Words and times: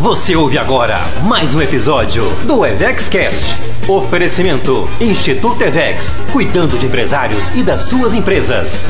Você 0.00 0.36
ouve 0.36 0.56
agora 0.56 1.00
mais 1.24 1.56
um 1.56 1.60
episódio 1.60 2.22
do 2.46 2.64
EvexCast. 2.64 3.58
Oferecimento 3.88 4.88
Instituto 5.00 5.60
Evex, 5.64 6.22
cuidando 6.32 6.78
de 6.78 6.86
empresários 6.86 7.48
e 7.56 7.64
das 7.64 7.82
suas 7.82 8.14
empresas. 8.14 8.84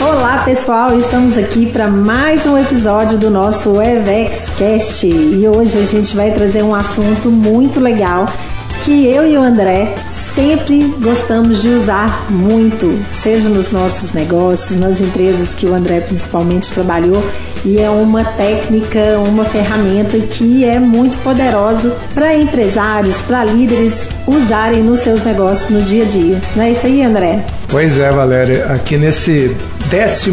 Olá 0.00 0.44
pessoal, 0.44 0.98
estamos 0.98 1.36
aqui 1.36 1.66
para 1.66 1.88
mais 1.88 2.46
um 2.46 2.56
episódio 2.56 3.18
do 3.18 3.28
nosso 3.28 3.80
EvexCast 3.82 5.06
e 5.06 5.46
hoje 5.46 5.78
a 5.78 5.84
gente 5.84 6.16
vai 6.16 6.30
trazer 6.30 6.62
um 6.62 6.74
assunto 6.74 7.30
muito 7.30 7.78
legal 7.78 8.26
que 8.82 9.06
eu 9.06 9.26
e 9.26 9.36
o 9.36 9.42
André 9.42 9.94
sempre 10.06 10.94
gostamos 11.00 11.62
de 11.62 11.68
usar 11.68 12.30
muito, 12.30 12.98
seja 13.10 13.48
nos 13.48 13.72
nossos 13.72 14.12
negócios, 14.12 14.78
nas 14.78 15.00
empresas 15.00 15.54
que 15.54 15.66
o 15.66 15.74
André 15.74 16.00
principalmente 16.00 16.72
trabalhou, 16.72 17.22
e 17.64 17.78
é 17.80 17.90
uma 17.90 18.24
técnica, 18.24 19.18
uma 19.18 19.44
ferramenta 19.44 20.18
que 20.18 20.64
é 20.64 20.78
muito 20.78 21.18
poderosa 21.18 21.96
para 22.14 22.36
empresários, 22.36 23.22
para 23.22 23.44
líderes 23.44 24.08
usarem 24.26 24.82
nos 24.82 25.00
seus 25.00 25.22
negócios 25.22 25.70
no 25.70 25.82
dia 25.82 26.04
a 26.04 26.06
dia. 26.06 26.40
Não 26.54 26.62
é 26.62 26.70
isso 26.70 26.86
aí, 26.86 27.02
André? 27.02 27.44
Pois 27.68 27.98
é, 27.98 28.10
Valéria. 28.12 28.66
Aqui 28.66 28.96
nesse 28.96 29.56
12 29.90 30.30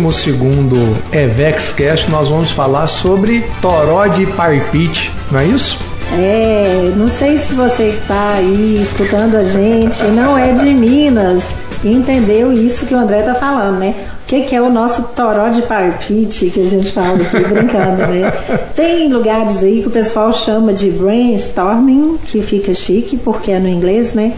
EvexCast 1.11 2.09
nós 2.11 2.29
vamos 2.29 2.51
falar 2.51 2.87
sobre 2.87 3.43
toró 3.61 4.05
de 4.07 4.25
parpite, 4.27 5.11
não 5.31 5.39
é 5.39 5.45
isso? 5.45 5.92
É, 6.15 6.93
não 6.95 7.07
sei 7.07 7.37
se 7.37 7.53
você 7.53 7.91
que 7.91 7.97
está 7.97 8.33
aí 8.33 8.79
escutando 8.81 9.35
a 9.35 9.43
gente 9.43 10.03
não 10.05 10.37
é 10.37 10.53
de 10.53 10.73
Minas 10.73 11.51
entendeu 11.83 12.51
isso 12.51 12.85
que 12.85 12.93
o 12.93 12.97
André 12.97 13.19
está 13.19 13.35
falando, 13.35 13.79
né? 13.79 13.95
O 14.23 14.25
que, 14.25 14.41
que, 14.41 14.55
é 14.55 14.61
o 14.61 14.69
nosso 14.69 15.03
toró 15.15 15.49
de 15.49 15.61
parpite 15.63 16.49
que 16.49 16.61
a 16.61 16.65
gente 16.65 16.91
fala 16.91 17.17
aqui 17.21 17.39
brincando, 17.43 18.07
né? 18.07 18.31
Tem 18.75 19.11
lugares 19.11 19.63
aí 19.63 19.81
que 19.81 19.87
o 19.87 19.91
pessoal 19.91 20.31
chama 20.31 20.73
de 20.73 20.89
brainstorming, 20.91 22.17
que 22.25 22.41
fica 22.41 22.73
chique 22.73 23.17
porque 23.17 23.51
é 23.51 23.59
no 23.59 23.67
inglês, 23.67 24.13
né? 24.13 24.33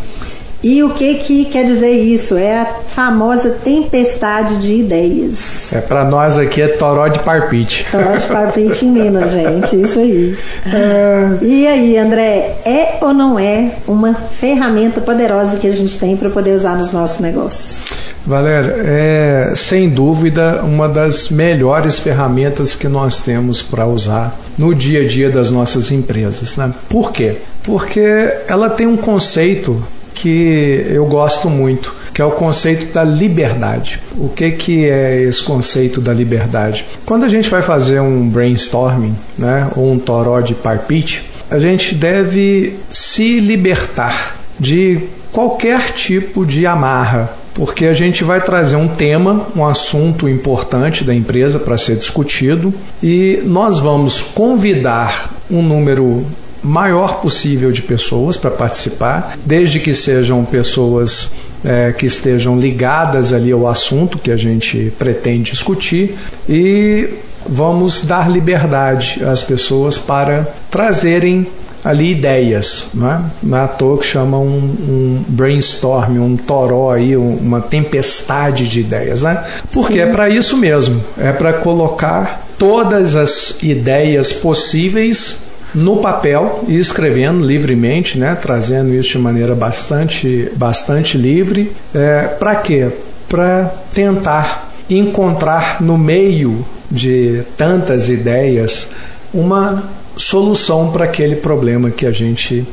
E 0.68 0.82
o 0.82 0.90
que 0.96 1.14
que 1.20 1.46
quer 1.46 1.64
dizer 1.64 1.92
isso? 1.92 2.36
É 2.36 2.62
a 2.62 2.66
famosa 2.66 3.52
tempestade 3.52 4.58
de 4.58 4.74
ideias. 4.74 5.72
É 5.72 5.80
para 5.80 6.04
nós 6.04 6.40
aqui 6.40 6.60
é 6.60 6.68
toró 6.70 7.08
de 7.08 7.20
parpite. 7.20 7.86
Toró 7.92 8.16
de 8.16 8.26
parpite 8.26 8.84
em 8.84 8.90
Minas, 8.90 9.30
gente, 9.38 9.80
isso 9.80 10.00
aí. 10.00 10.36
É... 10.66 11.38
E 11.44 11.68
aí, 11.68 11.96
André, 12.00 12.58
é 12.66 12.98
ou 13.00 13.14
não 13.14 13.38
é 13.38 13.74
uma 13.88 14.16
ferramenta 14.16 15.00
poderosa 15.00 15.60
que 15.60 15.68
a 15.68 15.72
gente 15.72 16.00
tem 16.00 16.18
para 16.18 16.32
poder 16.32 16.56
usar 16.56 16.76
nos 16.76 16.92
nossos 16.92 17.20
negócios? 17.20 17.86
Valéria, 18.26 18.74
é 18.88 19.54
sem 19.56 19.88
dúvida 19.88 20.64
uma 20.64 20.90
das 20.90 21.30
melhores 21.30 22.00
ferramentas 22.00 22.74
que 22.74 22.88
nós 22.88 23.22
temos 23.22 23.62
para 23.62 23.86
usar 23.86 24.36
no 24.58 24.74
dia 24.74 25.02
a 25.02 25.08
dia 25.08 25.30
das 25.30 25.52
nossas 25.52 25.92
empresas. 25.92 26.58
Né? 26.58 26.74
Por 26.90 27.12
quê? 27.12 27.36
Porque 27.64 28.34
ela 28.48 28.68
tem 28.68 28.88
um 28.88 28.98
conceito 28.98 29.80
que 30.16 30.86
eu 30.90 31.06
gosto 31.06 31.50
muito, 31.50 31.94
que 32.14 32.22
é 32.22 32.26
o 32.26 32.32
conceito 32.32 32.94
da 32.94 33.04
liberdade. 33.04 34.02
O 34.18 34.30
que, 34.30 34.52
que 34.52 34.90
é 34.90 35.22
esse 35.22 35.44
conceito 35.44 36.00
da 36.00 36.14
liberdade? 36.14 36.86
Quando 37.06 37.26
a 37.26 37.28
gente 37.28 37.50
vai 37.50 37.62
fazer 37.62 38.00
um 38.00 38.28
brainstorming, 38.28 39.16
né, 39.38 39.70
ou 39.76 39.92
um 39.92 40.00
toró 40.00 40.40
de 40.40 40.56
parpite, 40.56 41.24
a 41.52 41.60
gente 41.60 41.94
deve 41.94 42.76
se 42.90 43.40
libertar 43.40 44.38
de 44.60 45.02
qualquer 45.32 45.92
tipo 45.92 46.46
de 46.46 46.66
amarra, 46.66 47.30
porque 47.54 47.86
a 47.86 47.94
gente 47.94 48.24
vai 48.24 48.42
trazer 48.42 48.78
um 48.78 48.88
tema, 48.88 49.48
um 49.56 49.66
assunto 49.66 50.28
importante 50.28 51.04
da 51.04 51.14
empresa 51.14 51.60
para 51.60 51.78
ser 51.78 51.98
discutido 51.98 52.74
e 53.04 53.42
nós 53.46 53.80
vamos 53.80 54.22
convidar 54.22 55.30
um 55.52 55.62
número 55.62 56.26
maior 56.66 57.22
possível 57.22 57.72
de 57.72 57.82
pessoas 57.82 58.38
para 58.38 58.52
participar, 58.52 59.38
desde 59.46 59.80
que 59.80 59.94
sejam 59.94 60.44
pessoas 60.44 61.32
é, 61.64 61.92
que 61.92 62.06
estejam 62.06 62.60
ligadas 62.60 63.32
ali 63.32 63.52
ao 63.52 63.68
assunto 63.68 64.20
que 64.20 64.32
a 64.32 64.38
gente 64.38 64.92
pretende 64.98 65.52
discutir 65.52 66.16
e 66.48 67.10
vamos 67.48 68.06
dar 68.06 68.30
liberdade 68.30 69.24
às 69.24 69.44
pessoas 69.44 69.98
para 69.98 70.48
trazerem 70.70 71.48
ali 71.84 72.12
ideias, 72.12 72.90
não 72.96 73.12
é? 73.12 73.22
Não 73.44 73.58
é 73.60 73.68
toa 73.68 74.00
que 74.00 74.06
chama 74.06 74.40
um, 74.40 74.58
um 74.58 75.24
brainstorm, 75.28 76.18
um 76.18 76.36
toró 76.36 76.90
aí, 76.90 77.16
uma 77.16 77.62
tempestade 77.62 78.68
de 78.68 78.80
ideias, 78.80 79.22
né? 79.22 79.44
Porque 79.72 79.94
Sim. 79.94 80.00
é 80.00 80.06
para 80.08 80.28
isso 80.28 80.58
mesmo, 80.58 81.04
é 81.16 81.32
para 81.32 81.54
colocar 81.54 82.44
todas 82.58 83.16
as 83.16 83.62
ideias 83.62 84.34
possíveis 84.34 85.44
no 85.76 85.98
papel 85.98 86.64
e 86.68 86.78
escrevendo 86.78 87.46
livremente, 87.46 88.18
né, 88.18 88.38
trazendo 88.42 88.94
isso 88.94 89.12
de 89.12 89.20
maneira 89.20 89.54
bastante, 89.54 90.50
bastante 90.56 91.18
livre. 91.18 91.72
É, 91.94 92.24
Para 92.40 92.56
quê? 92.56 92.90
Para 93.28 93.66
tentar 93.94 94.72
encontrar 94.90 95.82
no 95.82 95.98
meio 95.98 96.66
de 96.90 97.44
tantas 97.58 98.10
ideias 98.10 98.92
uma 99.34 99.84
solução 100.18 100.92
para 100.92 101.06
aquele 101.06 101.36
problema 101.36 101.90
que 101.92 102.06
a 102.06 102.12
gente 102.12 102.66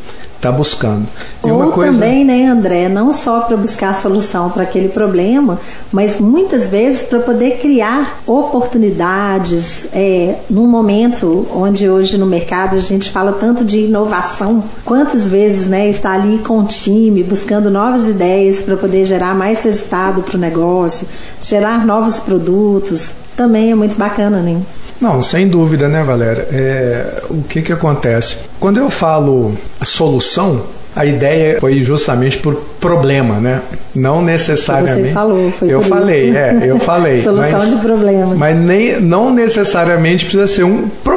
está 0.42 0.50
buscando. 0.50 1.06
E 1.44 1.50
Ou 1.50 1.70
coisa... 1.70 1.92
também, 1.92 2.24
né, 2.24 2.46
André, 2.46 2.88
não 2.88 3.12
só 3.12 3.42
para 3.42 3.56
buscar 3.56 3.94
solução 3.94 4.50
para 4.50 4.64
aquele 4.64 4.88
problema, 4.88 5.60
mas 5.92 6.18
muitas 6.18 6.68
vezes 6.68 7.04
para 7.04 7.20
poder 7.20 7.58
criar 7.58 8.20
oportunidades 8.26 9.88
é, 9.92 10.38
num 10.50 10.66
momento 10.66 11.46
onde 11.54 11.88
hoje 11.88 12.18
no 12.18 12.26
mercado 12.26 12.74
a 12.74 12.80
gente 12.80 13.08
fala 13.12 13.32
tanto 13.32 13.64
de 13.64 13.82
inovação, 13.82 14.64
quantas 14.84 15.28
vezes 15.28 15.68
né, 15.68 15.88
está 15.88 16.12
ali 16.12 16.38
com 16.38 16.58
o 16.58 16.64
time 16.64 17.22
buscando 17.22 17.70
novas 17.70 18.08
ideias 18.08 18.60
para 18.60 18.76
poder 18.76 19.04
gerar 19.04 19.36
mais 19.36 19.62
resultado 19.62 20.22
para 20.22 20.36
o 20.36 20.40
negócio, 20.40 21.06
gerar 21.40 21.86
novos 21.86 22.18
produtos, 22.18 23.14
também 23.36 23.70
é 23.70 23.74
muito 23.76 23.96
bacana, 23.96 24.40
né? 24.42 24.60
Não, 25.02 25.20
sem 25.20 25.48
dúvida, 25.48 25.88
né, 25.88 26.00
Valéria? 26.04 26.46
É, 26.52 27.22
o 27.28 27.42
que, 27.42 27.60
que 27.60 27.72
acontece? 27.72 28.36
Quando 28.60 28.78
eu 28.78 28.88
falo 28.88 29.52
solução, 29.82 30.62
a 30.94 31.04
ideia 31.04 31.58
foi 31.58 31.82
justamente 31.82 32.38
por 32.38 32.54
problema, 32.80 33.40
né? 33.40 33.62
Não 33.94 34.22
necessariamente. 34.22 35.08
Você 35.08 35.12
falou, 35.12 35.50
foi 35.50 35.68
Eu 35.74 35.82
falei, 35.82 36.28
isso. 36.28 36.38
é, 36.38 36.60
eu 36.64 36.78
falei. 36.78 37.18
Solução 37.22 37.50
mas, 37.50 37.70
de 37.70 37.76
problema. 37.76 38.34
Mas 38.36 38.58
nem, 38.60 39.00
não 39.00 39.34
necessariamente 39.34 40.24
precisa 40.24 40.46
ser 40.46 40.62
um 40.62 40.88
problema, 40.88 41.11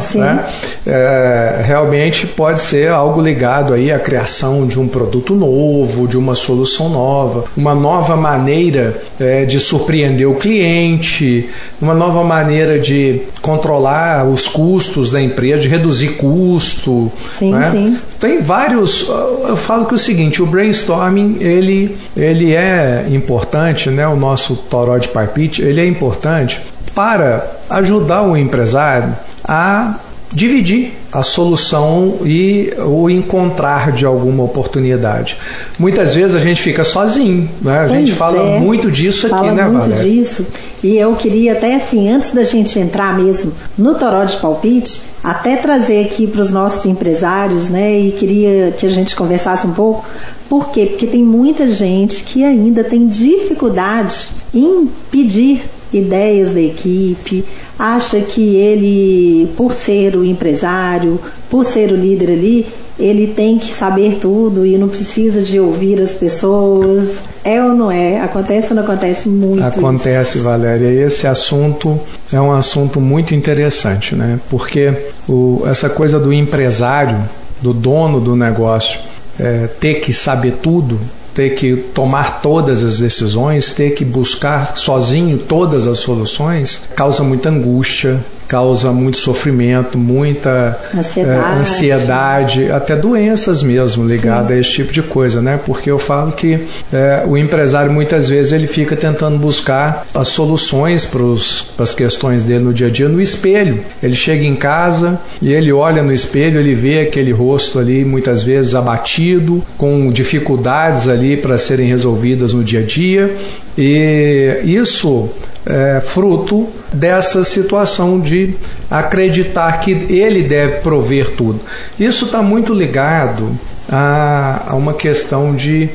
Sim. 0.00 0.20
né? 0.20 0.46
É, 0.86 1.62
realmente 1.64 2.26
pode 2.26 2.60
ser 2.60 2.90
algo 2.90 3.20
ligado 3.20 3.74
aí 3.74 3.92
à 3.92 3.98
criação 3.98 4.66
de 4.66 4.80
um 4.80 4.88
produto 4.88 5.34
novo, 5.34 6.08
de 6.08 6.16
uma 6.16 6.34
solução 6.34 6.88
nova, 6.88 7.44
uma 7.56 7.74
nova 7.74 8.16
maneira 8.16 9.00
é, 9.18 9.44
de 9.44 9.60
surpreender 9.60 10.28
o 10.28 10.34
cliente, 10.34 11.48
uma 11.80 11.94
nova 11.94 12.24
maneira 12.24 12.78
de 12.78 13.22
controlar 13.42 14.26
os 14.26 14.48
custos 14.48 15.10
da 15.10 15.20
empresa, 15.20 15.60
de 15.60 15.68
reduzir 15.68 16.16
custo. 16.16 17.10
Sim, 17.28 17.52
né? 17.52 17.70
sim. 17.70 17.98
Tem 18.18 18.40
vários 18.40 19.08
eu 19.08 19.56
falo 19.56 19.86
que 19.86 19.92
é 19.92 19.96
o 19.96 19.98
seguinte, 19.98 20.42
o 20.42 20.46
brainstorming 20.46 21.38
ele, 21.40 21.96
ele 22.16 22.54
é 22.54 23.06
importante, 23.10 23.90
né? 23.90 24.06
O 24.06 24.16
nosso 24.16 24.56
toró 24.56 24.98
de 24.98 25.08
parpite, 25.08 25.62
ele 25.62 25.80
é 25.80 25.86
importante 25.86 26.60
para 26.94 27.50
ajudar 27.68 28.22
o 28.22 28.36
empresário 28.36 29.14
a 29.50 29.98
dividir 30.32 30.92
a 31.12 31.24
solução 31.24 32.18
e 32.24 32.72
o 32.78 33.10
encontrar 33.10 33.90
de 33.90 34.06
alguma 34.06 34.44
oportunidade. 34.44 35.36
Muitas 35.76 36.14
vezes 36.14 36.36
a 36.36 36.38
gente 36.38 36.62
fica 36.62 36.84
sozinho, 36.84 37.50
né? 37.60 37.78
A 37.78 37.88
pois 37.88 37.90
gente 37.90 38.12
fala 38.12 38.40
é, 38.40 38.60
muito 38.60 38.92
disso 38.92 39.28
fala 39.28 39.48
aqui, 39.48 39.56
né, 39.56 39.64
muito 39.64 39.88
Valéria? 39.88 40.04
disso. 40.04 40.46
E 40.84 40.96
eu 40.96 41.16
queria 41.16 41.54
até 41.54 41.74
assim, 41.74 42.08
antes 42.08 42.30
da 42.30 42.44
gente 42.44 42.78
entrar 42.78 43.18
mesmo 43.18 43.52
no 43.76 43.96
Toró 43.96 44.24
de 44.24 44.36
Palpite, 44.36 45.02
até 45.22 45.56
trazer 45.56 46.04
aqui 46.04 46.28
para 46.28 46.40
os 46.40 46.50
nossos 46.50 46.86
empresários, 46.86 47.68
né? 47.68 47.98
E 47.98 48.12
queria 48.12 48.72
que 48.78 48.86
a 48.86 48.90
gente 48.90 49.16
conversasse 49.16 49.66
um 49.66 49.72
pouco. 49.72 50.06
Por 50.48 50.70
quê? 50.70 50.86
Porque 50.86 51.08
tem 51.08 51.24
muita 51.24 51.66
gente 51.66 52.22
que 52.22 52.44
ainda 52.44 52.84
tem 52.84 53.08
dificuldade 53.08 54.30
em 54.54 54.88
pedir 55.10 55.64
ideias 55.92 56.52
da 56.52 56.60
equipe, 56.60 57.44
acha 57.78 58.20
que 58.20 58.56
ele, 58.56 59.48
por 59.56 59.74
ser 59.74 60.16
o 60.16 60.24
empresário, 60.24 61.18
por 61.48 61.64
ser 61.64 61.92
o 61.92 61.96
líder 61.96 62.32
ali, 62.32 62.66
ele 62.98 63.28
tem 63.28 63.58
que 63.58 63.72
saber 63.72 64.16
tudo 64.20 64.66
e 64.66 64.76
não 64.76 64.88
precisa 64.88 65.42
de 65.42 65.58
ouvir 65.58 66.00
as 66.02 66.14
pessoas. 66.14 67.22
É 67.42 67.62
ou 67.62 67.74
não 67.74 67.90
é? 67.90 68.20
Acontece 68.20 68.72
ou 68.72 68.76
não 68.76 68.82
acontece 68.82 69.28
muito? 69.28 69.64
Acontece, 69.64 70.38
isso? 70.38 70.44
Valéria. 70.44 71.06
Esse 71.06 71.26
assunto 71.26 71.98
é 72.30 72.40
um 72.40 72.52
assunto 72.52 73.00
muito 73.00 73.34
interessante, 73.34 74.14
né? 74.14 74.38
Porque 74.50 74.92
o, 75.26 75.62
essa 75.66 75.88
coisa 75.88 76.20
do 76.20 76.32
empresário, 76.32 77.18
do 77.62 77.72
dono 77.72 78.20
do 78.20 78.36
negócio, 78.36 79.00
é, 79.38 79.66
ter 79.66 80.00
que 80.00 80.12
saber 80.12 80.58
tudo, 80.62 81.00
ter 81.40 81.54
que 81.54 81.74
tomar 81.74 82.42
todas 82.42 82.84
as 82.84 82.98
decisões, 82.98 83.72
ter 83.72 83.94
que 83.94 84.04
buscar 84.04 84.76
sozinho 84.76 85.38
todas 85.38 85.86
as 85.86 86.00
soluções, 86.00 86.86
causa 86.94 87.22
muita 87.22 87.48
angústia, 87.48 88.20
causa 88.50 88.90
muito 88.90 89.16
sofrimento, 89.16 89.96
muita 89.96 90.76
ansiedade, 90.92 91.38
é, 91.38 91.60
ansiedade 91.60 92.72
até 92.72 92.96
doenças 92.96 93.62
mesmo 93.62 94.04
ligadas 94.04 94.48
Sim. 94.48 94.54
a 94.54 94.58
esse 94.58 94.70
tipo 94.72 94.92
de 94.92 95.02
coisa, 95.02 95.40
né? 95.40 95.60
Porque 95.64 95.88
eu 95.88 96.00
falo 96.00 96.32
que 96.32 96.66
é, 96.92 97.22
o 97.28 97.36
empresário 97.36 97.92
muitas 97.92 98.28
vezes 98.28 98.50
ele 98.50 98.66
fica 98.66 98.96
tentando 98.96 99.38
buscar 99.38 100.04
as 100.12 100.26
soluções 100.26 101.06
para 101.06 101.84
as 101.84 101.94
questões 101.94 102.42
dele 102.42 102.64
no 102.64 102.74
dia 102.74 102.88
a 102.88 102.90
dia 102.90 103.08
no 103.08 103.20
espelho. 103.20 103.84
Ele 104.02 104.16
chega 104.16 104.44
em 104.44 104.56
casa 104.56 105.20
e 105.40 105.52
ele 105.52 105.72
olha 105.72 106.02
no 106.02 106.12
espelho, 106.12 106.58
ele 106.58 106.74
vê 106.74 107.02
aquele 107.02 107.30
rosto 107.30 107.78
ali 107.78 108.04
muitas 108.04 108.42
vezes 108.42 108.74
abatido, 108.74 109.62
com 109.78 110.10
dificuldades 110.10 111.06
ali 111.06 111.36
para 111.36 111.56
serem 111.56 111.86
resolvidas 111.86 112.52
no 112.52 112.64
dia 112.64 112.80
a 112.80 112.82
dia, 112.82 113.32
e 113.76 114.60
isso 114.64 115.28
é 115.66 116.00
fruto 116.00 116.68
dessa 116.92 117.44
situação 117.44 118.18
de 118.18 118.54
acreditar 118.90 119.78
que 119.80 119.92
ele 119.92 120.42
deve 120.42 120.80
prover 120.80 121.30
tudo. 121.36 121.60
Isso 121.98 122.26
está 122.26 122.42
muito 122.42 122.72
ligado 122.72 123.50
a, 123.88 124.64
a, 124.68 124.74
uma 124.76 124.94
questão 124.94 125.54
de 125.54 125.88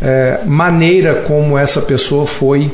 é, 0.00 0.40
maneira 0.46 1.16
como 1.16 1.58
essa 1.58 1.82
pessoa 1.82 2.26
foi 2.26 2.70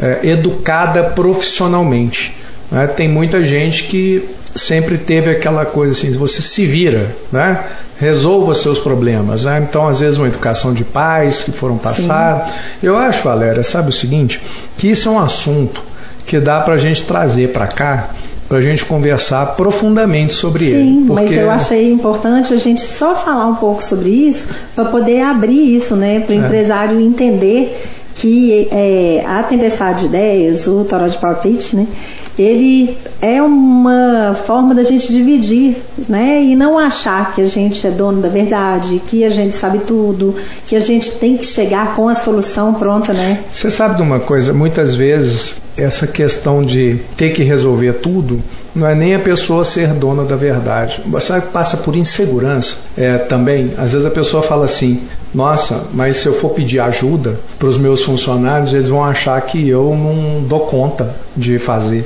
é, 0.00 0.20
educada 0.22 1.04
profissionalmente. 1.04 2.36
Né? 2.70 2.86
Tem 2.86 3.08
muita 3.08 3.42
gente 3.44 3.84
que 3.84 4.26
sempre 4.54 4.98
teve 4.98 5.30
aquela 5.30 5.64
coisa 5.64 5.92
assim, 5.92 6.10
você 6.12 6.42
se 6.42 6.64
vira, 6.66 7.14
né? 7.30 7.62
Resolva 8.00 8.54
seus 8.54 8.78
problemas. 8.78 9.44
Né? 9.44 9.64
Então, 9.68 9.86
às 9.86 10.00
vezes, 10.00 10.18
uma 10.18 10.26
educação 10.26 10.72
de 10.72 10.84
pais 10.84 11.42
que 11.42 11.52
foram 11.52 11.76
passados. 11.76 12.52
Eu 12.82 12.96
acho, 12.96 13.22
Valéria, 13.22 13.62
sabe 13.62 13.90
o 13.90 13.92
seguinte? 13.92 14.40
Que 14.78 14.88
isso 14.88 15.08
é 15.10 15.12
um 15.12 15.18
assunto 15.18 15.82
que 16.26 16.40
dá 16.40 16.60
para 16.60 16.74
a 16.74 16.78
gente 16.78 17.04
trazer 17.04 17.52
para 17.52 17.66
cá 17.66 18.10
para 18.48 18.58
a 18.58 18.60
gente 18.60 18.84
conversar 18.84 19.54
profundamente 19.54 20.34
sobre 20.34 20.64
Sim, 20.64 20.70
ele. 20.70 20.82
Sim, 20.82 21.04
porque... 21.06 21.22
mas 21.22 21.32
eu 21.32 21.48
achei 21.48 21.92
importante 21.92 22.52
a 22.52 22.56
gente 22.56 22.80
só 22.80 23.14
falar 23.14 23.46
um 23.46 23.54
pouco 23.54 23.80
sobre 23.80 24.10
isso 24.10 24.48
para 24.74 24.86
poder 24.86 25.20
abrir 25.20 25.76
isso, 25.76 25.94
né, 25.94 26.18
para 26.18 26.34
o 26.34 26.42
é. 26.42 26.44
empresário 26.44 27.00
entender 27.00 27.80
que 28.16 28.66
é, 28.72 29.24
a 29.24 29.44
tempestade 29.44 30.00
de 30.00 30.06
ideias, 30.06 30.66
o 30.66 30.84
Toró 30.84 31.06
de 31.06 31.16
Palpite, 31.16 31.76
né, 31.76 31.86
ele 32.40 32.96
é 33.20 33.42
uma 33.42 34.34
forma 34.46 34.74
da 34.74 34.82
gente 34.82 35.12
dividir, 35.12 35.76
né? 36.08 36.42
E 36.42 36.56
não 36.56 36.78
achar 36.78 37.34
que 37.34 37.42
a 37.42 37.46
gente 37.46 37.86
é 37.86 37.90
dono 37.90 38.22
da 38.22 38.28
verdade, 38.28 39.00
que 39.06 39.24
a 39.24 39.30
gente 39.30 39.54
sabe 39.54 39.80
tudo, 39.80 40.34
que 40.66 40.74
a 40.74 40.80
gente 40.80 41.12
tem 41.18 41.36
que 41.36 41.44
chegar 41.44 41.94
com 41.94 42.08
a 42.08 42.14
solução 42.14 42.72
pronta, 42.72 43.12
né? 43.12 43.40
Você 43.52 43.68
sabe 43.68 43.96
de 43.96 44.02
uma 44.02 44.20
coisa? 44.20 44.54
Muitas 44.54 44.94
vezes 44.94 45.60
essa 45.80 46.06
questão 46.06 46.62
de 46.62 46.98
ter 47.16 47.32
que 47.32 47.42
resolver 47.42 47.94
tudo 47.94 48.40
não 48.74 48.86
é 48.86 48.94
nem 48.94 49.14
a 49.14 49.18
pessoa 49.18 49.64
ser 49.64 49.88
dona 49.88 50.24
da 50.24 50.36
verdade. 50.36 51.02
Você 51.06 51.40
passa 51.40 51.76
por 51.76 51.96
insegurança 51.96 52.76
é, 52.96 53.18
também. 53.18 53.72
Às 53.76 53.92
vezes 53.92 54.06
a 54.06 54.10
pessoa 54.10 54.42
fala 54.42 54.64
assim: 54.64 55.02
nossa, 55.34 55.86
mas 55.92 56.16
se 56.16 56.26
eu 56.26 56.34
for 56.34 56.50
pedir 56.50 56.80
ajuda 56.80 57.38
para 57.58 57.68
os 57.68 57.78
meus 57.78 58.02
funcionários, 58.02 58.72
eles 58.72 58.88
vão 58.88 59.04
achar 59.04 59.40
que 59.42 59.68
eu 59.68 59.96
não 59.96 60.42
dou 60.42 60.60
conta 60.60 61.14
de 61.36 61.58
fazer. 61.58 62.04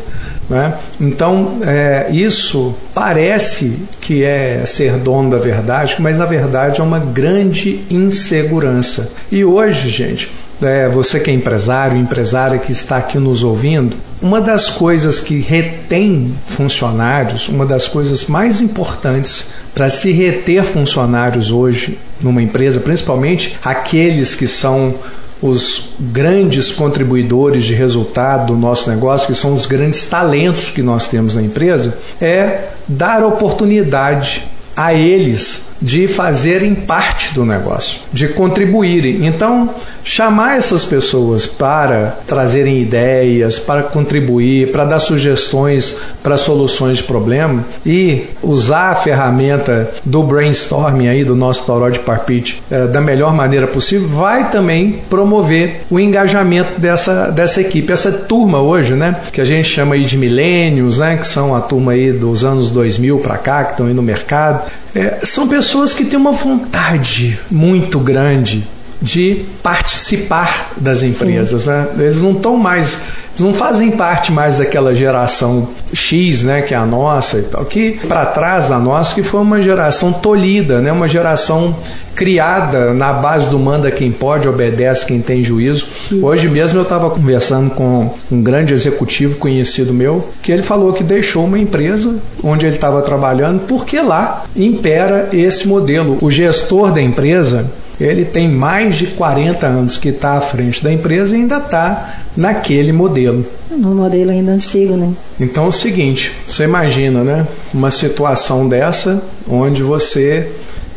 Né? 0.49 0.75
Então, 1.01 1.59
é, 1.63 2.09
isso 2.11 2.75
parece 2.93 3.79
que 4.01 4.23
é 4.23 4.63
ser 4.67 4.99
dono 4.99 5.31
da 5.31 5.39
verdade, 5.39 5.97
mas 5.99 6.19
na 6.19 6.27
verdade 6.27 6.81
é 6.81 6.85
uma 6.85 6.99
grande 6.99 7.83
insegurança. 7.91 9.13
E 9.33 9.43
hoje, 9.43 9.89
gente, 9.89 10.31
é, 10.65 10.89
você 10.89 11.21
que 11.21 11.31
é 11.31 11.35
empresário, 11.35 11.97
empresária 11.97 12.59
que 12.59 12.73
está 12.73 12.97
aqui 12.97 13.19
nos 13.19 13.43
ouvindo, 13.45 13.97
uma 14.21 14.41
das 14.41 14.71
coisas 14.71 15.21
que 15.21 15.39
retém 15.39 16.35
funcionários, 16.47 17.49
uma 17.49 17.67
das 17.67 17.87
coisas 17.87 18.27
mais 18.27 18.61
importantes 18.61 19.51
para 19.75 19.91
se 19.91 20.11
reter 20.11 20.65
funcionários 20.65 21.53
hoje 21.53 21.99
numa 22.21 22.43
empresa, 22.43 22.81
principalmente 22.81 23.59
aqueles 23.63 24.35
que 24.35 24.47
são 24.47 24.95
os 25.43 25.91
grandes 26.01 26.73
contribuidores 26.73 27.65
de 27.65 27.75
resultado 27.75 28.47
do 28.47 28.59
nosso 28.59 28.89
negócio, 28.89 29.27
que 29.27 29.35
são 29.35 29.53
os 29.53 29.67
grandes 29.67 30.09
talentos 30.09 30.71
que 30.71 30.83
nós 30.83 31.07
temos 31.07 31.35
na 31.35 31.43
empresa, 31.43 31.99
é 32.21 32.69
dar 32.89 33.23
oportunidade 33.23 34.43
a 34.77 34.95
eles 34.95 35.74
de 35.85 36.09
fazerem 36.09 36.75
parte 36.75 37.35
do 37.35 37.45
negócio, 37.45 38.01
de 38.11 38.29
contribuírem. 38.29 39.27
Então, 39.27 39.69
chamar 40.03 40.57
essas 40.57 40.83
pessoas 40.83 41.47
para 41.47 42.17
trazerem 42.27 42.81
ideias, 42.81 43.59
para 43.59 43.83
contribuir, 43.83 44.73
para 44.73 44.87
dar 44.87 44.99
sugestões 44.99 46.01
para 46.23 46.39
soluções 46.39 46.99
de 46.99 47.05
problema 47.05 47.63
e 47.85 48.25
usar 48.43 48.93
a 48.93 48.95
ferramenta 48.95 49.91
do 50.03 50.23
brainstorming 50.23 51.07
aí 51.07 51.23
do 51.23 51.37
nosso 51.37 51.67
Toró 51.67 51.91
de 51.91 51.99
Parpite 51.99 52.63
eh, 52.71 52.87
da 52.87 53.01
melhor 53.01 53.35
maneira 53.35 53.67
possível, 53.67 54.09
vai 54.09 54.51
também 54.51 55.03
promover 55.11 55.83
o 55.91 56.01
engajamento 56.01 56.81
dessa, 56.81 57.27
dessa 57.27 57.61
equipe, 57.61 57.93
essa 57.93 58.11
turma 58.11 58.59
hoje, 58.59 58.95
né, 58.95 59.17
que 59.31 59.41
a 59.41 59.45
gente 59.45 59.69
chama 59.69 59.97
aí 59.97 60.07
de 60.07 60.17
milênios, 60.17 60.99
né, 60.99 61.19
que 61.19 61.27
são 61.27 61.55
a 61.55 61.61
turma 61.61 61.93
aí 61.93 62.11
dos 62.11 62.43
anos 62.43 62.71
2000 62.71 63.19
para 63.19 63.37
cá, 63.37 63.65
que 63.65 63.73
estão 63.73 63.87
aí 63.87 63.93
no 63.93 64.03
mercado, 64.03 64.63
é, 64.95 65.21
são 65.25 65.49
pessoas 65.49 65.93
que 65.93 66.05
têm 66.05 66.19
uma 66.19 66.33
vontade 66.33 67.39
muito 67.51 67.99
grande 67.99 68.65
de 69.03 69.45
participar 69.63 70.73
das 70.77 71.03
empresas. 71.03 71.67
Né? 71.67 71.89
Eles 71.99 72.23
não 72.23 72.33
estão 72.33 72.57
mais, 72.57 73.03
não 73.39 73.55
fazem 73.55 73.91
parte 73.91 74.33
mais 74.33 74.59
daquela 74.59 74.95
geração 74.95 75.69
X, 75.93 76.43
né, 76.43 76.63
que 76.63 76.75
é 76.75 76.77
a 76.77 76.87
nossa 76.87 77.39
e 77.39 77.43
tal, 77.43 77.65
que 77.65 77.93
para 78.07 78.27
trás 78.27 78.69
da 78.69 78.79
nossa 78.79 79.15
que 79.15 79.23
foi 79.23 79.41
uma 79.41 79.61
geração 79.63 80.13
tolhida, 80.13 80.81
né, 80.81 80.93
uma 80.93 81.09
geração 81.09 81.75
criada 82.15 82.95
na 82.95 83.13
base 83.13 83.49
do 83.49 83.59
manda 83.59 83.91
quem 83.91 84.13
pode, 84.13 84.49
obedece 84.49 85.05
quem 85.05 85.21
tem 85.21 85.43
juízo. 85.43 85.87
Hoje 86.23 86.49
mesmo 86.49 86.79
eu 86.79 86.85
estava 86.85 87.11
conversando 87.11 87.71
com 87.71 88.15
um 88.31 88.43
grande 88.43 88.73
executivo 88.73 89.37
conhecido 89.37 89.93
meu, 89.93 90.29
que 90.41 90.53
ele 90.53 90.63
falou 90.63 90.93
que 90.93 91.03
deixou 91.03 91.45
uma 91.45 91.59
empresa 91.59 92.17
onde 92.43 92.67
ele 92.67 92.77
estava 92.77 93.03
trabalhando 93.03 93.67
porque 93.67 94.01
lá 94.01 94.45
impera 94.55 95.29
esse 95.33 95.67
modelo. 95.67 96.19
O 96.21 96.31
gestor 96.31 96.93
da 96.93 97.03
empresa 97.03 97.71
ele 98.01 98.25
tem 98.25 98.49
mais 98.49 98.97
de 98.97 99.07
40 99.09 99.67
anos 99.67 99.97
que 99.97 100.09
está 100.09 100.33
à 100.33 100.41
frente 100.41 100.83
da 100.83 100.93
empresa 100.93 101.37
e 101.37 101.41
ainda 101.41 101.59
está 101.59 102.17
naquele 102.37 102.93
modelo. 102.93 103.45
No 103.71 103.95
modelo 103.95 104.31
ainda 104.31 104.53
antigo, 104.53 104.97
né? 104.97 105.11
Então 105.39 105.67
é 105.67 105.69
o 105.69 105.73
seguinte, 105.73 106.33
você 106.49 106.65
imagina, 106.65 107.23
né? 107.23 107.47
Uma 107.73 107.91
situação 107.91 108.69
dessa 108.69 109.23
onde 109.49 109.83
você 109.83 110.49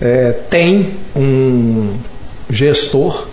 é, 0.01 0.31
tem 0.49 0.89
um 1.15 1.93
gestor 2.49 3.27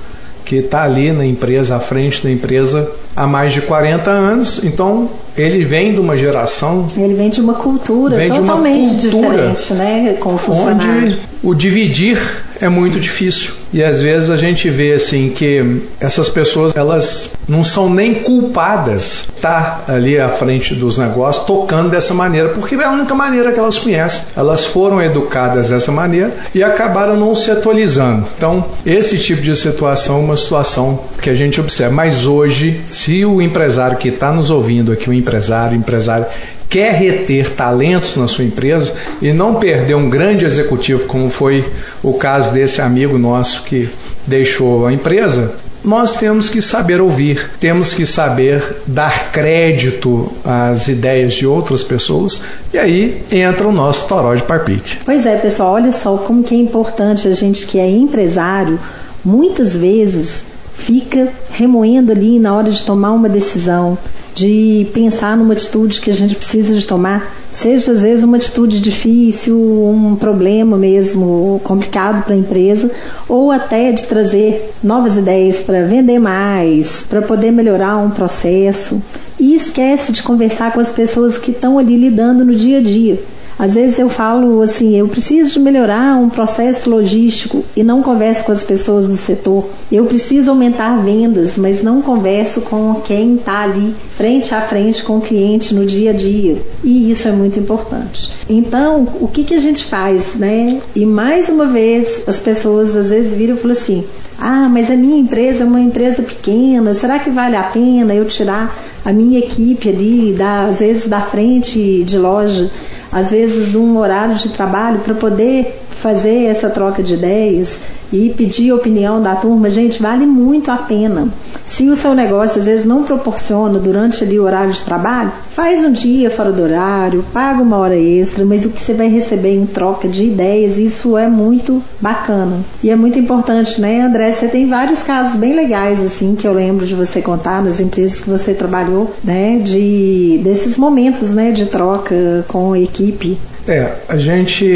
que 0.45 0.57
está 0.57 0.83
ali 0.83 1.11
na 1.11 1.25
empresa, 1.25 1.77
à 1.77 1.81
frente 1.81 2.23
da 2.23 2.31
empresa, 2.31 2.91
há 3.17 3.27
mais 3.27 3.55
de 3.55 3.63
40 3.63 4.11
anos, 4.11 4.63
então 4.63 5.09
ele 5.37 5.65
vem 5.65 5.95
de 5.95 6.01
uma 6.01 6.17
geração. 6.19 6.87
Ele 6.97 7.15
vem 7.15 7.31
de 7.31 7.41
uma 7.41 7.55
cultura 7.55 8.17
totalmente 8.29 8.97
de 8.97 9.09
uma 9.09 9.23
cultura 9.23 9.53
diferente, 9.53 9.75
né? 9.75 10.13
Com 10.21 10.37
onde 10.51 11.19
o 11.43 11.55
dividir 11.55 12.44
é 12.61 12.69
muito 12.69 13.01
difícil. 13.01 13.55
E 13.73 13.83
às 13.83 14.01
vezes 14.01 14.31
a 14.31 14.37
gente 14.37 14.71
vê 14.71 14.93
assim 14.93 15.31
que 15.31 15.83
essas 16.01 16.29
pessoas 16.29 16.75
elas 16.77 17.35
não 17.49 17.65
são 17.65 17.91
nem 17.91 18.15
culpadas 18.15 19.29
tá 19.41 19.83
ali 19.89 20.19
à 20.19 20.29
frente 20.29 20.75
dos 20.75 20.97
negócios 20.97 21.45
tocando 21.45 21.91
dessa 21.91 22.15
maneira, 22.15 22.49
porque 22.51 22.75
é 22.75 22.85
a 22.85 22.91
única 22.91 23.15
maneira 23.15 23.53
que 23.53 23.59
elas 23.59 23.79
conhecem. 23.79 24.25
Elas 24.37 24.65
foram 24.65 25.03
educadas 25.03 25.69
dessa 25.69 25.93
maneira 25.93 26.33
e 26.55 26.63
acabaram 26.63 27.17
não 27.17 27.35
se 27.35 27.51
atualizando. 27.51 28.27
Então, 28.37 28.65
esse 28.87 29.19
tipo 29.19 29.43
de 29.43 29.55
situação 29.55 30.17
é 30.17 30.21
uma 30.21 30.37
situação 30.37 31.01
que 31.21 31.29
a 31.29 31.35
gente 31.35 31.61
observa. 31.61 31.95
Mas 31.95 32.27
hoje, 32.27 32.81
se 32.91 33.25
o 33.25 33.43
empresário 33.43 33.97
que 33.97 34.09
está 34.09 34.33
nos 34.33 34.51
ouvindo 34.51 34.93
aqui, 34.93 35.11
o 35.11 35.13
empresário, 35.13 35.77
empresário 35.77 36.27
quer 36.75 36.95
reter 36.95 37.51
talentos 37.51 38.17
na 38.17 38.27
sua 38.27 38.45
empresa 38.45 38.93
e 39.23 39.33
não 39.33 39.55
perder 39.55 39.95
um 39.95 40.11
grande 40.11 40.45
executivo, 40.45 41.07
como 41.07 41.31
foi 41.31 41.65
o 42.03 42.15
caso 42.15 42.53
desse 42.53 42.83
amigo 42.83 43.17
nosso 43.17 43.63
que 43.63 43.89
deixou 44.27 44.85
a 44.85 44.93
empresa, 44.93 45.55
nós 45.85 46.17
temos 46.17 46.49
que 46.49 46.61
saber 46.61 47.01
ouvir, 47.01 47.49
temos 47.61 47.95
que 47.95 48.05
saber 48.05 48.79
dar 48.89 49.31
crédito 49.31 50.33
às 50.45 50.89
ideias 50.89 51.35
de 51.35 51.47
outras 51.47 51.85
pessoas 51.85 52.43
e 52.73 52.79
aí 52.79 53.23
entra 53.31 53.69
o 53.69 53.73
nosso 53.73 54.09
toró 54.09 54.35
de 54.35 54.43
parpite. 54.43 54.99
Pois 55.05 55.25
é, 55.27 55.37
pessoal, 55.37 55.75
olha 55.75 55.93
só 55.93 56.17
como 56.17 56.43
que 56.43 56.57
é 56.57 56.59
importante 56.59 57.29
a 57.29 57.33
gente 57.33 57.69
que 57.69 57.79
é 57.79 57.89
empresário, 57.89 58.81
muitas 59.25 59.77
vezes 59.77 60.54
fica 60.75 61.29
remoendo 61.51 62.13
ali 62.13 62.39
na 62.39 62.55
hora 62.55 62.71
de 62.71 62.85
tomar 62.85 63.13
uma 63.13 63.29
decisão 63.29 63.97
de 64.35 64.89
pensar 64.93 65.37
numa 65.37 65.55
atitude 65.55 66.01
que 66.01 66.11
a 66.11 66.13
gente 66.13 66.35
precisa 66.35 66.75
de 66.75 66.85
tomar, 66.85 67.33
seja 67.53 67.93
às 67.93 68.03
vezes 68.03 68.25
uma 68.25 68.37
atitude 68.37 68.81
difícil, 68.81 69.57
um 69.57 70.17
problema 70.17 70.77
mesmo 70.77 71.61
complicado 71.63 72.25
para 72.25 72.35
a 72.35 72.37
empresa, 72.37 72.91
ou 73.29 73.53
até 73.53 73.93
de 73.93 74.07
trazer 74.07 74.73
novas 74.83 75.17
ideias 75.17 75.61
para 75.61 75.85
vender 75.85 76.19
mais, 76.19 77.07
para 77.09 77.23
poder 77.23 77.53
melhorar 77.53 77.97
um 77.99 78.11
processo. 78.11 79.01
E 79.39 79.55
esquece 79.55 80.11
de 80.11 80.23
conversar 80.23 80.73
com 80.73 80.81
as 80.81 80.91
pessoas 80.91 81.39
que 81.39 81.53
estão 81.53 81.79
ali 81.79 81.97
lidando 81.97 82.45
no 82.45 82.55
dia 82.55 82.79
a 82.79 82.83
dia. 82.83 83.21
Às 83.59 83.75
vezes 83.75 83.99
eu 83.99 84.09
falo 84.09 84.61
assim, 84.63 84.97
eu 84.97 85.07
preciso 85.07 85.53
de 85.53 85.61
melhorar 85.61 86.17
um 86.19 86.29
processo 86.29 86.91
logístico 86.91 87.65
e 87.77 87.83
não 87.83 88.03
converso 88.03 88.45
com 88.45 88.53
as 88.53 88.65
pessoas 88.65 89.07
do 89.07 89.17
setor. 89.17 89.67
Eu 89.91 90.05
preciso 90.07 90.51
aumentar 90.51 90.97
vendas, 90.99 91.57
mas 91.57 91.83
não 91.83 92.03
converso 92.03 92.61
com 92.63 92.95
quem 93.05 93.37
está 93.37 93.63
ali 93.63 93.95
frente 94.17 94.55
a 94.55 94.61
frente 94.61 95.03
com 95.03 95.19
o 95.19 95.21
cliente 95.21 95.75
no 95.75 95.87
dia 95.87 96.11
a 96.11 96.15
dia. 96.15 96.57
E 96.83 97.11
isso 97.11 97.29
é 97.29 97.33
muito 97.33 97.59
importante. 97.59 98.33
Então, 98.49 99.07
o 99.21 99.29
que, 99.29 99.45
que 99.45 99.55
a 99.55 99.61
gente 99.61 99.85
faz, 99.85 100.35
né? 100.35 100.81
E 100.95 101.07
mais 101.07 101.49
uma 101.49 101.67
vez, 101.67 102.23
as 102.27 102.39
pessoas 102.39 102.97
às 102.97 103.11
vezes 103.11 103.35
viram 103.35 103.55
e 103.55 103.59
falam 103.59 103.77
assim: 103.77 104.05
ah, 104.39 104.69
mas 104.69 104.91
a 104.91 104.97
minha 104.97 105.19
empresa 105.19 105.65
é 105.65 105.67
uma 105.67 105.81
empresa 105.81 106.23
pequena, 106.23 106.93
será 106.95 107.19
que 107.19 107.31
vale 107.31 107.57
a 107.57 107.63
pena 107.63 108.15
eu 108.15 108.25
tirar 108.25 108.77
a 109.05 109.13
minha 109.13 109.39
equipe 109.39 109.89
ali, 109.89 110.35
da, 110.37 110.65
às 110.65 110.81
vezes 110.81 111.07
da 111.07 111.21
frente 111.21 112.03
de 112.05 112.19
loja, 112.19 112.71
às 113.15 113.31
vezes 113.31 113.71
de 113.71 113.79
um 113.79 113.97
horário 113.97 114.35
de 114.35 114.49
trabalho 114.49 114.99
para 114.99 115.15
poder 115.15 115.81
fazer 116.05 116.45
essa 116.45 116.69
troca 116.69 117.03
de 117.03 117.15
ideias 117.15 117.81
e 118.13 118.29
pedir 118.29 118.71
a 118.71 118.75
opinião 118.75 119.23
da 119.23 119.35
turma, 119.35 119.71
gente, 119.71 120.03
vale 120.03 120.27
muito 120.27 120.71
a 120.71 120.77
pena. 120.77 121.29
Se 121.67 121.89
o 121.89 121.97
seu 121.97 122.15
negócio 122.15 122.59
às 122.59 122.67
vezes 122.67 122.85
não 122.85 123.05
proporciona 123.05 123.79
durante 123.79 124.23
ali 124.23 124.39
o 124.39 124.45
horário 124.45 124.71
de 124.71 124.85
trabalho, 124.85 125.33
faz 125.49 125.83
um 125.83 125.91
dia 125.91 126.31
fora 126.31 126.53
do 126.53 126.63
horário, 126.63 127.25
paga 127.33 127.63
uma 127.63 127.79
hora 127.79 127.97
extra, 127.97 128.45
mas 128.45 128.67
o 128.67 128.69
que 128.69 128.85
você 128.85 128.93
vai 128.93 129.09
receber 129.09 129.55
em 129.55 129.65
troca 129.65 130.07
de 130.07 130.25
ideias, 130.25 130.77
isso 130.77 131.17
é 131.17 131.27
muito 131.27 131.83
bacana. 131.99 132.61
E 132.83 132.91
é 132.91 132.97
muito 132.97 133.19
importante, 133.19 133.81
né, 133.81 134.03
André? 134.03 134.31
Você 134.31 134.47
tem 134.47 134.67
vários 134.67 135.03
casos 135.03 135.37
bem 135.37 135.57
legais, 135.57 136.05
assim, 136.05 136.35
que 136.35 136.47
eu 136.47 136.53
lembro 136.53 136.85
de 136.85 136.95
você 136.95 137.23
contar 137.23 137.63
nas 137.63 137.81
empresas 137.81 138.21
que 138.21 138.29
você 138.29 138.53
trabalhou, 138.53 139.11
né, 139.25 139.57
de, 139.57 140.39
desses 140.45 140.77
momentos, 140.77 141.33
né, 141.33 141.51
de 141.51 141.65
troca 141.65 142.45
com 142.47 142.75
a 142.75 142.79
equipe. 142.79 143.39
É, 143.67 143.93
a 144.09 144.17
gente 144.19 144.67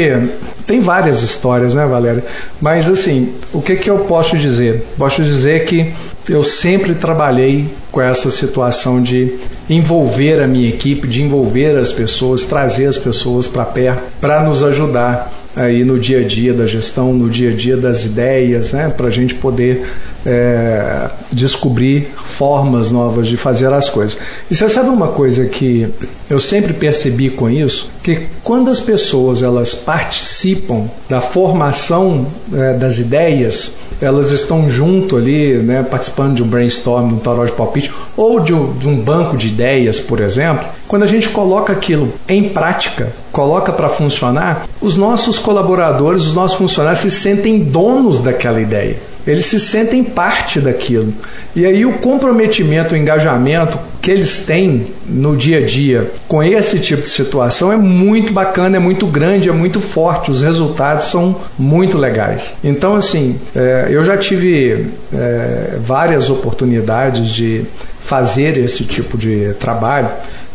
tem 0.65 0.79
várias 0.79 1.21
histórias, 1.21 1.75
né, 1.75 1.85
Valéria? 1.85 2.23
Mas 2.59 2.89
assim, 2.89 3.33
o 3.53 3.61
que, 3.61 3.75
que 3.75 3.89
eu 3.89 3.99
posso 3.99 4.37
dizer? 4.37 4.83
Posso 4.97 5.21
dizer 5.21 5.65
que 5.65 5.93
eu 6.27 6.43
sempre 6.43 6.95
trabalhei 6.95 7.67
com 7.91 8.01
essa 8.01 8.31
situação 8.31 9.01
de 9.01 9.35
envolver 9.69 10.41
a 10.41 10.47
minha 10.47 10.69
equipe, 10.69 11.07
de 11.07 11.21
envolver 11.21 11.77
as 11.77 11.91
pessoas, 11.91 12.43
trazer 12.43 12.85
as 12.85 12.97
pessoas 12.97 13.47
para 13.47 13.65
perto, 13.65 14.01
para 14.19 14.43
nos 14.43 14.63
ajudar 14.63 15.31
aí 15.55 15.83
no 15.83 15.99
dia 15.99 16.19
a 16.19 16.23
dia 16.23 16.53
da 16.53 16.65
gestão, 16.65 17.13
no 17.13 17.29
dia 17.29 17.51
a 17.51 17.55
dia 17.55 17.75
das 17.75 18.05
ideias, 18.05 18.73
né, 18.73 18.89
para 18.95 19.07
a 19.07 19.11
gente 19.11 19.35
poder 19.35 19.85
é, 20.25 21.09
descobrir 21.31 22.11
formas 22.25 22.91
novas 22.91 23.27
de 23.27 23.37
fazer 23.37 23.71
as 23.73 23.89
coisas. 23.89 24.17
E 24.49 24.55
você 24.55 24.67
sabe 24.69 24.89
uma 24.89 25.09
coisa 25.09 25.45
que 25.45 25.87
eu 26.29 26.39
sempre 26.39 26.73
percebi 26.73 27.29
com 27.29 27.49
isso, 27.49 27.89
que 28.03 28.27
quando 28.43 28.69
as 28.69 28.79
pessoas 28.79 29.41
elas 29.41 29.73
participam 29.73 30.85
da 31.07 31.21
formação 31.21 32.27
é, 32.53 32.73
das 32.73 32.99
ideias, 32.99 33.77
elas 34.01 34.31
estão 34.31 34.69
junto 34.69 35.17
ali, 35.17 35.55
né, 35.55 35.83
participando 35.83 36.35
de 36.35 36.43
um 36.43 36.47
brainstorm, 36.47 37.09
de 37.09 37.13
um 37.15 37.17
tarot 37.17 37.51
de 37.51 37.57
palpite, 37.57 37.91
ou 38.15 38.39
de 38.39 38.53
um, 38.53 38.71
de 38.73 38.87
um 38.87 38.97
banco 38.97 39.35
de 39.35 39.47
ideias, 39.47 39.99
por 39.99 40.21
exemplo, 40.21 40.67
quando 40.87 41.03
a 41.03 41.07
gente 41.07 41.29
coloca 41.29 41.73
aquilo 41.73 42.11
em 42.27 42.49
prática, 42.49 43.11
coloca 43.31 43.71
para 43.71 43.89
funcionar, 43.89 44.65
os 44.81 44.95
nossos 44.95 45.37
colaboradores, 45.37 46.23
os 46.23 46.35
nossos 46.35 46.57
funcionários 46.57 47.01
se 47.01 47.11
sentem 47.11 47.59
donos 47.59 48.21
daquela 48.21 48.61
ideia. 48.61 49.08
Eles 49.25 49.45
se 49.45 49.59
sentem 49.59 50.03
parte 50.03 50.59
daquilo. 50.59 51.13
E 51.55 51.65
aí 51.65 51.85
o 51.85 51.93
comprometimento, 51.93 52.93
o 52.93 52.97
engajamento 52.97 53.77
que 54.01 54.09
eles 54.09 54.45
têm 54.45 54.87
no 55.05 55.35
dia 55.35 55.57
a 55.57 55.65
dia 55.65 56.11
com 56.27 56.41
esse 56.41 56.79
tipo 56.79 57.01
de 57.01 57.09
situação 57.09 57.71
é 57.71 57.77
muito 57.77 58.31
bacana, 58.31 58.77
é 58.77 58.79
muito 58.79 59.05
grande, 59.07 59.49
é 59.49 59.51
muito 59.51 59.79
forte. 59.79 60.31
Os 60.31 60.41
resultados 60.41 61.05
são 61.05 61.35
muito 61.57 61.97
legais. 61.97 62.53
Então, 62.63 62.95
assim, 62.95 63.39
é, 63.55 63.87
eu 63.89 64.03
já 64.03 64.17
tive 64.17 64.87
é, 65.13 65.77
várias 65.83 66.29
oportunidades 66.29 67.29
de 67.29 67.65
fazer 68.03 68.57
esse 68.57 68.85
tipo 68.85 69.17
de 69.17 69.53
trabalho 69.59 70.09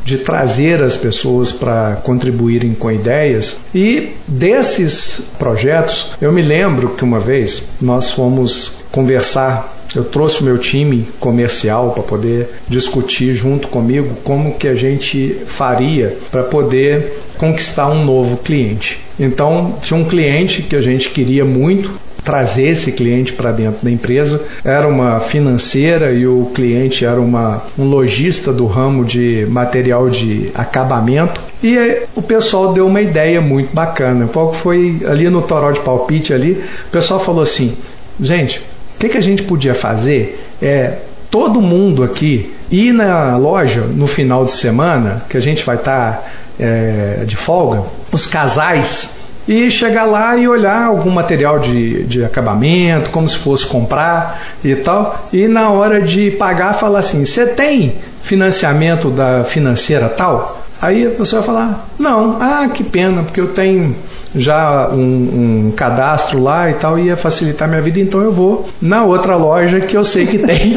de 0.05 0.19
trazer 0.19 0.83
as 0.83 0.97
pessoas 0.97 1.51
para 1.51 2.01
contribuírem 2.05 2.75
com 2.75 2.91
ideias. 2.91 3.59
E 3.75 4.11
desses 4.29 5.23
projetos, 5.39 6.13
eu 6.21 6.31
me 6.33 6.43
lembro 6.43 6.91
que 6.91 7.05
uma 7.05 7.19
vez 7.19 7.69
nós 7.81 8.11
fomos 8.11 8.83
conversar 8.93 9.75
eu 9.95 10.05
trouxe 10.05 10.41
o 10.41 10.45
meu 10.45 10.59
time 10.59 11.07
comercial 11.21 11.93
para 11.93 12.03
poder 12.03 12.49
discutir 12.69 13.33
junto 13.33 13.69
comigo 13.69 14.17
como 14.25 14.55
que 14.55 14.67
a 14.67 14.75
gente 14.75 15.37
faria 15.47 16.17
para 16.33 16.43
poder 16.43 17.21
conquistar 17.39 17.89
um 17.89 18.05
novo 18.05 18.39
cliente. 18.39 18.99
Então, 19.19 19.77
tinha 19.81 19.99
um 19.99 20.05
cliente 20.05 20.63
que 20.63 20.75
a 20.75 20.81
gente 20.81 21.11
queria 21.11 21.45
muito, 21.45 21.93
trazer 22.25 22.69
esse 22.69 22.93
cliente 22.93 23.33
para 23.33 23.53
dentro 23.53 23.85
da 23.85 23.91
empresa. 23.91 24.43
Era 24.65 24.89
uma 24.89 25.21
financeira 25.21 26.13
e 26.13 26.27
o 26.27 26.51
cliente 26.55 27.05
era 27.05 27.21
uma, 27.21 27.63
um 27.79 27.85
lojista 27.85 28.53
do 28.53 28.67
ramo 28.67 29.05
de 29.05 29.47
material 29.51 30.09
de 30.09 30.51
acabamento. 30.55 31.41
E 31.63 32.03
o 32.15 32.23
pessoal 32.23 32.73
deu 32.73 32.87
uma 32.87 33.01
ideia 33.01 33.41
muito 33.41 33.75
bacana. 33.75 34.27
Qual 34.27 34.53
foi 34.55 35.03
ali 35.07 35.29
no 35.29 35.43
Toró 35.43 35.71
de 35.71 35.81
Palpite 35.81 36.33
ali? 36.33 36.53
O 36.87 36.91
pessoal 36.91 37.21
falou 37.21 37.43
assim: 37.43 37.77
gente, 38.21 38.59
o 38.97 38.99
que, 38.99 39.11
que 39.11 39.19
a 39.19 39.23
gente 39.23 39.43
podia 39.43 39.75
fazer 39.75 40.41
é 40.63 40.99
todo 41.31 41.61
mundo 41.61 42.03
aqui 42.03 42.53
ir 42.71 42.93
na 42.93 43.37
loja 43.37 43.83
no 43.83 44.07
final 44.07 44.45
de 44.45 44.53
semana, 44.53 45.23
que 45.29 45.37
a 45.37 45.41
gente 45.41 45.65
vai 45.65 45.77
estar 45.77 46.13
tá, 46.13 46.23
é, 46.59 47.25
de 47.27 47.37
folga, 47.37 47.83
os 48.13 48.27
casais 48.27 49.14
e 49.47 49.71
chegar 49.71 50.05
lá 50.05 50.37
e 50.37 50.49
olhar 50.49 50.87
algum 50.87 51.11
material 51.11 51.59
de, 51.59 52.05
de 52.05 52.25
acabamento, 52.25 53.11
como 53.11 53.29
se 53.29 53.37
fosse 53.37 53.67
comprar 53.67 54.41
e 54.65 54.75
tal, 54.75 55.29
e 55.33 55.47
na 55.47 55.71
hora 55.71 56.01
de 56.01 56.31
pagar 56.33 56.75
falar 56.75 57.01
assim: 57.01 57.25
você 57.25 57.47
tem 57.47 57.97
financiamento 58.23 59.11
da 59.11 59.45
financeira 59.45 60.09
tal? 60.09 60.63
Aí 60.81 61.07
a 61.07 61.11
pessoa 61.11 61.43
vai 61.43 61.55
falar: 61.55 61.87
não, 61.99 62.39
ah, 62.41 62.69
que 62.73 62.83
pena, 62.83 63.23
porque 63.23 63.41
eu 63.41 63.49
tenho 63.49 63.95
já 64.35 64.89
um, 64.91 65.67
um, 65.67 65.73
cadastro 65.77 66.43
lá 66.43 66.71
e 66.71 66.75
tal, 66.75 66.99
ia 66.99 67.17
facilitar 67.17 67.69
minha 67.69 67.81
vida, 67.81 68.01
então 68.01 68.21
eu 68.21 68.33
vou 68.33 68.69
na 68.81 69.05
outra 69.05 69.37
loja 69.37 69.81
que 69.81 69.97
eu 69.97 70.05
sei 70.05 70.27
que 70.27 70.39
tem. 70.39 70.77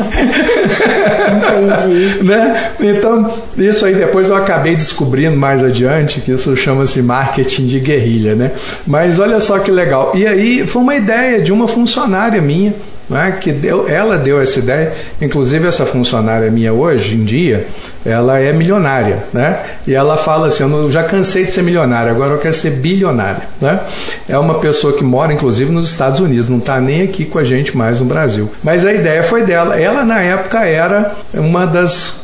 Entendi. 1.28 2.24
né? 2.26 2.72
Então, 2.80 3.34
isso 3.58 3.86
aí 3.86 3.96
depois 3.96 4.30
eu 4.30 4.36
acabei 4.36 4.76
descobrindo 4.76 5.36
mais 5.36 5.64
adiante, 5.64 6.22
que 6.22 6.32
isso 6.32 6.56
chama-se 6.56 7.02
marketing 7.02 7.68
de 7.68 7.80
guerrilha, 7.80 8.36
né? 8.36 8.52
Mas 8.86 9.20
olha 9.20 9.40
só 9.40 9.58
que 9.60 9.72
legal. 9.72 10.12
E 10.14 10.28
aí 10.28 10.68
foi 10.68 10.82
uma 10.82 10.96
ideia 10.96 11.42
de 11.42 11.52
uma 11.52 11.68
funcionária 11.68 12.42
minha 12.42 12.74
né, 13.10 13.38
que 13.40 13.52
deu, 13.52 13.88
ela 13.88 14.18
deu 14.18 14.42
essa 14.42 14.60
ideia, 14.60 14.94
inclusive 15.22 15.68
essa 15.68 15.86
funcionária 15.86 16.52
minha 16.52 16.74
hoje 16.74 17.16
em 17.16 17.24
dia, 17.24 17.66
ela 18.08 18.40
é 18.40 18.54
milionária, 18.54 19.24
né? 19.34 19.60
E 19.86 19.94
ela 19.94 20.16
fala 20.16 20.48
assim, 20.48 20.64
eu 20.64 20.90
já 20.90 21.04
cansei 21.04 21.44
de 21.44 21.52
ser 21.52 21.62
milionária, 21.62 22.10
agora 22.10 22.34
eu 22.34 22.40
quero 22.40 22.54
ser 22.54 22.72
bilionária, 22.72 23.44
né? 23.60 23.82
É 24.30 24.38
uma 24.38 24.56
pessoa 24.56 24.94
que 24.94 25.04
mora 25.04 25.34
inclusive 25.34 25.70
nos 25.72 25.90
Estados 25.90 26.22
Unidos, 26.22 26.48
não 26.48 26.60
está 26.60 26.80
nem 26.80 27.02
aqui 27.02 27.26
com 27.26 27.38
a 27.38 27.44
gente 27.44 27.76
mais 27.76 28.00
no 28.00 28.06
Brasil. 28.06 28.50
Mas 28.64 28.86
a 28.86 28.94
ideia 28.94 29.22
foi 29.24 29.44
dela. 29.44 29.78
Ela 29.78 30.06
na 30.06 30.22
época 30.22 30.66
era 30.66 31.14
uma 31.34 31.66
das 31.66 32.24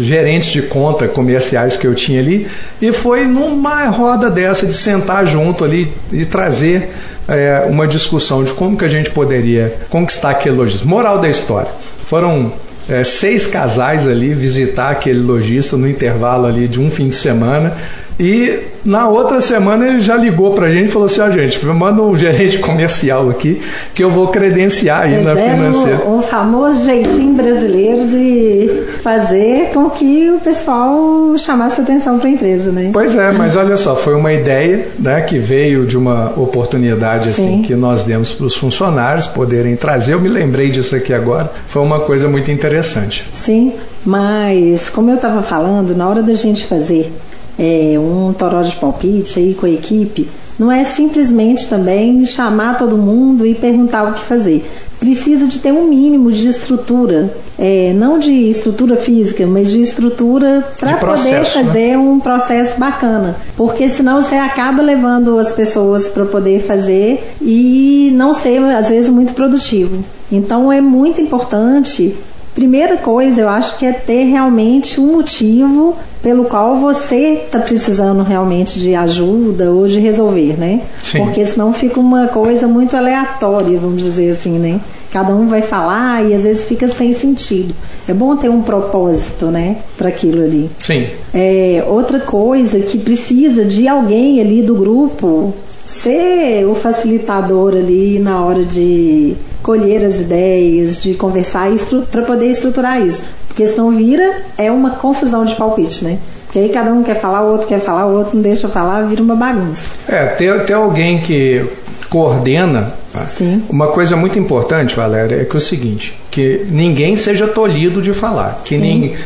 gerentes 0.00 0.50
de 0.50 0.62
conta 0.62 1.06
comerciais 1.06 1.76
que 1.76 1.86
eu 1.86 1.94
tinha 1.94 2.20
ali 2.20 2.48
e 2.80 2.90
foi 2.90 3.24
numa 3.24 3.86
roda 3.88 4.30
dessa 4.30 4.66
de 4.66 4.72
sentar 4.72 5.26
junto 5.26 5.62
ali 5.62 5.92
e 6.10 6.24
trazer 6.24 6.90
é, 7.28 7.66
uma 7.68 7.86
discussão 7.86 8.42
de 8.42 8.52
como 8.52 8.78
que 8.78 8.84
a 8.84 8.88
gente 8.88 9.10
poderia 9.10 9.74
conquistar 9.90 10.30
aquele 10.30 10.56
lojista. 10.56 10.88
Moral 10.88 11.18
da 11.18 11.28
história. 11.28 11.70
Foram 12.06 12.50
é, 12.88 13.04
seis 13.04 13.46
casais 13.46 14.08
ali 14.08 14.32
visitar 14.32 14.90
aquele 14.90 15.20
lojista 15.20 15.76
no 15.76 15.88
intervalo 15.88 16.46
ali 16.46 16.66
de 16.66 16.80
um 16.80 16.90
fim 16.90 17.08
de 17.08 17.14
semana 17.14 17.76
E 18.18 18.58
na 18.84 19.08
outra 19.08 19.40
semana 19.40 19.86
ele 19.86 20.00
já 20.00 20.16
ligou 20.16 20.52
pra 20.52 20.70
gente 20.70 20.88
e 20.88 20.92
falou 20.92 21.06
assim: 21.06 21.20
ó, 21.20 21.28
oh, 21.28 21.32
gente, 21.32 21.64
manda 21.66 22.02
um 22.02 22.18
gerente 22.18 22.58
comercial 22.60 23.30
aqui 23.30 23.62
que 23.94 24.02
eu 24.02 24.10
vou 24.10 24.28
credenciar 24.28 25.02
aí 25.02 25.22
Vocês 25.22 25.24
na 25.24 25.36
financeira. 25.36 26.04
O, 26.04 26.18
o 26.18 26.22
famoso 26.22 26.84
jeitinho 26.84 27.34
brasileiro 27.34 28.06
de 28.06 28.82
fazer 29.02 29.70
com 29.72 29.88
que 29.90 30.30
o 30.30 30.40
pessoal 30.40 31.36
chamasse 31.38 31.80
atenção 31.80 32.18
para 32.18 32.28
a 32.28 32.32
empresa, 32.32 32.72
né? 32.72 32.90
Pois 32.92 33.16
é, 33.16 33.30
mas 33.30 33.54
olha 33.54 33.76
só, 33.76 33.94
foi 33.94 34.14
uma 34.14 34.32
ideia 34.32 34.88
né, 34.98 35.20
que 35.20 35.38
veio 35.38 35.86
de 35.86 35.96
uma 35.96 36.32
oportunidade 36.36 37.28
assim 37.28 37.62
que 37.62 37.74
nós 37.74 38.02
demos 38.02 38.32
para 38.32 38.46
os 38.46 38.56
funcionários 38.56 39.28
poderem 39.28 39.76
trazer. 39.76 40.14
Eu 40.14 40.20
me 40.20 40.28
lembrei 40.28 40.70
disso 40.70 40.96
aqui 40.96 41.12
agora. 41.12 41.50
Foi 41.68 41.82
uma 41.82 42.00
coisa 42.00 42.28
muito 42.28 42.50
interessante. 42.50 43.24
Sim, 43.32 43.74
mas 44.04 44.90
como 44.90 45.10
eu 45.10 45.16
estava 45.16 45.42
falando, 45.42 45.94
na 45.94 46.08
hora 46.08 46.22
da 46.22 46.34
gente 46.34 46.66
fazer 46.66 47.12
é, 47.58 47.98
um 47.98 48.32
toró 48.32 48.62
de 48.62 48.76
palpite 48.76 49.38
aí 49.38 49.54
com 49.54 49.66
a 49.66 49.70
equipe, 49.70 50.28
não 50.58 50.72
é 50.72 50.84
simplesmente 50.84 51.68
também 51.68 52.24
chamar 52.24 52.78
todo 52.78 52.96
mundo 52.96 53.46
e 53.46 53.54
perguntar 53.54 54.04
o 54.04 54.12
que 54.12 54.20
fazer. 54.20 54.64
Precisa 54.98 55.46
de 55.46 55.60
ter 55.60 55.72
um 55.72 55.86
mínimo 55.86 56.32
de 56.32 56.48
estrutura, 56.48 57.32
é, 57.56 57.92
não 57.94 58.18
de 58.18 58.32
estrutura 58.32 58.96
física, 58.96 59.46
mas 59.46 59.70
de 59.70 59.80
estrutura 59.80 60.66
para 60.76 60.96
poder 60.96 61.30
né? 61.30 61.44
fazer 61.44 61.90
né? 61.90 61.98
um 61.98 62.18
processo 62.18 62.80
bacana. 62.80 63.36
Porque 63.56 63.88
senão 63.88 64.20
você 64.20 64.34
acaba 64.34 64.82
levando 64.82 65.38
as 65.38 65.52
pessoas 65.52 66.08
para 66.08 66.24
poder 66.26 66.60
fazer 66.62 67.32
e 67.40 68.10
não 68.14 68.34
ser, 68.34 68.58
às 68.58 68.88
vezes, 68.88 69.08
muito 69.08 69.34
produtivo. 69.34 70.02
Então 70.32 70.72
é 70.72 70.80
muito 70.80 71.20
importante 71.20 72.16
Primeira 72.58 72.96
coisa, 72.96 73.42
eu 73.42 73.48
acho 73.48 73.78
que 73.78 73.86
é 73.86 73.92
ter 73.92 74.24
realmente 74.24 75.00
um 75.00 75.12
motivo 75.12 75.96
pelo 76.20 76.46
qual 76.46 76.74
você 76.74 77.44
está 77.44 77.60
precisando 77.60 78.24
realmente 78.24 78.80
de 78.80 78.96
ajuda 78.96 79.70
ou 79.70 79.86
de 79.86 80.00
resolver, 80.00 80.58
né? 80.58 80.80
Sim. 81.04 81.18
Porque 81.18 81.46
senão 81.46 81.72
fica 81.72 82.00
uma 82.00 82.26
coisa 82.26 82.66
muito 82.66 82.96
aleatória, 82.96 83.78
vamos 83.78 84.02
dizer 84.02 84.30
assim, 84.30 84.58
né? 84.58 84.80
Cada 85.12 85.32
um 85.32 85.46
vai 85.46 85.62
falar 85.62 86.28
e 86.28 86.34
às 86.34 86.42
vezes 86.42 86.64
fica 86.64 86.88
sem 86.88 87.14
sentido. 87.14 87.72
É 88.08 88.12
bom 88.12 88.34
ter 88.34 88.48
um 88.48 88.60
propósito, 88.60 89.46
né, 89.46 89.76
para 89.96 90.08
aquilo 90.08 90.42
ali. 90.42 90.68
Sim. 90.82 91.06
É, 91.32 91.84
outra 91.86 92.18
coisa 92.18 92.80
que 92.80 92.98
precisa 92.98 93.64
de 93.64 93.86
alguém 93.86 94.40
ali 94.40 94.62
do 94.62 94.74
grupo 94.74 95.54
ser 95.88 96.66
o 96.66 96.74
facilitador 96.74 97.72
ali 97.72 98.18
na 98.18 98.44
hora 98.44 98.62
de 98.62 99.34
colher 99.62 100.04
as 100.04 100.16
ideias, 100.16 101.02
de 101.02 101.14
conversar 101.14 101.70
para 102.12 102.22
poder 102.22 102.50
estruturar 102.50 103.00
isso. 103.00 103.24
Porque 103.48 103.66
senão 103.66 103.90
vira 103.90 104.42
é 104.58 104.70
uma 104.70 104.90
confusão 104.90 105.44
de 105.44 105.56
palpite, 105.56 106.04
né? 106.04 106.18
Porque 106.44 106.58
aí 106.58 106.68
cada 106.68 106.92
um 106.92 107.02
quer 107.02 107.18
falar, 107.18 107.42
o 107.42 107.52
outro 107.52 107.66
quer 107.66 107.80
falar, 107.80 108.06
o 108.06 108.18
outro 108.18 108.36
não 108.36 108.42
deixa 108.42 108.68
falar, 108.68 109.02
vira 109.02 109.22
uma 109.22 109.34
bagunça. 109.34 109.96
É, 110.06 110.26
ter, 110.26 110.64
ter 110.66 110.74
alguém 110.74 111.20
que 111.20 111.66
coordena. 112.08 112.92
Tá? 113.12 113.26
Sim. 113.26 113.62
Uma 113.68 113.88
coisa 113.88 114.14
muito 114.14 114.38
importante, 114.38 114.94
Valéria, 114.94 115.36
é 115.36 115.44
que 115.44 115.56
é 115.56 115.58
o 115.58 115.60
seguinte, 115.60 116.18
que 116.30 116.66
ninguém 116.70 117.16
seja 117.16 117.46
tolhido 117.46 118.02
de 118.02 118.12
falar. 118.12 118.60
Que 118.64 118.76
ninguém, 118.76 119.16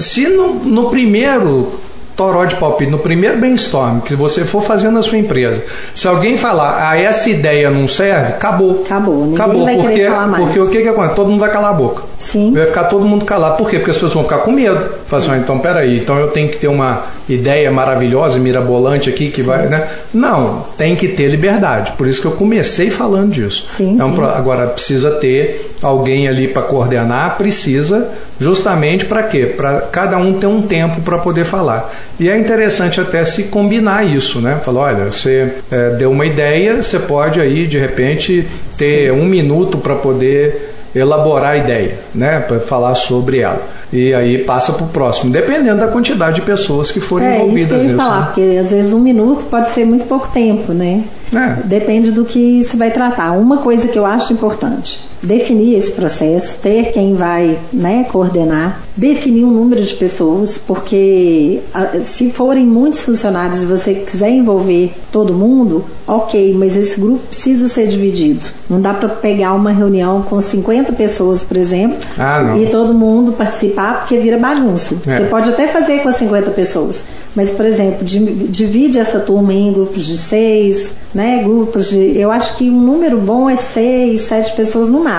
se 0.00 0.28
no, 0.28 0.54
no 0.54 0.90
primeiro 0.90 1.72
toró 2.16 2.44
de 2.46 2.56
palpite, 2.56 2.90
no 2.90 2.98
primeiro 2.98 3.38
brainstorm 3.38 4.00
que 4.00 4.14
você 4.14 4.44
for 4.44 4.62
fazer 4.62 4.90
na 4.90 5.02
sua 5.02 5.18
empresa, 5.18 5.62
se 5.94 6.08
alguém 6.08 6.38
falar, 6.38 6.90
ah, 6.90 6.98
essa 6.98 7.28
ideia 7.28 7.70
não 7.70 7.86
serve, 7.86 8.32
acabou. 8.32 8.82
Acabou, 8.84 9.26
ninguém 9.26 9.34
acabou, 9.34 9.64
vai 9.64 9.74
porque, 9.76 9.92
querer 9.92 10.10
falar 10.10 10.26
mais. 10.26 10.44
Porque 10.44 10.60
o 10.60 10.68
que, 10.68 10.82
que 10.82 10.88
acontece? 10.88 11.14
Todo 11.14 11.30
mundo 11.30 11.40
vai 11.40 11.52
calar 11.52 11.70
a 11.70 11.74
boca. 11.74 12.02
Sim. 12.18 12.52
Vai 12.52 12.64
ficar 12.64 12.84
todo 12.84 13.04
mundo 13.04 13.24
calado. 13.24 13.58
Por 13.58 13.68
quê? 13.68 13.76
Porque 13.76 13.90
as 13.90 13.96
pessoas 13.96 14.14
vão 14.14 14.22
ficar 14.24 14.38
com 14.38 14.50
medo. 14.50 14.78
Falar 15.06 15.22
assim, 15.22 15.30
ah, 15.32 15.36
então 15.36 15.58
peraí, 15.58 15.98
então 15.98 16.16
eu 16.16 16.28
tenho 16.28 16.48
que 16.48 16.58
ter 16.58 16.68
uma 16.68 17.04
ideia 17.28 17.70
maravilhosa, 17.70 18.38
mirabolante 18.38 19.10
aqui 19.10 19.30
que 19.30 19.42
Sim. 19.42 19.48
vai, 19.48 19.66
né? 19.66 19.86
Não, 20.14 20.64
tem 20.78 20.96
que 20.96 21.08
ter 21.08 21.28
liberdade. 21.28 21.92
Por 21.92 22.06
isso 22.06 22.20
que 22.20 22.26
eu 22.26 22.32
comecei 22.32 22.90
falando 22.90 23.32
disso. 23.32 23.66
Sim, 23.68 23.98
é 24.00 24.04
um, 24.04 24.14
sim. 24.14 24.22
Agora 24.22 24.66
precisa 24.68 25.10
ter 25.12 25.75
alguém 25.82 26.28
ali 26.28 26.48
para 26.48 26.62
coordenar, 26.62 27.36
precisa 27.36 28.10
justamente 28.38 29.04
para 29.04 29.22
quê? 29.22 29.46
Para 29.46 29.80
cada 29.82 30.18
um 30.18 30.34
ter 30.34 30.46
um 30.46 30.62
tempo 30.62 31.00
para 31.00 31.18
poder 31.18 31.44
falar. 31.44 31.92
E 32.18 32.28
é 32.28 32.38
interessante 32.38 33.00
até 33.00 33.24
se 33.24 33.44
combinar 33.44 34.04
isso, 34.04 34.40
né? 34.40 34.60
Falar, 34.64 34.80
olha, 34.80 35.04
você 35.06 35.54
é, 35.70 35.90
deu 35.90 36.10
uma 36.10 36.26
ideia, 36.26 36.82
você 36.82 36.98
pode 36.98 37.40
aí 37.40 37.66
de 37.66 37.78
repente 37.78 38.46
ter 38.76 39.12
Sim. 39.12 39.20
um 39.20 39.24
minuto 39.24 39.78
para 39.78 39.94
poder 39.94 40.74
elaborar 40.98 41.52
a 41.52 41.56
ideia, 41.58 41.98
né, 42.14 42.40
para 42.40 42.58
falar 42.58 42.94
sobre 42.94 43.40
ela. 43.40 43.62
E 43.92 44.14
aí 44.14 44.38
passa 44.38 44.72
para 44.72 44.84
o 44.84 44.88
próximo, 44.88 45.30
dependendo 45.30 45.78
da 45.78 45.88
quantidade 45.88 46.36
de 46.36 46.42
pessoas 46.42 46.90
que 46.90 47.00
forem 47.00 47.28
é, 47.28 47.36
envolvidas. 47.36 47.60
Isso 47.60 47.68
que 47.68 47.86
eu 47.86 47.90
ia 47.90 47.96
falar, 47.96 48.20
né? 48.20 48.26
porque 48.26 48.58
às 48.58 48.70
vezes 48.70 48.92
um 48.92 49.00
minuto 49.00 49.44
pode 49.46 49.68
ser 49.68 49.84
muito 49.84 50.06
pouco 50.06 50.28
tempo, 50.28 50.72
né? 50.72 51.04
É. 51.34 51.62
Depende 51.64 52.10
do 52.10 52.24
que 52.24 52.64
se 52.64 52.76
vai 52.76 52.90
tratar. 52.90 53.32
Uma 53.32 53.58
coisa 53.58 53.88
que 53.88 53.98
eu 53.98 54.06
acho 54.06 54.32
importante, 54.32 55.00
definir 55.26 55.76
esse 55.76 55.92
processo, 55.92 56.58
ter 56.62 56.92
quem 56.92 57.14
vai 57.14 57.58
né, 57.72 58.06
coordenar, 58.10 58.80
definir 58.96 59.44
um 59.44 59.50
número 59.50 59.82
de 59.82 59.94
pessoas, 59.94 60.58
porque 60.58 61.60
se 62.04 62.30
forem 62.30 62.64
muitos 62.64 63.02
funcionários 63.02 63.62
e 63.62 63.66
você 63.66 63.94
quiser 63.94 64.30
envolver 64.30 64.92
todo 65.12 65.34
mundo, 65.34 65.84
ok, 66.06 66.54
mas 66.54 66.76
esse 66.76 66.98
grupo 67.00 67.18
precisa 67.28 67.68
ser 67.68 67.86
dividido. 67.88 68.46
Não 68.70 68.80
dá 68.80 68.94
para 68.94 69.08
pegar 69.08 69.52
uma 69.52 69.70
reunião 69.70 70.22
com 70.22 70.40
50 70.40 70.92
pessoas, 70.92 71.44
por 71.44 71.56
exemplo, 71.56 71.98
ah, 72.18 72.56
e 72.58 72.66
todo 72.66 72.94
mundo 72.94 73.32
participar, 73.32 74.00
porque 74.00 74.18
vira 74.18 74.38
bagunça. 74.38 74.94
É. 75.06 75.16
Você 75.16 75.24
pode 75.24 75.50
até 75.50 75.66
fazer 75.68 76.00
com 76.00 76.08
as 76.08 76.16
50 76.16 76.50
pessoas, 76.52 77.04
mas, 77.34 77.50
por 77.50 77.66
exemplo, 77.66 78.04
divide 78.04 78.98
essa 78.98 79.20
turma 79.20 79.52
em 79.52 79.72
grupos 79.72 80.04
de 80.04 80.16
seis, 80.16 80.94
né, 81.14 81.42
grupos 81.42 81.90
de. 81.90 82.18
Eu 82.18 82.30
acho 82.30 82.56
que 82.56 82.70
um 82.70 82.80
número 82.80 83.18
bom 83.18 83.48
é 83.50 83.56
seis, 83.56 84.22
sete 84.22 84.54
pessoas 84.56 84.88
no 84.88 85.02
máximo, 85.04 85.15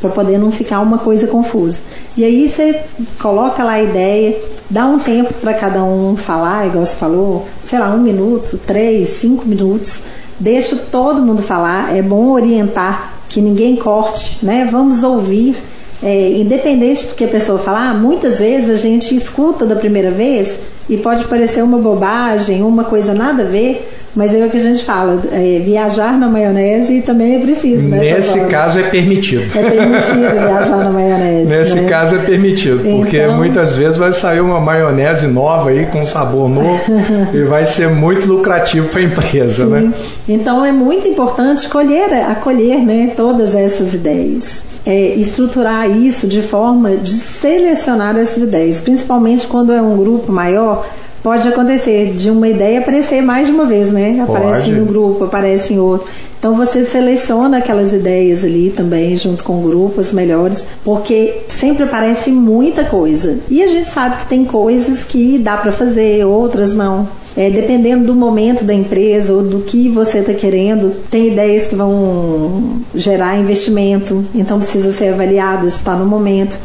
para 0.00 0.10
poder 0.10 0.38
não 0.38 0.50
ficar 0.50 0.80
uma 0.80 0.98
coisa 0.98 1.26
confusa. 1.26 1.80
E 2.16 2.24
aí 2.24 2.48
você 2.48 2.80
coloca 3.18 3.62
lá 3.64 3.72
a 3.72 3.82
ideia, 3.82 4.36
dá 4.68 4.86
um 4.86 4.98
tempo 4.98 5.32
para 5.34 5.54
cada 5.54 5.82
um 5.82 6.16
falar, 6.16 6.66
igual 6.66 6.84
você 6.84 6.96
falou, 6.96 7.48
sei 7.62 7.78
lá, 7.78 7.88
um 7.90 8.00
minuto, 8.00 8.58
três, 8.66 9.08
cinco 9.08 9.46
minutos 9.46 10.02
deixa 10.38 10.76
todo 10.76 11.22
mundo 11.22 11.42
falar, 11.42 11.96
é 11.96 12.02
bom 12.02 12.30
orientar 12.30 13.12
que 13.28 13.40
ninguém 13.40 13.76
corte, 13.76 14.44
né? 14.44 14.68
Vamos 14.70 15.02
ouvir, 15.02 15.56
é, 16.02 16.30
independente 16.32 17.06
do 17.06 17.14
que 17.14 17.24
a 17.24 17.28
pessoa 17.28 17.58
falar, 17.58 17.94
muitas 17.94 18.40
vezes 18.40 18.70
a 18.70 18.76
gente 18.76 19.14
escuta 19.14 19.64
da 19.64 19.76
primeira 19.76 20.10
vez 20.10 20.60
e 20.88 20.96
pode 20.96 21.24
parecer 21.26 21.62
uma 21.62 21.78
bobagem, 21.78 22.62
uma 22.62 22.84
coisa 22.84 23.14
nada 23.14 23.42
a 23.42 23.46
ver, 23.46 23.93
mas 24.14 24.32
é 24.34 24.44
o 24.44 24.50
que 24.50 24.56
a 24.56 24.60
gente 24.60 24.84
fala, 24.84 25.20
é, 25.32 25.60
viajar 25.64 26.16
na 26.18 26.28
maionese 26.28 27.02
também 27.02 27.36
é 27.36 27.38
preciso, 27.40 27.88
né? 27.88 27.98
Nesse 27.98 28.38
caso 28.46 28.78
é 28.78 28.84
permitido. 28.84 29.44
É 29.56 29.70
permitido 29.70 30.20
viajar 30.20 30.76
na 30.76 30.90
maionese. 30.90 31.50
Nesse 31.50 31.74
né? 31.74 31.88
caso 31.88 32.14
é 32.14 32.18
permitido, 32.18 32.78
porque 32.78 33.18
então... 33.18 33.36
muitas 33.36 33.74
vezes 33.74 33.96
vai 33.96 34.12
sair 34.12 34.40
uma 34.40 34.60
maionese 34.60 35.26
nova 35.26 35.70
aí 35.70 35.86
com 35.86 36.06
sabor 36.06 36.48
novo 36.48 36.80
e 37.34 37.42
vai 37.42 37.66
ser 37.66 37.88
muito 37.88 38.26
lucrativo 38.26 38.88
para 38.88 39.00
a 39.00 39.04
empresa, 39.04 39.64
Sim. 39.64 39.70
né? 39.70 39.92
Então 40.28 40.64
é 40.64 40.70
muito 40.70 41.08
importante 41.08 41.68
colher, 41.68 42.12
acolher, 42.30 42.78
né, 42.84 43.12
todas 43.16 43.54
essas 43.54 43.94
ideias. 43.94 44.64
É, 44.86 45.14
estruturar 45.14 45.90
isso 45.90 46.28
de 46.28 46.42
forma 46.42 46.96
de 46.96 47.12
selecionar 47.12 48.16
essas 48.16 48.42
ideias, 48.42 48.80
principalmente 48.80 49.46
quando 49.46 49.72
é 49.72 49.80
um 49.80 49.96
grupo 49.96 50.30
maior 50.30 50.86
pode 51.24 51.48
acontecer 51.48 52.12
de 52.12 52.30
uma 52.30 52.46
ideia 52.46 52.80
aparecer 52.80 53.22
mais 53.22 53.46
de 53.46 53.52
uma 53.54 53.64
vez, 53.64 53.90
né? 53.90 54.20
Aparece 54.20 54.68
em 54.68 54.78
um 54.78 54.84
grupo, 54.84 55.24
aparece 55.24 55.72
em 55.72 55.78
outro. 55.78 56.06
Então 56.38 56.54
você 56.54 56.84
seleciona 56.84 57.56
aquelas 57.56 57.94
ideias 57.94 58.44
ali 58.44 58.68
também, 58.68 59.16
junto 59.16 59.42
com 59.42 59.62
grupos 59.62 60.12
melhores, 60.12 60.66
porque 60.84 61.40
sempre 61.48 61.84
aparece 61.84 62.30
muita 62.30 62.84
coisa. 62.84 63.38
E 63.48 63.62
a 63.62 63.66
gente 63.66 63.88
sabe 63.88 64.18
que 64.18 64.26
tem 64.26 64.44
coisas 64.44 65.02
que 65.02 65.38
dá 65.38 65.56
para 65.56 65.72
fazer, 65.72 66.26
outras 66.26 66.74
não. 66.74 67.08
É, 67.34 67.48
dependendo 67.48 68.04
do 68.04 68.14
momento 68.14 68.62
da 68.62 68.74
empresa 68.74 69.32
ou 69.32 69.42
do 69.42 69.60
que 69.60 69.88
você 69.88 70.18
está 70.18 70.34
querendo, 70.34 70.94
tem 71.10 71.28
ideias 71.28 71.66
que 71.66 71.74
vão 71.74 72.80
gerar 72.94 73.38
investimento, 73.38 74.22
então 74.34 74.58
precisa 74.58 74.92
ser 74.92 75.14
avaliado 75.14 75.68
se 75.70 75.78
está 75.78 75.96
no 75.96 76.04
momento. 76.04 76.58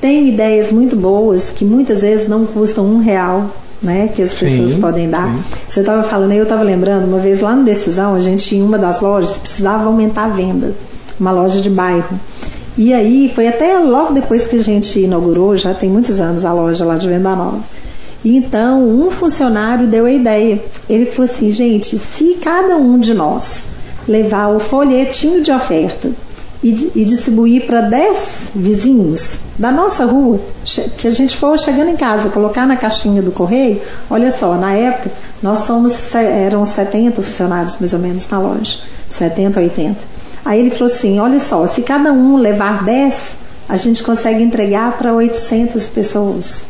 Tem 0.00 0.26
ideias 0.26 0.72
muito 0.72 0.96
boas 0.96 1.50
que 1.50 1.62
muitas 1.62 2.00
vezes 2.00 2.26
não 2.26 2.46
custam 2.46 2.86
um 2.86 2.98
real, 2.98 3.50
né, 3.82 4.08
que 4.08 4.22
as 4.22 4.34
pessoas 4.34 4.72
sim, 4.72 4.80
podem 4.80 5.08
dar. 5.08 5.28
Sim. 5.28 5.42
Você 5.68 5.80
estava 5.80 6.02
falando, 6.02 6.32
eu 6.32 6.42
estava 6.42 6.62
lembrando, 6.62 7.06
uma 7.06 7.18
vez 7.18 7.40
lá 7.40 7.54
no 7.54 7.64
Decisão, 7.64 8.14
a 8.14 8.20
gente 8.20 8.56
em 8.56 8.62
uma 8.62 8.78
das 8.78 9.00
lojas 9.00 9.38
precisava 9.38 9.84
aumentar 9.84 10.24
a 10.24 10.28
venda, 10.28 10.74
uma 11.18 11.30
loja 11.30 11.60
de 11.60 11.70
bairro. 11.70 12.18
E 12.76 12.92
aí 12.92 13.30
foi 13.34 13.48
até 13.48 13.78
logo 13.78 14.12
depois 14.12 14.46
que 14.46 14.56
a 14.56 14.62
gente 14.62 15.00
inaugurou, 15.00 15.56
já 15.56 15.74
tem 15.74 15.90
muitos 15.90 16.20
anos 16.20 16.44
a 16.44 16.52
loja 16.52 16.84
lá 16.84 16.96
de 16.96 17.08
Venda 17.08 17.34
Nova. 17.34 17.60
E 18.24 18.36
então 18.36 18.88
um 18.88 19.10
funcionário 19.10 19.86
deu 19.86 20.06
a 20.06 20.12
ideia. 20.12 20.62
Ele 20.88 21.06
falou 21.06 21.24
assim, 21.24 21.50
gente, 21.50 21.98
se 21.98 22.34
cada 22.34 22.76
um 22.76 22.98
de 22.98 23.14
nós 23.14 23.64
levar 24.06 24.48
o 24.48 24.60
folhetinho 24.60 25.42
de 25.42 25.50
oferta 25.50 26.10
e, 26.62 26.92
e 26.94 27.04
distribuir 27.04 27.66
para 27.66 27.82
10 27.82 28.50
vizinhos 28.54 29.38
da 29.58 29.70
nossa 29.70 30.04
rua, 30.04 30.40
que 30.96 31.06
a 31.06 31.10
gente 31.10 31.36
for 31.36 31.58
chegando 31.58 31.90
em 31.90 31.96
casa, 31.96 32.30
colocar 32.30 32.66
na 32.66 32.76
caixinha 32.76 33.22
do 33.22 33.32
correio, 33.32 33.80
olha 34.10 34.30
só, 34.30 34.54
na 34.54 34.72
época 34.72 35.10
nós 35.42 35.60
somos, 35.60 36.14
eram 36.14 36.64
70 36.64 37.22
funcionários 37.22 37.76
mais 37.78 37.92
ou 37.92 37.98
menos 37.98 38.28
na 38.28 38.38
loja, 38.38 38.78
70, 39.08 39.60
80. 39.60 39.96
Aí 40.44 40.60
ele 40.60 40.70
falou 40.70 40.86
assim, 40.86 41.18
olha 41.18 41.40
só, 41.40 41.66
se 41.66 41.82
cada 41.82 42.12
um 42.12 42.36
levar 42.36 42.84
10, 42.84 43.36
a 43.68 43.76
gente 43.76 44.02
consegue 44.02 44.42
entregar 44.42 44.96
para 44.96 45.12
800 45.12 45.88
pessoas. 45.90 46.67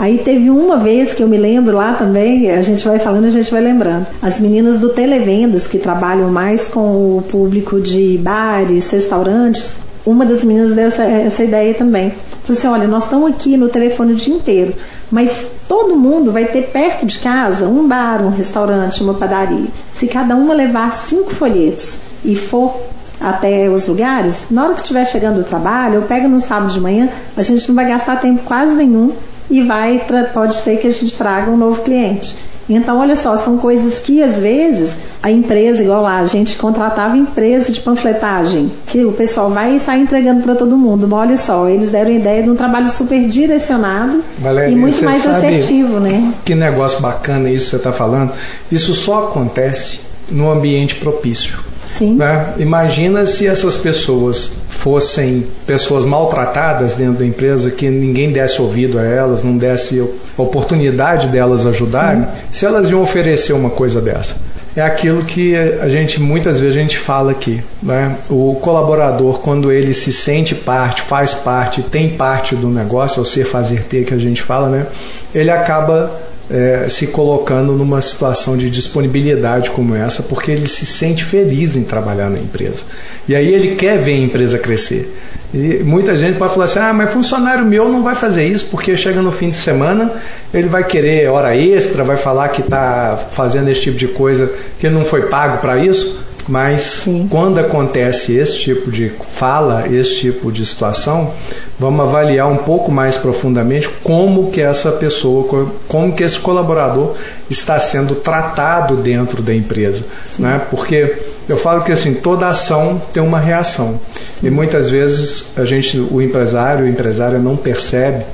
Aí 0.00 0.16
teve 0.16 0.48
uma 0.48 0.78
vez 0.78 1.12
que 1.12 1.22
eu 1.22 1.28
me 1.28 1.36
lembro 1.36 1.76
lá 1.76 1.92
também, 1.92 2.50
a 2.50 2.62
gente 2.62 2.88
vai 2.88 2.98
falando, 2.98 3.26
a 3.26 3.30
gente 3.30 3.50
vai 3.52 3.60
lembrando. 3.60 4.06
As 4.22 4.40
meninas 4.40 4.78
do 4.78 4.88
Televendas, 4.88 5.66
que 5.66 5.76
trabalham 5.76 6.30
mais 6.30 6.68
com 6.68 7.18
o 7.18 7.22
público 7.30 7.78
de 7.78 8.16
bares, 8.16 8.88
restaurantes, 8.88 9.76
uma 10.06 10.24
das 10.24 10.42
meninas 10.42 10.72
deu 10.72 10.86
essa, 10.86 11.02
essa 11.02 11.44
ideia 11.44 11.74
também. 11.74 12.14
Falou 12.44 12.58
assim: 12.58 12.66
olha, 12.66 12.88
nós 12.88 13.04
estamos 13.04 13.30
aqui 13.30 13.58
no 13.58 13.68
telefone 13.68 14.14
o 14.14 14.16
dia 14.16 14.34
inteiro, 14.34 14.72
mas 15.10 15.50
todo 15.68 15.98
mundo 15.98 16.32
vai 16.32 16.46
ter 16.46 16.68
perto 16.68 17.04
de 17.04 17.18
casa 17.18 17.68
um 17.68 17.86
bar, 17.86 18.24
um 18.24 18.30
restaurante, 18.30 19.02
uma 19.02 19.12
padaria. 19.12 19.66
Se 19.92 20.06
cada 20.06 20.34
uma 20.34 20.54
levar 20.54 20.94
cinco 20.94 21.34
folhetos 21.34 21.98
e 22.24 22.34
for 22.34 22.74
até 23.20 23.68
os 23.68 23.84
lugares, 23.84 24.46
na 24.50 24.64
hora 24.64 24.72
que 24.72 24.80
estiver 24.80 25.04
chegando 25.04 25.36
do 25.36 25.44
trabalho, 25.44 25.96
eu 25.96 26.02
pego 26.02 26.26
no 26.26 26.40
sábado 26.40 26.72
de 26.72 26.80
manhã, 26.80 27.10
a 27.36 27.42
gente 27.42 27.68
não 27.68 27.74
vai 27.74 27.86
gastar 27.86 28.16
tempo 28.16 28.40
quase 28.46 28.74
nenhum 28.74 29.12
e 29.50 29.62
vai 29.62 30.00
pode 30.32 30.56
ser 30.56 30.78
que 30.78 30.86
a 30.86 30.92
gente 30.92 31.16
traga 31.18 31.50
um 31.50 31.56
novo 31.56 31.82
cliente. 31.82 32.36
Então, 32.68 33.00
olha 33.00 33.16
só, 33.16 33.36
são 33.36 33.58
coisas 33.58 34.00
que 34.00 34.22
às 34.22 34.38
vezes 34.38 34.96
a 35.20 35.28
empresa, 35.28 35.82
igual 35.82 36.02
lá, 36.02 36.18
a 36.18 36.24
gente 36.24 36.56
contratava 36.56 37.16
empresa 37.16 37.72
de 37.72 37.80
panfletagem, 37.80 38.70
que 38.86 39.04
o 39.04 39.10
pessoal 39.10 39.50
vai 39.50 39.74
e 39.74 39.80
sai 39.80 39.98
entregando 39.98 40.42
para 40.42 40.54
todo 40.54 40.76
mundo. 40.76 41.08
Mas 41.08 41.18
olha 41.18 41.36
só, 41.36 41.68
eles 41.68 41.90
deram 41.90 42.12
ideia 42.12 42.44
de 42.44 42.48
um 42.48 42.54
trabalho 42.54 42.88
super 42.88 43.26
direcionado 43.26 44.22
Valéria, 44.38 44.72
e 44.72 44.76
muito 44.76 45.04
mais 45.04 45.26
assertivo, 45.26 45.98
né? 45.98 46.32
Que 46.44 46.54
negócio 46.54 47.00
bacana 47.00 47.50
isso 47.50 47.64
que 47.64 47.70
você 47.70 47.76
está 47.76 47.92
falando. 47.92 48.32
Isso 48.70 48.94
só 48.94 49.24
acontece 49.24 50.02
no 50.30 50.48
ambiente 50.48 50.94
propício. 50.94 51.69
Sim. 51.90 52.14
Né? 52.14 52.54
Imagina 52.58 53.26
se 53.26 53.46
essas 53.46 53.76
pessoas 53.76 54.60
fossem 54.70 55.46
pessoas 55.66 56.06
maltratadas 56.06 56.94
dentro 56.94 57.18
da 57.18 57.26
empresa, 57.26 57.70
que 57.70 57.90
ninguém 57.90 58.32
desse 58.32 58.62
ouvido 58.62 58.98
a 58.98 59.02
elas, 59.02 59.44
não 59.44 59.58
desse 59.58 60.02
oportunidade 60.36 61.28
delas 61.28 61.66
ajudarem, 61.66 62.22
Sim. 62.22 62.28
se 62.52 62.64
elas 62.64 62.88
iam 62.88 63.02
oferecer 63.02 63.52
uma 63.52 63.70
coisa 63.70 64.00
dessa. 64.00 64.36
É 64.74 64.80
aquilo 64.80 65.24
que 65.24 65.56
a 65.56 65.88
gente 65.88 66.20
muitas 66.20 66.60
vezes 66.60 66.76
a 66.76 66.80
gente 66.80 66.96
fala 66.96 67.32
aqui, 67.32 67.60
né? 67.82 68.16
O 68.30 68.56
colaborador 68.62 69.40
quando 69.40 69.72
ele 69.72 69.92
se 69.92 70.12
sente 70.12 70.54
parte, 70.54 71.02
faz 71.02 71.34
parte, 71.34 71.82
tem 71.82 72.10
parte 72.10 72.54
do 72.54 72.68
negócio, 72.68 73.18
é 73.18 73.22
o 73.22 73.24
ser 73.24 73.44
fazer 73.44 73.82
ter 73.82 74.04
que 74.04 74.14
a 74.14 74.18
gente 74.18 74.40
fala, 74.40 74.68
né? 74.68 74.86
Ele 75.34 75.50
acaba 75.50 76.08
é, 76.50 76.88
se 76.88 77.06
colocando 77.08 77.72
numa 77.72 78.00
situação 78.00 78.56
de 78.56 78.68
disponibilidade 78.68 79.70
como 79.70 79.94
essa, 79.94 80.22
porque 80.22 80.50
ele 80.50 80.66
se 80.66 80.84
sente 80.84 81.24
feliz 81.24 81.76
em 81.76 81.84
trabalhar 81.84 82.28
na 82.28 82.38
empresa. 82.38 82.82
E 83.28 83.34
aí 83.34 83.54
ele 83.54 83.76
quer 83.76 83.98
ver 83.98 84.14
a 84.14 84.18
empresa 84.18 84.58
crescer. 84.58 85.14
E 85.54 85.82
muita 85.84 86.16
gente 86.16 86.38
pode 86.38 86.52
falar 86.52 86.66
assim: 86.66 86.78
ah, 86.78 86.92
mas 86.92 87.12
funcionário 87.12 87.64
meu 87.64 87.88
não 87.88 88.02
vai 88.02 88.14
fazer 88.14 88.46
isso 88.46 88.66
porque 88.70 88.96
chega 88.96 89.22
no 89.22 89.32
fim 89.32 89.50
de 89.50 89.56
semana, 89.56 90.12
ele 90.52 90.68
vai 90.68 90.84
querer 90.84 91.28
hora 91.28 91.56
extra, 91.56 92.04
vai 92.04 92.16
falar 92.16 92.48
que 92.48 92.60
está 92.60 93.18
fazendo 93.32 93.68
esse 93.68 93.80
tipo 93.82 93.96
de 93.96 94.08
coisa 94.08 94.50
que 94.78 94.88
não 94.88 95.04
foi 95.04 95.22
pago 95.22 95.58
para 95.58 95.78
isso. 95.78 96.24
Mas 96.48 96.82
Sim. 96.82 97.28
quando 97.30 97.58
acontece 97.58 98.34
esse 98.34 98.58
tipo 98.58 98.90
de 98.90 99.08
fala, 99.08 99.86
esse 99.88 100.16
tipo 100.16 100.50
de 100.50 100.66
situação, 100.66 101.32
vamos 101.80 102.06
avaliar 102.06 102.46
um 102.46 102.58
pouco 102.58 102.92
mais 102.92 103.16
profundamente 103.16 103.88
como 104.04 104.50
que 104.50 104.60
essa 104.60 104.92
pessoa, 104.92 105.72
como 105.88 106.14
que 106.14 106.22
esse 106.22 106.38
colaborador 106.38 107.14
está 107.48 107.80
sendo 107.80 108.14
tratado 108.16 108.96
dentro 108.96 109.42
da 109.42 109.54
empresa, 109.54 110.04
né? 110.38 110.60
Porque 110.70 111.16
eu 111.48 111.56
falo 111.56 111.82
que 111.82 111.90
assim 111.90 112.12
toda 112.12 112.46
ação 112.48 113.00
tem 113.14 113.22
uma 113.22 113.40
reação 113.40 113.98
Sim. 114.28 114.48
e 114.48 114.50
muitas 114.50 114.90
vezes 114.90 115.58
a 115.58 115.64
gente, 115.64 115.98
o 115.98 116.20
empresário, 116.20 116.84
o 116.84 116.88
empresária 116.88 117.38
não 117.38 117.56
percebe 117.56 118.24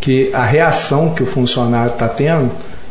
que 0.00 0.28
a 0.34 0.42
reação 0.42 1.14
que 1.14 1.22
o 1.22 1.26
funcionário 1.26 1.92
está 1.92 2.08
tendo 2.08 2.50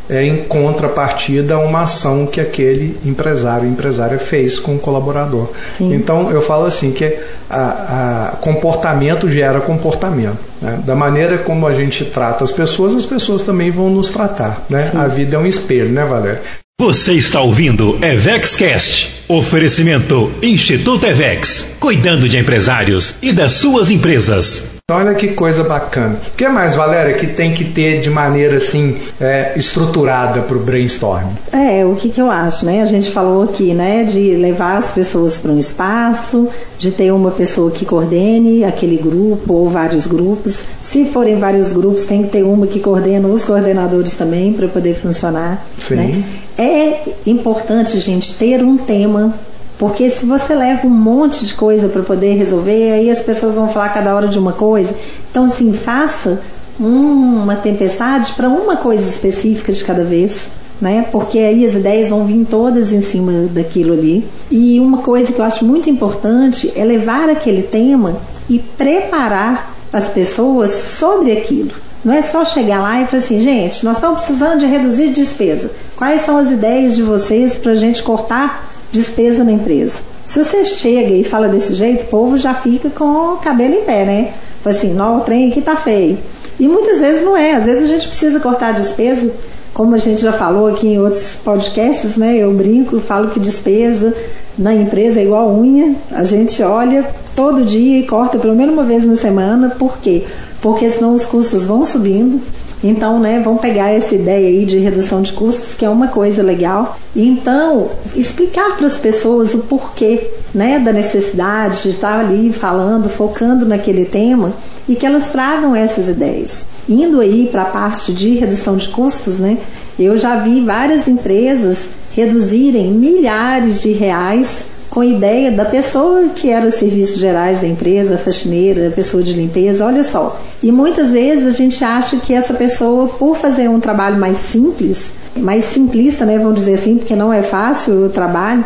é, 0.09 0.23
em 0.23 0.43
contrapartida 0.43 1.55
a 1.55 1.59
uma 1.59 1.83
ação 1.83 2.25
que 2.25 2.39
aquele 2.39 2.97
empresário, 3.05 3.67
empresária 3.67 4.17
fez 4.19 4.59
com 4.59 4.75
o 4.75 4.79
colaborador. 4.79 5.49
Sim. 5.69 5.93
Então 5.93 6.31
eu 6.31 6.41
falo 6.41 6.65
assim 6.65 6.91
que 6.91 7.17
a, 7.49 8.31
a 8.31 8.35
comportamento 8.37 9.29
gera 9.29 9.59
comportamento. 9.59 10.37
Né? 10.61 10.79
Da 10.85 10.95
maneira 10.95 11.37
como 11.37 11.67
a 11.67 11.73
gente 11.73 12.05
trata 12.05 12.43
as 12.43 12.51
pessoas, 12.51 12.93
as 12.93 13.05
pessoas 13.05 13.41
também 13.41 13.71
vão 13.71 13.89
nos 13.89 14.09
tratar. 14.09 14.63
Né? 14.69 14.91
A 14.95 15.07
vida 15.07 15.35
é 15.35 15.39
um 15.39 15.45
espelho, 15.45 15.89
né, 15.89 16.05
Valéria? 16.05 16.41
Você 16.79 17.13
está 17.13 17.41
ouvindo 17.41 17.97
EvexCast. 18.03 19.23
Oferecimento 19.29 20.29
Instituto 20.43 21.07
Evex, 21.07 21.77
cuidando 21.79 22.27
de 22.27 22.37
empresários 22.37 23.15
e 23.21 23.31
das 23.31 23.53
suas 23.53 23.89
empresas. 23.89 24.74
Olha 24.91 25.15
que 25.15 25.29
coisa 25.29 25.63
bacana. 25.63 26.19
O 26.27 26.37
que 26.37 26.47
mais, 26.47 26.75
Valéria, 26.75 27.15
que 27.15 27.25
tem 27.25 27.55
que 27.55 27.65
ter 27.65 28.01
de 28.01 28.09
maneira 28.11 28.57
assim 28.57 28.95
é, 29.19 29.53
estruturada 29.55 30.43
para 30.43 30.55
o 30.55 30.59
brainstorm? 30.59 31.25
É, 31.51 31.83
o 31.83 31.95
que, 31.95 32.07
que 32.07 32.21
eu 32.21 32.29
acho, 32.29 32.67
né? 32.67 32.83
A 32.83 32.85
gente 32.85 33.09
falou 33.09 33.45
aqui, 33.45 33.73
né, 33.73 34.03
de 34.03 34.35
levar 34.35 34.77
as 34.77 34.91
pessoas 34.91 35.39
para 35.39 35.51
um 35.51 35.57
espaço, 35.57 36.47
de 36.77 36.91
ter 36.91 37.11
uma 37.11 37.31
pessoa 37.31 37.71
que 37.71 37.83
coordene 37.83 38.63
aquele 38.63 38.97
grupo 38.97 39.55
ou 39.55 39.71
vários 39.71 40.05
grupos. 40.05 40.65
Se 40.83 41.03
forem 41.05 41.39
vários 41.39 41.73
grupos, 41.73 42.03
tem 42.03 42.21
que 42.21 42.29
ter 42.29 42.43
uma 42.43 42.67
que 42.67 42.79
coordena 42.79 43.27
os 43.27 43.43
coordenadores 43.43 44.13
também 44.13 44.53
para 44.53 44.67
poder 44.67 44.93
funcionar. 44.93 45.65
Sim. 45.79 45.95
Né? 45.95 46.23
É 46.59 46.99
importante, 47.25 47.97
gente, 47.97 48.37
ter 48.37 48.61
um 48.61 48.77
tema 48.77 49.33
porque 49.77 50.09
se 50.09 50.25
você 50.25 50.55
leva 50.55 50.87
um 50.87 50.91
monte 50.91 51.45
de 51.45 51.53
coisa 51.53 51.89
para 51.89 52.01
poder 52.01 52.35
resolver, 52.35 52.93
aí 52.93 53.09
as 53.09 53.19
pessoas 53.19 53.55
vão 53.55 53.67
falar 53.69 53.89
cada 53.89 54.15
hora 54.15 54.27
de 54.27 54.39
uma 54.39 54.53
coisa. 54.53 54.95
Então, 55.29 55.45
assim, 55.45 55.73
faça 55.73 56.41
uma 56.79 57.55
tempestade 57.55 58.33
para 58.33 58.49
uma 58.49 58.77
coisa 58.77 59.09
específica 59.09 59.73
de 59.73 59.83
cada 59.83 60.03
vez. 60.03 60.49
Né? 60.79 61.05
Porque 61.09 61.39
aí 61.39 61.65
as 61.65 61.73
ideias 61.73 62.09
vão 62.09 62.25
vir 62.25 62.45
todas 62.45 62.91
em 62.91 63.01
cima 63.01 63.31
daquilo 63.49 63.93
ali. 63.93 64.25
E 64.51 64.79
uma 64.79 64.99
coisa 64.99 65.31
que 65.31 65.39
eu 65.39 65.45
acho 65.45 65.63
muito 65.65 65.89
importante 65.89 66.71
é 66.75 66.83
levar 66.83 67.29
aquele 67.29 67.63
tema 67.63 68.17
e 68.49 68.59
preparar 68.59 69.73
as 69.91 70.09
pessoas 70.09 70.71
sobre 70.71 71.31
aquilo. 71.31 71.71
Não 72.03 72.13
é 72.13 72.21
só 72.21 72.45
chegar 72.45 72.81
lá 72.81 73.01
e 73.01 73.07
falar 73.07 73.23
assim, 73.23 73.39
gente, 73.39 73.83
nós 73.83 73.97
estamos 73.97 74.21
precisando 74.21 74.59
de 74.59 74.65
reduzir 74.65 75.09
despesa. 75.09 75.71
Quais 75.95 76.21
são 76.21 76.37
as 76.37 76.51
ideias 76.51 76.93
de 76.93 77.01
vocês 77.01 77.57
para 77.57 77.71
a 77.71 77.75
gente 77.75 78.03
cortar 78.03 78.74
despesa 78.95 79.43
na 79.43 79.51
empresa. 79.51 79.99
Se 80.25 80.43
você 80.43 80.63
chega 80.63 81.13
e 81.13 81.23
fala 81.23 81.47
desse 81.47 81.75
jeito, 81.75 82.03
o 82.03 82.07
povo 82.07 82.37
já 82.37 82.53
fica 82.53 82.89
com 82.89 83.33
o 83.33 83.37
cabelo 83.37 83.75
em 83.75 83.81
pé, 83.81 84.05
né? 84.05 84.33
Fala 84.63 84.75
assim, 84.75 84.93
não, 84.93 85.17
o 85.17 85.21
trem 85.21 85.51
aqui 85.51 85.61
tá 85.61 85.75
feio. 85.75 86.17
E 86.59 86.67
muitas 86.67 86.99
vezes 86.99 87.23
não 87.23 87.37
é. 87.37 87.53
Às 87.53 87.65
vezes 87.65 87.83
a 87.83 87.93
gente 87.93 88.07
precisa 88.07 88.39
cortar 88.39 88.69
a 88.69 88.71
despesa, 88.71 89.31
como 89.73 89.93
a 89.93 89.97
gente 89.97 90.21
já 90.21 90.31
falou 90.31 90.67
aqui 90.67 90.87
em 90.87 90.99
outros 90.99 91.35
podcasts, 91.35 92.17
né? 92.17 92.37
Eu 92.37 92.51
brinco, 92.53 92.99
falo 92.99 93.29
que 93.29 93.39
despesa 93.39 94.15
na 94.57 94.73
empresa 94.73 95.19
é 95.19 95.23
igual 95.23 95.53
unha. 95.53 95.93
A 96.11 96.23
gente 96.23 96.63
olha 96.63 97.05
todo 97.35 97.63
dia 97.63 97.99
e 97.99 98.07
corta 98.07 98.39
pelo 98.39 98.55
menos 98.55 98.73
uma 98.73 98.83
vez 98.83 99.05
na 99.05 99.15
semana. 99.15 99.69
Por 99.77 99.97
quê? 99.97 100.23
Porque 100.61 100.89
senão 100.89 101.13
os 101.13 101.25
custos 101.25 101.65
vão 101.65 101.83
subindo 101.83 102.41
então, 102.83 103.19
né, 103.19 103.41
vamos 103.43 103.61
pegar 103.61 103.89
essa 103.89 104.13
ideia 104.13 104.47
aí 104.47 104.65
de 104.65 104.77
redução 104.77 105.21
de 105.21 105.33
custos, 105.33 105.75
que 105.75 105.85
é 105.85 105.89
uma 105.89 106.07
coisa 106.07 106.43
legal. 106.43 106.97
Então, 107.15 107.89
explicar 108.15 108.75
para 108.77 108.85
as 108.85 108.97
pessoas 108.97 109.53
o 109.53 109.59
porquê, 109.59 110.29
né, 110.53 110.79
da 110.79 110.93
necessidade 110.93 111.83
de 111.83 111.89
estar 111.89 112.19
ali 112.19 112.53
falando, 112.53 113.09
focando 113.09 113.65
naquele 113.65 114.05
tema 114.05 114.53
e 114.87 114.95
que 114.95 115.05
elas 115.05 115.29
tragam 115.29 115.75
essas 115.75 116.09
ideias. 116.09 116.65
Indo 116.87 117.19
aí 117.19 117.47
para 117.51 117.63
a 117.63 117.65
parte 117.65 118.13
de 118.13 118.35
redução 118.35 118.77
de 118.77 118.89
custos, 118.89 119.39
né, 119.39 119.57
eu 119.97 120.17
já 120.17 120.35
vi 120.37 120.61
várias 120.61 121.07
empresas 121.07 121.89
reduzirem 122.11 122.91
milhares 122.91 123.81
de 123.81 123.91
reais 123.91 124.67
com 124.95 125.01
a 125.01 125.05
ideia 125.05 125.51
da 125.51 125.65
pessoa 125.65 126.29
que 126.29 126.49
era 126.49 126.71
serviços 126.71 127.19
gerais 127.19 127.59
da 127.59 127.67
empresa, 127.67 128.17
faxineira, 128.17 128.93
pessoa 128.95 129.21
de 129.21 129.33
limpeza, 129.33 129.85
olha 129.85 130.05
só. 130.05 130.39
E 130.63 130.71
muitas 130.71 131.11
vezes 131.11 131.45
a 131.45 131.57
gente 131.57 131.83
acha 131.83 132.15
que 132.15 132.33
essa 132.33 132.53
pessoa, 132.53 133.09
por 133.09 133.35
fazer 133.35 133.69
um 133.69 133.77
trabalho 133.77 134.17
mais 134.17 134.37
simples, 134.37 135.11
mais 135.35 135.65
simplista, 135.65 136.25
né, 136.25 136.37
vamos 136.37 136.55
dizer 136.55 136.75
assim, 136.75 136.97
porque 136.97 137.13
não 137.13 137.33
é 137.33 137.43
fácil 137.43 138.05
o 138.05 138.09
trabalho, 138.09 138.63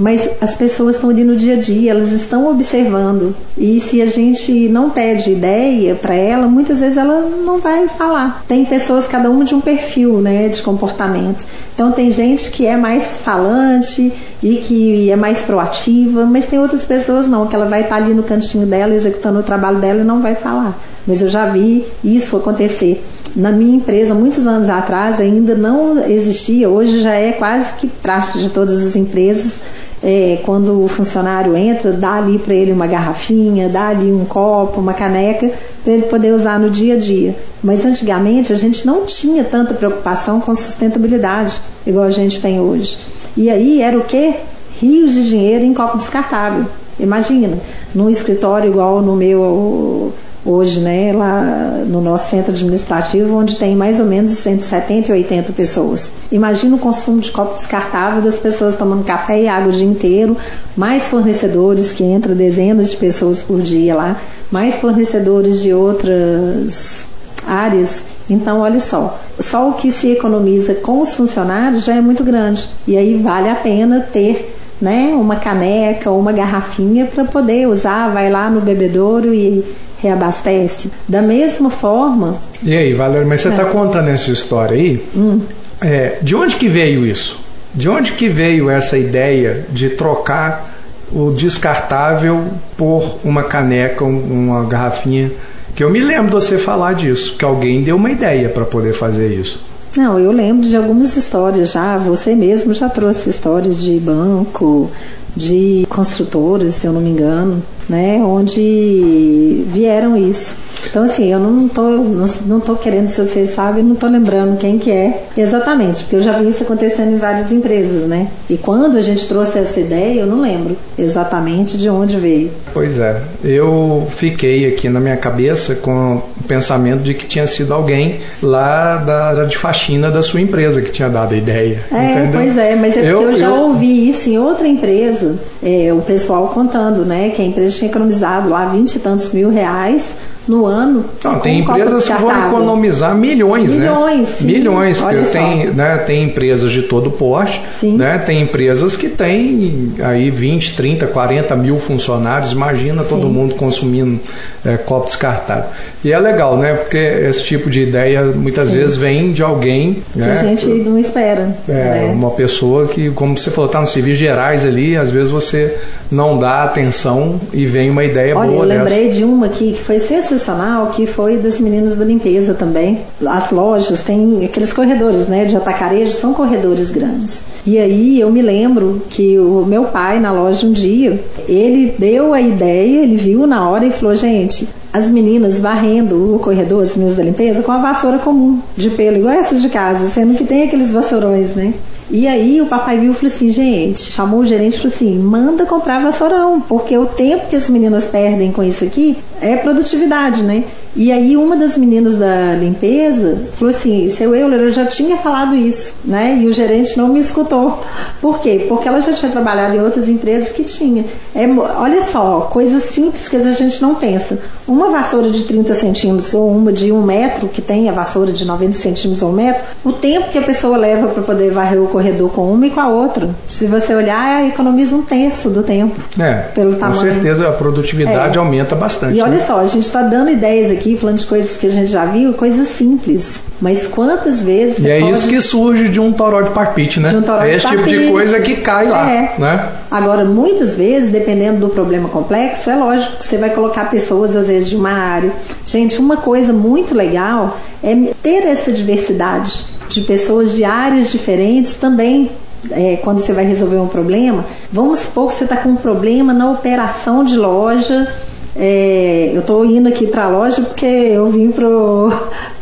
mas 0.00 0.30
as 0.40 0.54
pessoas 0.54 0.96
estão 0.96 1.10
ali 1.10 1.22
no 1.24 1.36
dia 1.36 1.56
a 1.56 1.60
dia, 1.60 1.90
elas 1.90 2.10
estão 2.12 2.50
observando. 2.50 3.36
E 3.56 3.78
se 3.80 4.00
a 4.00 4.06
gente 4.06 4.66
não 4.70 4.88
pede 4.88 5.30
ideia 5.30 5.94
para 5.94 6.14
ela, 6.14 6.48
muitas 6.48 6.80
vezes 6.80 6.96
ela 6.96 7.20
não 7.20 7.58
vai 7.58 7.86
falar. 7.86 8.42
Tem 8.48 8.64
pessoas, 8.64 9.06
cada 9.06 9.30
uma 9.30 9.44
de 9.44 9.54
um 9.54 9.60
perfil 9.60 10.22
né, 10.22 10.48
de 10.48 10.62
comportamento. 10.62 11.46
Então, 11.74 11.92
tem 11.92 12.10
gente 12.10 12.50
que 12.50 12.66
é 12.66 12.78
mais 12.78 13.18
falante 13.18 14.10
e 14.42 14.56
que 14.56 15.10
é 15.10 15.16
mais 15.16 15.42
proativa, 15.42 16.24
mas 16.24 16.46
tem 16.46 16.58
outras 16.58 16.86
pessoas 16.86 17.26
não, 17.26 17.46
que 17.46 17.54
ela 17.54 17.66
vai 17.66 17.82
estar 17.82 17.96
ali 17.96 18.14
no 18.14 18.22
cantinho 18.22 18.66
dela, 18.66 18.94
executando 18.94 19.40
o 19.40 19.42
trabalho 19.42 19.80
dela 19.80 20.00
e 20.00 20.04
não 20.04 20.22
vai 20.22 20.34
falar. 20.34 20.78
Mas 21.06 21.20
eu 21.20 21.28
já 21.28 21.44
vi 21.44 21.84
isso 22.02 22.38
acontecer. 22.38 23.04
Na 23.36 23.52
minha 23.52 23.76
empresa, 23.76 24.14
muitos 24.14 24.46
anos 24.46 24.68
atrás, 24.68 25.20
ainda 25.20 25.54
não 25.54 26.04
existia, 26.08 26.68
hoje 26.68 27.00
já 27.00 27.14
é 27.14 27.32
quase 27.32 27.74
que 27.74 27.86
prática 27.86 28.38
de 28.38 28.48
todas 28.48 28.84
as 28.84 28.96
empresas. 28.96 29.60
É, 30.02 30.38
quando 30.44 30.82
o 30.82 30.88
funcionário 30.88 31.54
entra, 31.54 31.92
dá 31.92 32.14
ali 32.14 32.38
para 32.38 32.54
ele 32.54 32.72
uma 32.72 32.86
garrafinha, 32.86 33.68
dá 33.68 33.88
ali 33.88 34.10
um 34.10 34.24
copo, 34.24 34.80
uma 34.80 34.94
caneca, 34.94 35.50
para 35.84 35.92
ele 35.92 36.04
poder 36.04 36.32
usar 36.32 36.58
no 36.58 36.70
dia 36.70 36.94
a 36.94 36.98
dia. 36.98 37.36
Mas 37.62 37.84
antigamente 37.84 38.52
a 38.52 38.56
gente 38.56 38.86
não 38.86 39.04
tinha 39.04 39.44
tanta 39.44 39.74
preocupação 39.74 40.40
com 40.40 40.54
sustentabilidade, 40.54 41.60
igual 41.86 42.06
a 42.06 42.10
gente 42.10 42.40
tem 42.40 42.58
hoje. 42.58 42.98
E 43.36 43.50
aí 43.50 43.82
era 43.82 43.98
o 43.98 44.04
que? 44.04 44.34
Rios 44.80 45.12
de 45.12 45.28
dinheiro 45.28 45.64
em 45.64 45.74
copo 45.74 45.98
descartável. 45.98 46.64
Imagina, 46.98 47.58
num 47.94 48.08
escritório 48.08 48.70
igual 48.70 49.02
no 49.02 49.16
meu 49.16 50.12
hoje, 50.44 50.80
né, 50.80 51.12
lá 51.12 51.82
no 51.86 52.00
nosso 52.00 52.30
centro 52.30 52.52
administrativo, 52.52 53.36
onde 53.36 53.56
tem 53.56 53.76
mais 53.76 54.00
ou 54.00 54.06
menos 54.06 54.30
170 54.32 55.10
e 55.10 55.12
80 55.12 55.52
pessoas. 55.52 56.10
Imagina 56.32 56.76
o 56.76 56.78
consumo 56.78 57.20
de 57.20 57.30
copo 57.30 57.56
descartável 57.56 58.22
das 58.22 58.38
pessoas 58.38 58.74
tomando 58.74 59.04
café 59.04 59.42
e 59.42 59.48
água 59.48 59.72
o 59.72 59.76
dia 59.76 59.86
inteiro, 59.86 60.36
mais 60.76 61.04
fornecedores 61.04 61.92
que 61.92 62.02
entra 62.02 62.34
dezenas 62.34 62.90
de 62.90 62.96
pessoas 62.96 63.42
por 63.42 63.60
dia 63.60 63.94
lá, 63.94 64.20
mais 64.50 64.76
fornecedores 64.76 65.60
de 65.60 65.72
outras 65.74 67.08
áreas. 67.46 68.04
Então, 68.28 68.60
olha 68.60 68.80
só, 68.80 69.18
só 69.38 69.68
o 69.68 69.74
que 69.74 69.90
se 69.90 70.12
economiza 70.12 70.74
com 70.74 71.00
os 71.00 71.14
funcionários 71.16 71.84
já 71.84 71.96
é 71.96 72.00
muito 72.00 72.22
grande. 72.22 72.68
E 72.86 72.96
aí 72.96 73.16
vale 73.16 73.48
a 73.48 73.56
pena 73.56 74.00
ter 74.00 74.56
né, 74.80 75.12
uma 75.14 75.36
caneca 75.36 76.10
ou 76.10 76.18
uma 76.18 76.32
garrafinha 76.32 77.06
para 77.06 77.24
poder 77.24 77.68
usar, 77.68 78.08
vai 78.08 78.30
lá 78.30 78.48
no 78.50 78.60
bebedouro 78.60 79.34
e 79.34 79.64
reabastece. 79.98 80.90
Da 81.08 81.20
mesma 81.20 81.70
forma. 81.70 82.36
E 82.62 82.76
aí, 82.76 82.94
Valéria, 82.94 83.26
mas 83.26 83.42
você 83.42 83.48
está 83.48 83.62
é. 83.62 83.66
contando 83.66 84.08
essa 84.08 84.30
história 84.30 84.76
aí? 84.76 85.04
Hum. 85.14 85.40
É, 85.80 86.18
de 86.22 86.34
onde 86.34 86.56
que 86.56 86.68
veio 86.68 87.06
isso? 87.06 87.40
De 87.74 87.88
onde 87.88 88.12
que 88.12 88.28
veio 88.28 88.68
essa 88.68 88.98
ideia 88.98 89.64
de 89.70 89.90
trocar 89.90 90.68
o 91.12 91.30
descartável 91.30 92.44
por 92.76 93.18
uma 93.24 93.42
caneca, 93.42 94.04
uma 94.04 94.64
garrafinha? 94.64 95.30
Que 95.74 95.84
eu 95.84 95.90
me 95.90 96.00
lembro 96.00 96.26
de 96.26 96.32
você 96.46 96.58
falar 96.58 96.94
disso, 96.94 97.36
que 97.36 97.44
alguém 97.44 97.82
deu 97.82 97.96
uma 97.96 98.10
ideia 98.10 98.48
para 98.48 98.64
poder 98.64 98.92
fazer 98.92 99.28
isso. 99.28 99.69
Não, 99.96 100.18
eu 100.18 100.30
lembro 100.30 100.66
de 100.66 100.76
algumas 100.76 101.16
histórias 101.16 101.72
já. 101.72 101.98
Você 101.98 102.34
mesmo 102.34 102.72
já 102.72 102.88
trouxe 102.88 103.28
história 103.28 103.72
de 103.72 103.98
banco, 103.98 104.90
de 105.36 105.86
construtoras, 105.88 106.74
se 106.74 106.86
eu 106.86 106.92
não 106.92 107.00
me 107.00 107.10
engano, 107.10 107.62
né, 107.88 108.22
onde 108.22 109.64
vieram 109.68 110.16
isso. 110.16 110.56
Então, 110.88 111.04
assim, 111.04 111.30
eu 111.32 111.38
não 111.38 111.68
tô, 111.68 111.82
não, 111.82 112.26
não 112.46 112.60
tô 112.60 112.74
querendo, 112.76 113.08
se 113.08 113.24
vocês 113.24 113.50
sabem, 113.50 113.82
não 113.82 113.94
tô 113.94 114.06
lembrando 114.06 114.58
quem 114.58 114.78
que 114.78 114.90
é 114.90 115.24
exatamente, 115.36 116.02
porque 116.02 116.16
eu 116.16 116.22
já 116.22 116.38
vi 116.38 116.48
isso 116.48 116.62
acontecendo 116.62 117.12
em 117.12 117.18
várias 117.18 117.52
empresas, 117.52 118.06
né? 118.06 118.28
E 118.48 118.56
quando 118.56 118.96
a 118.96 119.00
gente 119.02 119.26
trouxe 119.26 119.58
essa 119.58 119.78
ideia, 119.78 120.20
eu 120.20 120.26
não 120.26 120.40
lembro 120.40 120.76
exatamente 120.98 121.76
de 121.76 121.88
onde 121.88 122.16
veio. 122.16 122.50
Pois 122.72 122.98
é, 122.98 123.20
eu 123.44 124.06
fiquei 124.10 124.66
aqui 124.68 124.88
na 124.88 125.00
minha 125.00 125.16
cabeça 125.16 125.74
com 125.74 126.16
o 126.16 126.44
pensamento 126.46 127.02
de 127.02 127.14
que 127.14 127.26
tinha 127.26 127.46
sido 127.46 127.72
alguém 127.72 128.20
lá 128.42 128.96
da 128.96 129.44
de 129.44 129.56
faxina 129.56 130.10
da 130.10 130.22
sua 130.22 130.40
empresa 130.40 130.82
que 130.82 130.90
tinha 130.90 131.08
dado 131.08 131.34
a 131.34 131.36
ideia. 131.36 131.82
É, 131.92 132.12
entendeu? 132.12 132.40
pois 132.40 132.56
é, 132.56 132.74
mas 132.74 132.96
é 132.96 133.00
porque 133.00 133.14
eu, 133.14 133.22
eu 133.22 133.34
já 133.34 133.46
eu... 133.46 133.62
ouvi 133.62 134.08
isso 134.08 134.28
em 134.28 134.38
outra 134.38 134.66
empresa, 134.66 135.38
é, 135.62 135.92
o 135.92 136.00
pessoal 136.00 136.48
contando, 136.48 137.04
né, 137.04 137.30
que 137.30 137.42
a 137.42 137.44
empresa 137.44 137.76
tinha 137.76 137.90
economizado 137.90 138.48
lá 138.48 138.66
vinte 138.66 138.96
e 138.96 138.98
tantos 138.98 139.32
mil 139.32 139.50
reais 139.50 140.16
no 140.50 140.66
ano. 140.66 141.04
Não, 141.22 141.38
tem 141.38 141.60
empresas 141.60 142.08
que 142.08 142.12
vão 142.14 142.48
economizar 142.48 143.14
milhões, 143.14 143.70
milhões 143.70 144.18
né? 144.18 144.24
Sim. 144.24 144.46
Milhões, 144.46 145.00
porque 145.00 145.22
tem, 145.22 145.66
né, 145.68 145.96
tem 145.98 146.24
empresas 146.24 146.72
de 146.72 146.82
todo 146.82 147.10
porte, 147.10 147.62
sim. 147.70 147.96
né? 147.96 148.18
Tem 148.18 148.42
empresas 148.42 148.96
que 148.96 149.08
têm 149.08 149.92
aí 150.02 150.28
20, 150.30 150.74
30, 150.74 151.06
40 151.06 151.54
mil 151.54 151.78
funcionários, 151.78 152.50
imagina 152.50 153.02
sim. 153.02 153.10
todo 153.10 153.28
mundo 153.28 153.54
consumindo 153.54 154.18
é, 154.64 154.76
copo 154.76 155.06
descartável. 155.06 155.70
E 156.04 156.12
é 156.12 156.18
legal, 156.18 156.56
né? 156.56 156.74
Porque 156.74 156.96
esse 156.96 157.44
tipo 157.44 157.70
de 157.70 157.82
ideia 157.82 158.24
muitas 158.24 158.68
sim. 158.68 158.76
vezes 158.76 158.96
vem 158.96 159.32
de 159.32 159.42
alguém. 159.42 160.02
Que 160.12 160.18
né? 160.18 160.32
a 160.32 160.34
gente 160.34 160.66
não 160.66 160.98
espera. 160.98 161.56
É, 161.68 161.72
né? 161.72 162.12
uma 162.12 162.32
pessoa 162.32 162.88
que, 162.88 163.10
como 163.10 163.38
você 163.38 163.50
falou, 163.50 163.66
está 163.66 163.80
nos 163.80 163.92
civis 163.92 164.18
gerais 164.18 164.64
ali, 164.64 164.96
às 164.96 165.10
vezes 165.10 165.30
você 165.30 165.78
não 166.10 166.38
dá 166.38 166.64
atenção 166.64 167.40
e 167.52 167.66
vem 167.66 167.90
uma 167.90 168.04
ideia 168.04 168.36
Olha, 168.36 168.50
boa. 168.50 168.64
Eu 168.64 168.68
lembrei 168.68 169.06
dessa. 169.06 169.18
de 169.18 169.24
uma 169.24 169.46
aqui 169.46 169.72
que 169.72 169.82
foi 169.82 169.98
sensacional, 169.98 170.88
que 170.88 171.06
foi 171.06 171.36
das 171.36 171.60
meninas 171.60 171.96
da 171.96 172.04
limpeza 172.04 172.54
também. 172.54 172.98
As 173.26 173.50
lojas 173.50 174.02
têm 174.02 174.44
aqueles 174.44 174.72
corredores, 174.72 175.26
né, 175.28 175.44
de 175.44 175.56
atacarejo, 175.56 176.12
são 176.12 176.34
corredores 176.34 176.90
grandes. 176.90 177.44
E 177.64 177.78
aí 177.78 178.20
eu 178.20 178.30
me 178.30 178.42
lembro 178.42 179.02
que 179.08 179.38
o 179.38 179.64
meu 179.66 179.84
pai 179.84 180.18
na 180.18 180.32
loja 180.32 180.66
um 180.66 180.72
dia, 180.72 181.18
ele 181.48 181.94
deu 181.98 182.32
a 182.32 182.40
ideia, 182.40 183.02
ele 183.02 183.16
viu 183.16 183.46
na 183.46 183.68
hora 183.68 183.86
e 183.86 183.92
falou: 183.92 184.14
"Gente, 184.14 184.68
as 184.92 185.08
meninas 185.08 185.58
varrendo 185.58 186.34
o 186.34 186.38
corredor, 186.38 186.82
as 186.82 186.96
meninas 186.96 187.16
da 187.16 187.22
limpeza, 187.22 187.62
com 187.62 187.70
a 187.70 187.78
vassoura 187.78 188.18
comum 188.18 188.58
de 188.76 188.90
pelo, 188.90 189.16
igual 189.18 189.34
essas 189.34 189.62
de 189.62 189.68
casa, 189.68 190.08
sendo 190.08 190.34
que 190.34 190.44
tem 190.44 190.62
aqueles 190.62 190.92
vassourões, 190.92 191.54
né? 191.54 191.72
E 192.10 192.26
aí 192.26 192.60
o 192.60 192.66
papai 192.66 192.98
viu 192.98 193.12
e 193.12 193.14
falou 193.14 193.28
assim, 193.28 193.50
gente, 193.50 194.00
chamou 194.00 194.40
o 194.40 194.44
gerente 194.44 194.74
e 194.74 194.78
falou 194.78 194.92
assim, 194.92 195.16
manda 195.16 195.64
comprar 195.64 196.00
vassourão, 196.00 196.60
porque 196.60 196.98
o 196.98 197.06
tempo 197.06 197.48
que 197.48 197.54
as 197.54 197.70
meninas 197.70 198.08
perdem 198.08 198.50
com 198.50 198.62
isso 198.62 198.84
aqui 198.84 199.16
é 199.40 199.56
produtividade, 199.56 200.42
né? 200.42 200.64
E 200.96 201.12
aí 201.12 201.36
uma 201.36 201.56
das 201.56 201.76
meninas 201.76 202.16
da 202.16 202.54
limpeza 202.54 203.38
falou 203.54 203.74
assim, 203.74 204.08
seu 204.08 204.34
Euler, 204.34 204.60
eu 204.60 204.70
já 204.70 204.86
tinha 204.86 205.16
falado 205.16 205.54
isso, 205.54 206.00
né? 206.04 206.38
E 206.40 206.46
o 206.46 206.52
gerente 206.52 206.96
não 206.96 207.08
me 207.08 207.20
escutou. 207.20 207.82
Por 208.20 208.40
quê? 208.40 208.66
Porque 208.68 208.88
ela 208.88 209.00
já 209.00 209.12
tinha 209.12 209.30
trabalhado 209.30 209.76
em 209.76 209.80
outras 209.80 210.08
empresas 210.08 210.50
que 210.52 210.64
tinha. 210.64 211.04
É, 211.34 211.46
olha 211.46 212.02
só, 212.02 212.48
coisas 212.52 212.82
simples 212.82 213.28
que 213.28 213.36
a 213.36 213.52
gente 213.52 213.80
não 213.80 213.94
pensa. 213.94 214.38
Uma 214.66 214.90
vassoura 214.90 215.30
de 215.30 215.44
30 215.44 215.74
centímetros 215.74 216.34
ou 216.34 216.50
uma 216.50 216.72
de 216.72 216.92
um 216.92 217.02
metro, 217.02 217.48
que 217.48 217.62
tem 217.62 217.88
a 217.88 217.92
vassoura 217.92 218.32
de 218.32 218.44
90 218.44 218.74
centímetros 218.74 219.22
ou 219.22 219.30
um 219.30 219.32
metro, 219.32 219.62
o 219.84 219.92
tempo 219.92 220.30
que 220.30 220.38
a 220.38 220.42
pessoa 220.42 220.76
leva 220.76 221.08
para 221.08 221.22
poder 221.22 221.50
varrer 221.50 221.82
o 221.82 221.86
corredor 221.86 222.30
com 222.30 222.52
uma 222.52 222.66
e 222.66 222.70
com 222.70 222.80
a 222.80 222.88
outra. 222.88 223.30
Se 223.48 223.66
você 223.66 223.94
olhar, 223.94 224.46
economiza 224.46 224.96
um 224.96 225.02
terço 225.02 225.50
do 225.50 225.62
tempo. 225.62 226.00
É, 226.18 226.34
pelo 226.54 226.74
tamanho. 226.76 227.00
Com 227.00 227.14
certeza 227.14 227.48
a 227.48 227.52
produtividade 227.52 228.36
é. 228.36 228.40
aumenta 228.40 228.74
bastante. 228.74 229.18
E 229.18 229.22
olha 229.22 229.32
né? 229.32 229.40
só, 229.40 229.58
a 229.58 229.64
gente 229.64 229.84
está 229.84 230.02
dando 230.02 230.30
ideias 230.30 230.70
aqui, 230.70 230.79
falando 230.96 231.18
de 231.18 231.26
coisas 231.26 231.56
que 231.56 231.66
a 231.66 231.70
gente 231.70 231.90
já 231.90 232.04
viu, 232.06 232.32
coisas 232.34 232.68
simples. 232.68 233.44
Mas 233.60 233.86
quantas 233.86 234.42
vezes. 234.42 234.78
E 234.78 234.88
é 234.88 235.00
pode... 235.00 235.12
isso 235.12 235.28
que 235.28 235.40
surge 235.40 235.88
de 235.88 236.00
um 236.00 236.12
toró 236.12 236.42
de 236.42 236.50
parpite, 236.50 236.98
né? 237.00 237.10
De 237.10 237.16
um 237.16 237.22
toró 237.22 237.42
é 237.42 237.54
esse 237.54 237.66
de 237.66 237.76
tipo 237.76 237.88
de 237.88 238.10
coisa 238.10 238.40
que 238.40 238.56
cai 238.56 238.88
lá. 238.88 239.10
É. 239.10 239.34
Né? 239.38 239.68
Agora, 239.90 240.24
muitas 240.24 240.74
vezes, 240.76 241.10
dependendo 241.10 241.60
do 241.60 241.68
problema 241.68 242.08
complexo, 242.08 242.70
é 242.70 242.76
lógico 242.76 243.16
que 243.18 243.26
você 243.26 243.36
vai 243.36 243.50
colocar 243.50 243.90
pessoas, 243.90 244.34
às 244.34 244.48
vezes, 244.48 244.68
de 244.68 244.76
uma 244.76 244.92
área. 244.92 245.32
Gente, 245.66 245.98
uma 245.98 246.16
coisa 246.16 246.52
muito 246.52 246.94
legal 246.94 247.58
é 247.82 247.94
ter 248.22 248.46
essa 248.46 248.72
diversidade 248.72 249.64
de 249.88 250.02
pessoas 250.02 250.54
de 250.54 250.64
áreas 250.64 251.10
diferentes 251.10 251.74
também 251.74 252.30
é, 252.70 252.96
quando 252.96 253.20
você 253.20 253.32
vai 253.32 253.44
resolver 253.44 253.78
um 253.78 253.88
problema, 253.88 254.44
vamos 254.70 255.00
supor 255.00 255.28
que 255.28 255.34
você 255.34 255.44
está 255.44 255.56
com 255.56 255.70
um 255.70 255.76
problema 255.76 256.34
na 256.34 256.50
operação 256.50 257.24
de 257.24 257.36
loja 257.36 258.12
é, 258.56 259.30
eu 259.32 259.40
estou 259.40 259.64
indo 259.64 259.88
aqui 259.88 260.06
para 260.06 260.24
a 260.24 260.28
loja 260.28 260.62
porque 260.62 260.86
eu 260.86 261.30
vim 261.30 261.50
para 261.50 261.68
o 261.68 262.10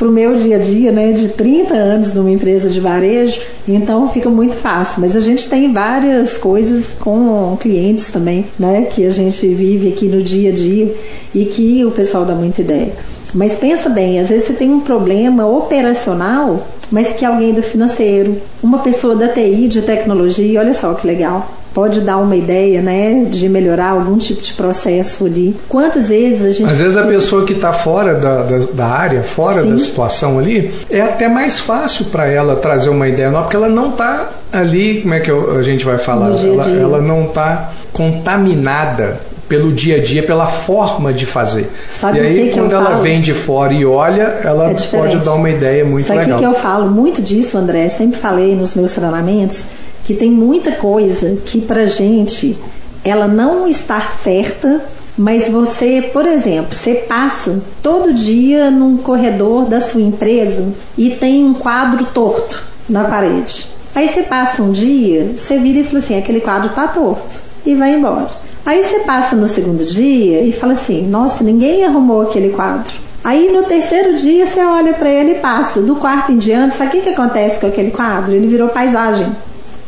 meu 0.11 0.35
dia 0.35 0.57
a 0.57 0.59
dia, 0.59 0.93
né, 0.93 1.13
de 1.13 1.29
30 1.29 1.75
anos 1.75 2.13
numa 2.13 2.31
empresa 2.31 2.69
de 2.69 2.81
varejo, 2.81 3.41
então 3.67 4.09
fica 4.11 4.29
muito 4.29 4.57
fácil. 4.57 5.01
Mas 5.01 5.17
a 5.17 5.21
gente 5.21 5.49
tem 5.49 5.73
várias 5.73 6.37
coisas 6.37 6.95
com 6.95 7.57
clientes 7.61 8.11
também, 8.11 8.45
né, 8.59 8.83
que 8.91 9.05
a 9.05 9.11
gente 9.11 9.47
vive 9.49 9.89
aqui 9.89 10.07
no 10.07 10.23
dia 10.23 10.51
a 10.51 10.55
dia 10.55 10.95
e 11.35 11.45
que 11.47 11.85
o 11.85 11.91
pessoal 11.91 12.25
dá 12.25 12.35
muita 12.35 12.61
ideia. 12.61 12.93
Mas 13.35 13.57
pensa 13.57 13.91
bem, 13.91 14.19
às 14.21 14.31
vezes 14.31 14.47
você 14.47 14.55
tem 14.55 14.71
um 14.71 14.81
problema 14.81 15.47
operacional, 15.47 16.67
mas 16.91 17.13
que 17.13 17.25
alguém 17.25 17.53
do 17.53 17.63
financeiro, 17.63 18.41
uma 18.63 18.79
pessoa 18.79 19.15
da 19.15 19.29
TI, 19.29 19.69
de 19.69 19.83
tecnologia, 19.83 20.61
olha 20.61 20.73
só 20.73 20.95
que 20.95 21.07
legal 21.07 21.58
pode 21.79 22.01
dar 22.01 22.17
uma 22.17 22.35
ideia, 22.35 22.83
né, 22.83 23.25
de 23.31 23.49
melhorar 23.49 23.91
algum 23.91 24.19
tipo 24.19 24.43
de 24.43 24.53
processo 24.53 25.27
ali. 25.27 25.55
Quantas 25.69 26.09
vezes 26.09 26.45
a 26.45 26.51
gente. 26.51 26.73
Às 26.73 26.81
vezes 26.81 26.97
a 26.97 27.07
pessoa 27.07 27.45
que 27.45 27.53
está 27.53 27.73
fora 27.73 28.15
da, 28.15 28.43
da, 28.43 28.59
da, 28.73 28.87
área, 28.87 29.23
fora 29.23 29.63
Sim. 29.63 29.71
da 29.71 29.79
situação 29.79 30.41
ali, 30.41 30.75
é 30.91 31.01
até 31.01 31.29
mais 31.29 31.61
fácil 31.61 32.07
para 32.07 32.27
ela 32.27 32.57
trazer 32.57 32.89
uma 32.89 33.07
ideia 33.07 33.31
nova, 33.31 33.45
porque 33.45 33.55
ela 33.55 33.69
não 33.69 33.91
está 33.91 34.29
ali, 34.53 35.03
como 35.03 35.15
é 35.15 35.21
que 35.21 35.31
a 35.31 35.63
gente 35.63 35.85
vai 35.85 35.99
falar? 35.99 36.33
Ela, 36.45 36.69
ela 36.69 37.01
não 37.01 37.27
está 37.27 37.71
contaminada 37.93 39.21
pelo 39.49 39.73
dia 39.73 39.99
a 39.99 40.03
dia, 40.03 40.25
pela 40.25 40.49
forma 40.49 41.13
de 41.13 41.25
fazer. 41.25 41.71
Sabe 41.89 42.19
e 42.19 42.21
aí, 42.21 42.35
que 42.35 42.49
que 42.49 42.59
quando 42.59 42.75
ela 42.75 42.91
falo? 42.91 43.03
vem 43.03 43.21
de 43.21 43.33
fora 43.33 43.73
e 43.73 43.87
olha, 43.87 44.41
ela 44.43 44.71
É 44.71 44.75
pode 44.75 45.17
dar 45.19 45.35
uma 45.35 45.49
ideia 45.49 45.85
muito 45.85 46.07
Sabe 46.07 46.21
legal. 46.21 46.41
Sabe 46.41 46.49
o 46.49 46.51
que 46.51 46.57
eu 46.57 46.61
falo 46.61 46.91
muito 46.91 47.23
disso, 47.23 47.57
André? 47.57 47.89
Sempre 47.89 48.19
falei 48.19 48.55
nos 48.57 48.75
meus 48.75 48.93
treinamentos 48.93 49.65
que 50.09 50.15
tem 50.15 50.31
muita 50.31 50.73
coisa 50.73 51.37
que 51.45 51.61
pra 51.61 51.85
gente 51.85 52.57
ela 53.05 53.29
não 53.29 53.69
está 53.69 54.01
certa, 54.09 54.83
mas 55.19 55.51
você, 55.51 56.01
por 56.01 56.25
exemplo, 56.25 56.75
você 56.75 56.95
passa 56.95 57.61
todo 57.83 58.15
dia 58.15 58.71
num 58.71 58.97
corredor 58.97 59.67
da 59.67 59.83
sua 59.83 60.01
empresa 60.01 60.73
e 60.97 61.11
tem 61.11 61.45
um 61.45 61.53
quadro 61.53 62.07
torto 62.07 62.65
na 62.89 63.05
parede. 63.05 63.67
Aí 63.95 64.09
você 64.09 64.23
passa 64.23 64.63
um 64.63 64.73
dia, 64.73 65.35
você 65.37 65.59
vira 65.59 65.81
e 65.81 65.85
fala 65.85 65.99
assim: 65.99 66.17
aquele 66.17 66.41
quadro 66.41 66.71
tá 66.71 66.89
torto 66.89 67.43
e 67.67 67.75
vai 67.75 67.95
embora. 67.95 68.31
Aí 68.65 68.83
você 68.83 69.01
passa 69.01 69.37
no 69.37 69.47
segundo 69.47 69.85
dia 69.85 70.41
e 70.41 70.53
fala 70.53 70.73
assim: 70.73 71.07
nossa, 71.07 71.45
ninguém 71.45 71.85
arrumou 71.85 72.23
aquele 72.23 72.49
quadro. 72.49 72.95
Aí 73.23 73.53
no 73.53 73.65
terceiro 73.65 74.17
dia 74.17 74.47
você 74.47 74.61
olha 74.61 74.95
para 74.95 75.11
ele 75.11 75.33
e 75.33 75.39
passa. 75.41 75.83
Do 75.83 75.97
quarto 75.97 76.33
em 76.33 76.39
diante, 76.39 76.77
sabe 76.77 76.89
o 76.89 76.93
que, 76.93 77.03
que 77.03 77.11
acontece 77.11 77.61
com 77.61 77.67
aquele 77.67 77.91
quadro? 77.91 78.33
Ele 78.33 78.47
virou 78.47 78.71
paisagem. 78.71 79.31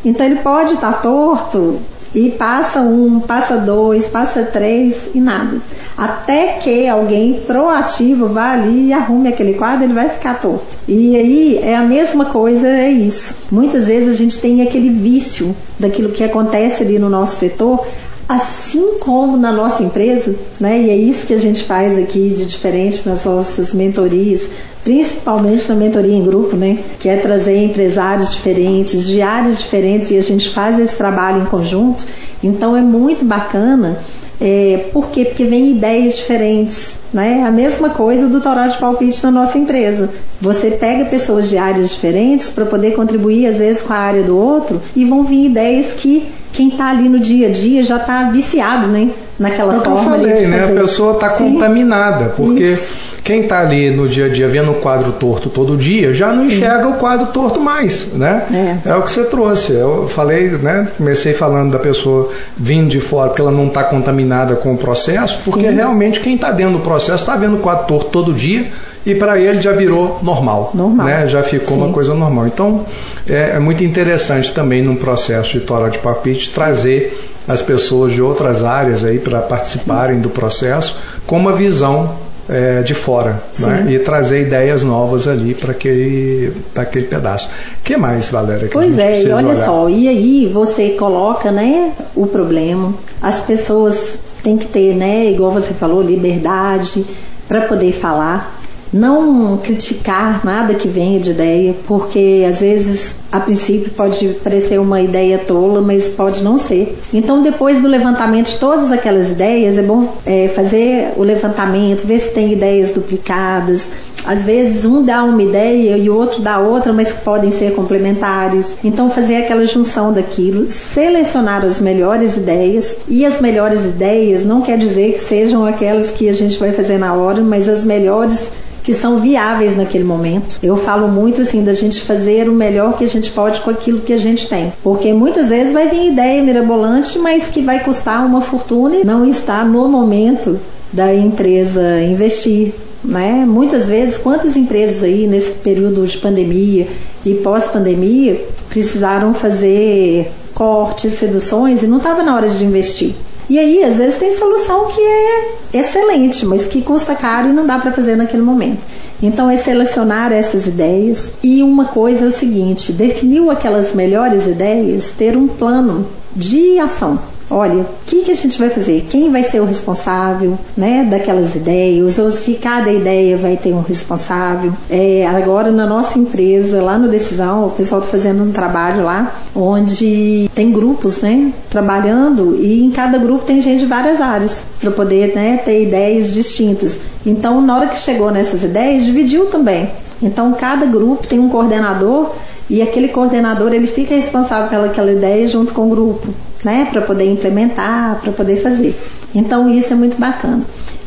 Então 0.05 0.25
ele 0.25 0.37
pode 0.37 0.75
estar 0.75 0.93
tá 0.93 0.99
torto 0.99 1.79
e 2.15 2.31
passa 2.31 2.81
um, 2.81 3.21
passa 3.21 3.57
dois, 3.57 4.09
passa 4.09 4.43
três 4.43 5.11
e 5.15 5.21
nada. 5.21 5.59
Até 5.97 6.55
que 6.55 6.89
alguém 6.89 7.41
proativo 7.47 8.29
vá 8.29 8.53
ali 8.53 8.89
e 8.89 8.93
arrume 8.93 9.29
aquele 9.29 9.55
quadro, 9.55 9.85
ele 9.85 9.93
vai 9.93 10.09
ficar 10.09 10.41
torto. 10.41 10.77
E 10.89 11.17
aí 11.17 11.59
é 11.63 11.77
a 11.77 11.83
mesma 11.83 12.27
coisa, 12.27 12.69
é 12.69 12.91
isso. 12.91 13.47
Muitas 13.51 13.87
vezes 13.87 14.09
a 14.09 14.17
gente 14.17 14.41
tem 14.41 14.63
aquele 14.63 14.91
vício 14.91 15.55
daquilo 15.79 16.11
que 16.11 16.25
acontece 16.25 16.83
ali 16.83 16.99
no 16.99 17.09
nosso 17.09 17.39
setor, 17.39 17.87
assim 18.31 18.99
como 19.01 19.37
na 19.37 19.51
nossa 19.51 19.83
empresa, 19.83 20.37
né? 20.61 20.81
E 20.81 20.89
é 20.89 20.95
isso 20.95 21.27
que 21.27 21.35
a 21.35 21.37
gente 21.37 21.65
faz 21.65 21.99
aqui 21.99 22.29
de 22.31 22.47
diferente 22.47 23.09
nas 23.09 23.25
nossas 23.25 23.75
mentorias, 23.75 24.49
principalmente 24.85 25.69
na 25.69 25.75
mentoria 25.75 26.15
em 26.15 26.23
grupo, 26.25 26.55
né? 26.55 26.79
Que 27.01 27.09
é 27.09 27.17
trazer 27.17 27.57
empresários 27.57 28.31
diferentes, 28.31 29.09
de 29.09 29.21
áreas 29.21 29.59
diferentes 29.59 30.13
e 30.13 30.17
a 30.17 30.21
gente 30.21 30.51
faz 30.51 30.79
esse 30.79 30.97
trabalho 30.97 31.43
em 31.43 31.47
conjunto. 31.47 32.07
Então 32.41 32.77
é 32.77 32.81
muito 32.81 33.25
bacana. 33.25 33.99
É, 34.41 34.89
por 34.93 35.09
quê? 35.09 35.25
Porque 35.25 35.45
vem 35.45 35.73
ideias 35.73 36.17
diferentes, 36.17 36.99
né? 37.13 37.45
A 37.47 37.51
mesma 37.51 37.91
coisa 37.91 38.29
do 38.29 38.41
toró 38.41 38.67
de 38.67 38.79
palpite 38.79 39.23
na 39.23 39.31
nossa 39.31 39.59
empresa. 39.59 40.09
Você 40.41 40.71
pega 40.71 41.05
pessoas 41.05 41.49
de 41.49 41.59
áreas 41.59 41.91
diferentes 41.91 42.51
para 42.51 42.65
poder 42.65 42.93
contribuir 42.93 43.47
às 43.47 43.59
vezes 43.59 43.83
com 43.83 43.93
a 43.93 43.99
área 43.99 44.23
do 44.23 44.37
outro 44.37 44.81
e 44.95 45.05
vão 45.05 45.25
vir 45.25 45.47
ideias 45.47 45.93
que 45.93 46.29
quem 46.53 46.69
está 46.69 46.91
ali 46.91 47.09
no 47.09 47.21
dia 47.21 47.49
a 47.49 47.51
dia 47.53 47.83
já 47.83 47.97
está 47.97 48.25
viciado, 48.25 48.89
né? 48.89 49.11
Naquela 49.39 49.77
é 49.77 49.81
forma 49.81 50.01
eu 50.01 50.05
falei, 50.05 50.47
né? 50.47 50.65
A 50.65 50.81
pessoa 50.81 51.15
está 51.15 51.31
contaminada, 51.31 52.27
porque 52.37 52.65
Isso. 52.65 52.99
quem 53.23 53.43
está 53.43 53.61
ali 53.61 53.91
no 53.91 54.09
dia 54.09 54.27
a 54.27 54.29
dia 54.29 54.49
vendo 54.49 54.73
o 54.73 54.75
quadro 54.75 55.13
torto 55.13 55.49
todo 55.49 55.77
dia 55.77 56.13
já 56.13 56.33
não 56.33 56.43
Sim. 56.43 56.57
enxerga 56.57 56.89
o 56.89 56.95
quadro 56.95 57.29
torto 57.29 57.61
mais, 57.61 58.15
né? 58.15 58.81
É. 58.85 58.95
o 58.95 59.03
que 59.03 59.11
você 59.11 59.25
trouxe. 59.25 59.73
Eu 59.73 60.09
falei, 60.09 60.49
né? 60.49 60.89
Comecei 60.99 61.33
falando 61.33 61.71
da 61.71 61.79
pessoa 61.79 62.31
vindo 62.57 62.89
de 62.89 63.01
fora 63.01 63.29
porque 63.29 63.41
ela 63.41 63.53
não 63.53 63.69
está 63.69 63.85
contaminada 63.85 64.57
com 64.57 64.75
o 64.75 64.77
processo, 64.77 65.41
porque 65.45 65.69
Sim. 65.69 65.75
realmente 65.75 66.21
quem 66.21 66.35
está 66.35 66.51
dentro 66.51 66.75
do 66.75 66.81
processo 66.81 67.00
está 67.09 67.37
vendo 67.37 67.57
o 67.57 67.61
quadro 67.61 67.87
torto 67.87 68.11
todo 68.11 68.33
dia 68.33 68.71
e 69.05 69.15
para 69.15 69.39
ele 69.39 69.61
já 69.61 69.73
virou 69.73 70.19
normal, 70.23 70.71
Normal. 70.75 71.07
né? 71.07 71.27
Já 71.27 71.43
ficou 71.43 71.75
Sim. 71.75 71.83
uma 71.83 71.93
coisa 71.93 72.15
normal. 72.15 72.47
Então 72.47 72.85
é, 73.27 73.53
é 73.57 73.59
muito 73.59 73.83
interessante 73.83 74.53
também 74.53 74.83
num 74.83 74.97
processo 74.97 75.53
de 75.53 75.61
Toró 75.61 75.89
de 75.89 75.99
Palpite 75.99 76.53
trazer 76.53 77.19
as 77.49 77.63
pessoas 77.63 78.13
de 78.13 78.23
outras 78.23 78.63
áreas 78.63 79.05
aí 79.05 79.19
para 79.19 79.41
participarem 79.41 80.21
do 80.21 80.29
processo 80.31 80.99
com 81.27 81.37
uma 81.37 81.53
visão 81.53 82.15
é, 82.49 82.83
de 82.83 82.95
fora 82.95 83.41
né? 83.59 83.85
Sim. 83.87 83.93
e 83.93 83.99
trazer 84.01 84.43
ideias 84.43 84.83
novas 84.83 85.29
ali 85.29 85.55
para 85.55 85.71
aquele, 85.71 86.53
pra 86.75 86.83
aquele 86.83 87.07
pedaço. 87.07 87.49
O 87.81 87.85
que 87.85 87.97
mais, 87.97 88.31
Valéria? 88.31 88.67
Que 88.67 88.75
Pois 88.75 88.99
é, 88.99 89.23
e 89.23 89.31
olha 89.31 89.49
olhar? 89.49 89.65
só, 89.65 89.89
e 89.89 90.09
aí 90.09 90.51
você 90.53 90.91
coloca, 90.91 91.51
né, 91.53 91.93
o 92.15 92.27
problema. 92.27 92.93
As 93.23 93.41
pessoas 93.43 94.19
têm 94.43 94.57
que 94.57 94.67
ter, 94.67 94.95
né, 94.95 95.31
igual 95.31 95.51
você 95.51 95.73
falou, 95.73 96.03
liberdade 96.03 97.05
para 97.49 97.63
poder 97.63 97.93
falar. 97.93 98.59
Não 98.93 99.57
criticar 99.59 100.45
nada 100.45 100.75
que 100.75 100.89
venha 100.89 101.21
de 101.21 101.31
ideia, 101.31 101.75
porque 101.87 102.45
às 102.49 102.61
vezes 102.61 103.17
a 103.31 103.39
princípio 103.39 103.93
pode 103.93 104.27
parecer 104.43 104.81
uma 104.81 105.01
ideia 105.01 105.39
tola, 105.39 105.81
mas 105.81 106.09
pode 106.09 106.43
não 106.43 106.57
ser. 106.57 106.99
Então, 107.15 107.41
depois 107.41 107.81
do 107.81 107.87
levantamento 107.87 108.51
de 108.51 108.59
todas 108.59 108.91
aquelas 108.91 109.31
ideias, 109.31 109.79
é 109.79 109.83
bom 109.83 110.13
é, 110.27 110.49
fazer 110.49 111.13
o 111.17 111.23
levantamento, 111.23 112.05
ver 112.05 112.19
se 112.19 112.33
tem 112.33 112.53
ideias 112.53 112.91
duplicadas, 112.91 113.91
às 114.25 114.45
vezes 114.45 114.85
um 114.85 115.03
dá 115.03 115.23
uma 115.25 115.43
ideia 115.43 115.97
e 115.97 116.09
o 116.09 116.17
outro 116.17 116.41
dá 116.41 116.59
outra, 116.59 116.93
mas 116.93 117.13
podem 117.13 117.51
ser 117.51 117.75
complementares. 117.75 118.79
Então 118.83 119.11
fazer 119.11 119.37
aquela 119.37 119.67
junção 119.67 120.13
daquilo, 120.13 120.67
selecionar 120.69 121.65
as 121.65 121.81
melhores 121.81 122.37
ideias 122.37 122.99
e 123.09 123.25
as 123.25 123.41
melhores 123.41 123.85
ideias 123.85 124.45
não 124.45 124.61
quer 124.61 124.79
dizer 124.79 125.13
que 125.15 125.21
sejam 125.21 125.65
aquelas 125.65 126.11
que 126.11 126.29
a 126.29 126.33
gente 126.33 126.59
vai 126.59 126.73
fazer 126.73 126.99
na 126.99 127.15
hora, 127.15 127.41
mas 127.41 127.69
as 127.69 127.85
melhores 127.85 128.53
que 128.83 128.95
são 128.95 129.21
viáveis 129.21 129.77
naquele 129.77 130.05
momento. 130.05 130.59
Eu 130.63 130.77
falo 130.77 131.09
muito 131.09 131.43
assim 131.43 131.63
da 131.63 131.73
gente 131.73 132.01
fazer 132.03 132.49
o 132.49 132.53
melhor 132.53 132.97
que 132.97 133.05
a 133.05 133.09
gente 133.09 133.31
pode 133.31 133.61
com 133.61 133.71
aquilo 133.71 134.01
que 134.01 134.13
a 134.13 134.17
gente 134.17 134.49
tem, 134.49 134.73
porque 134.83 135.13
muitas 135.13 135.51
vezes 135.51 135.73
vai 135.73 135.89
vir 135.89 136.13
ideia 136.13 136.43
mirabolante, 136.43 137.19
mas 137.19 137.47
que 137.47 137.61
vai 137.61 137.81
custar 137.81 138.25
uma 138.25 138.41
fortuna 138.41 138.97
e 138.97 139.05
não 139.05 139.25
está 139.25 139.65
no 139.65 139.89
momento 139.89 140.59
da 140.93 141.15
empresa 141.15 142.03
investir. 142.03 142.73
Né? 143.03 143.45
Muitas 143.47 143.89
vezes, 143.89 144.19
quantas 144.19 144.57
empresas 144.57 145.03
aí 145.03 145.27
nesse 145.27 145.53
período 145.53 146.07
de 146.07 146.19
pandemia 146.19 146.87
e 147.25 147.35
pós-pandemia 147.35 148.41
precisaram 148.69 149.33
fazer 149.33 150.31
cortes, 150.55 151.19
reduções 151.21 151.83
e 151.83 151.87
não 151.87 151.97
estava 151.97 152.23
na 152.23 152.37
hora 152.37 152.49
de 152.49 152.65
investir. 152.65 153.15
E 153.51 153.59
aí, 153.59 153.83
às 153.83 153.97
vezes, 153.97 154.17
tem 154.17 154.31
solução 154.31 154.87
que 154.87 155.01
é 155.01 155.49
excelente, 155.75 156.47
mas 156.47 156.69
que 156.69 156.83
custa 156.83 157.17
caro 157.17 157.49
e 157.49 157.53
não 157.53 157.67
dá 157.67 157.81
para 157.81 157.91
fazer 157.91 158.15
naquele 158.15 158.45
momento. 158.45 158.79
Então, 159.21 159.51
é 159.51 159.57
selecionar 159.57 160.33
essas 160.33 160.69
ideias. 160.69 161.33
E 161.43 161.61
uma 161.61 161.87
coisa 161.87 162.27
é 162.27 162.29
o 162.29 162.31
seguinte: 162.31 162.93
definiu 162.93 163.51
aquelas 163.51 163.93
melhores 163.93 164.47
ideias, 164.47 165.11
ter 165.11 165.37
um 165.37 165.49
plano 165.49 166.07
de 166.37 166.79
ação. 166.79 167.19
Olha, 167.53 167.81
o 167.81 167.87
que, 168.07 168.23
que 168.23 168.31
a 168.31 168.35
gente 168.35 168.57
vai 168.57 168.71
fazer? 168.71 169.07
Quem 169.11 169.33
vai 169.33 169.43
ser 169.43 169.61
o 169.61 169.65
responsável 169.65 170.57
né, 170.77 171.05
daquelas 171.11 171.57
ideias? 171.57 172.17
Ou 172.21 172.31
se 172.31 172.55
cada 172.55 172.93
ideia 172.93 173.37
vai 173.37 173.57
ter 173.57 173.73
um 173.73 173.83
responsável? 173.83 174.73
É, 174.89 175.27
agora, 175.27 175.73
na 175.73 175.85
nossa 175.85 176.17
empresa, 176.17 176.81
lá 176.81 176.97
no 176.97 177.09
Decisão, 177.09 177.67
o 177.67 177.71
pessoal 177.71 178.01
está 178.01 178.13
fazendo 178.13 178.45
um 178.45 178.53
trabalho 178.53 179.03
lá 179.03 179.35
onde 179.53 180.49
tem 180.55 180.71
grupos 180.71 181.21
né, 181.21 181.53
trabalhando 181.69 182.57
e 182.63 182.85
em 182.85 182.91
cada 182.93 183.19
grupo 183.19 183.45
tem 183.45 183.61
gente 183.61 183.81
de 183.81 183.87
várias 183.87 184.21
áreas 184.21 184.65
para 184.81 184.93
poder 184.93 185.35
né, 185.35 185.57
ter 185.65 185.83
ideias 185.83 186.33
distintas. 186.33 187.01
Então, 187.27 187.61
na 187.61 187.77
hora 187.77 187.89
que 187.89 187.99
chegou 187.99 188.31
nessas 188.31 188.63
ideias, 188.63 189.05
dividiu 189.05 189.47
também. 189.47 189.91
Então, 190.23 190.53
cada 190.53 190.87
grupo 190.87 191.27
tem 191.27 191.41
um 191.41 191.49
coordenador 191.49 192.31
e 192.69 192.81
aquele 192.81 193.09
coordenador 193.09 193.73
ele 193.75 193.89
fica 193.89 194.15
responsável 194.15 194.69
pelaquela 194.69 195.11
ideia 195.11 195.49
junto 195.49 195.75
com 195.75 195.87
o 195.87 195.91
grupo, 195.91 196.29
né, 196.65 196.89
para 196.91 197.03
poder 197.03 197.31
implementar, 197.31 198.21
para 198.21 198.33
poder 198.33 198.57
fazer. 198.57 198.95
Então 199.35 199.69
isso 199.69 199.93
é 199.93 199.97
muito 199.97 200.19
bacana. 200.19 200.63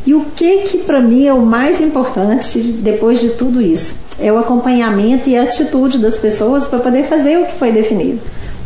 E 0.05 0.13
o 0.13 0.21
que 0.35 0.59
que 0.59 0.79
para 0.79 0.99
mim 0.99 1.25
é 1.25 1.33
o 1.33 1.41
mais 1.41 1.79
importante 1.79 2.59
depois 2.59 3.19
de 3.21 3.29
tudo 3.29 3.61
isso? 3.61 3.95
É 4.19 4.31
o 4.31 4.37
acompanhamento 4.37 5.29
e 5.29 5.37
a 5.37 5.43
atitude 5.43 5.97
das 5.97 6.17
pessoas 6.17 6.67
para 6.67 6.79
poder 6.79 7.03
fazer 7.03 7.37
o 7.37 7.45
que 7.45 7.55
foi 7.55 7.71
definido. 7.71 8.19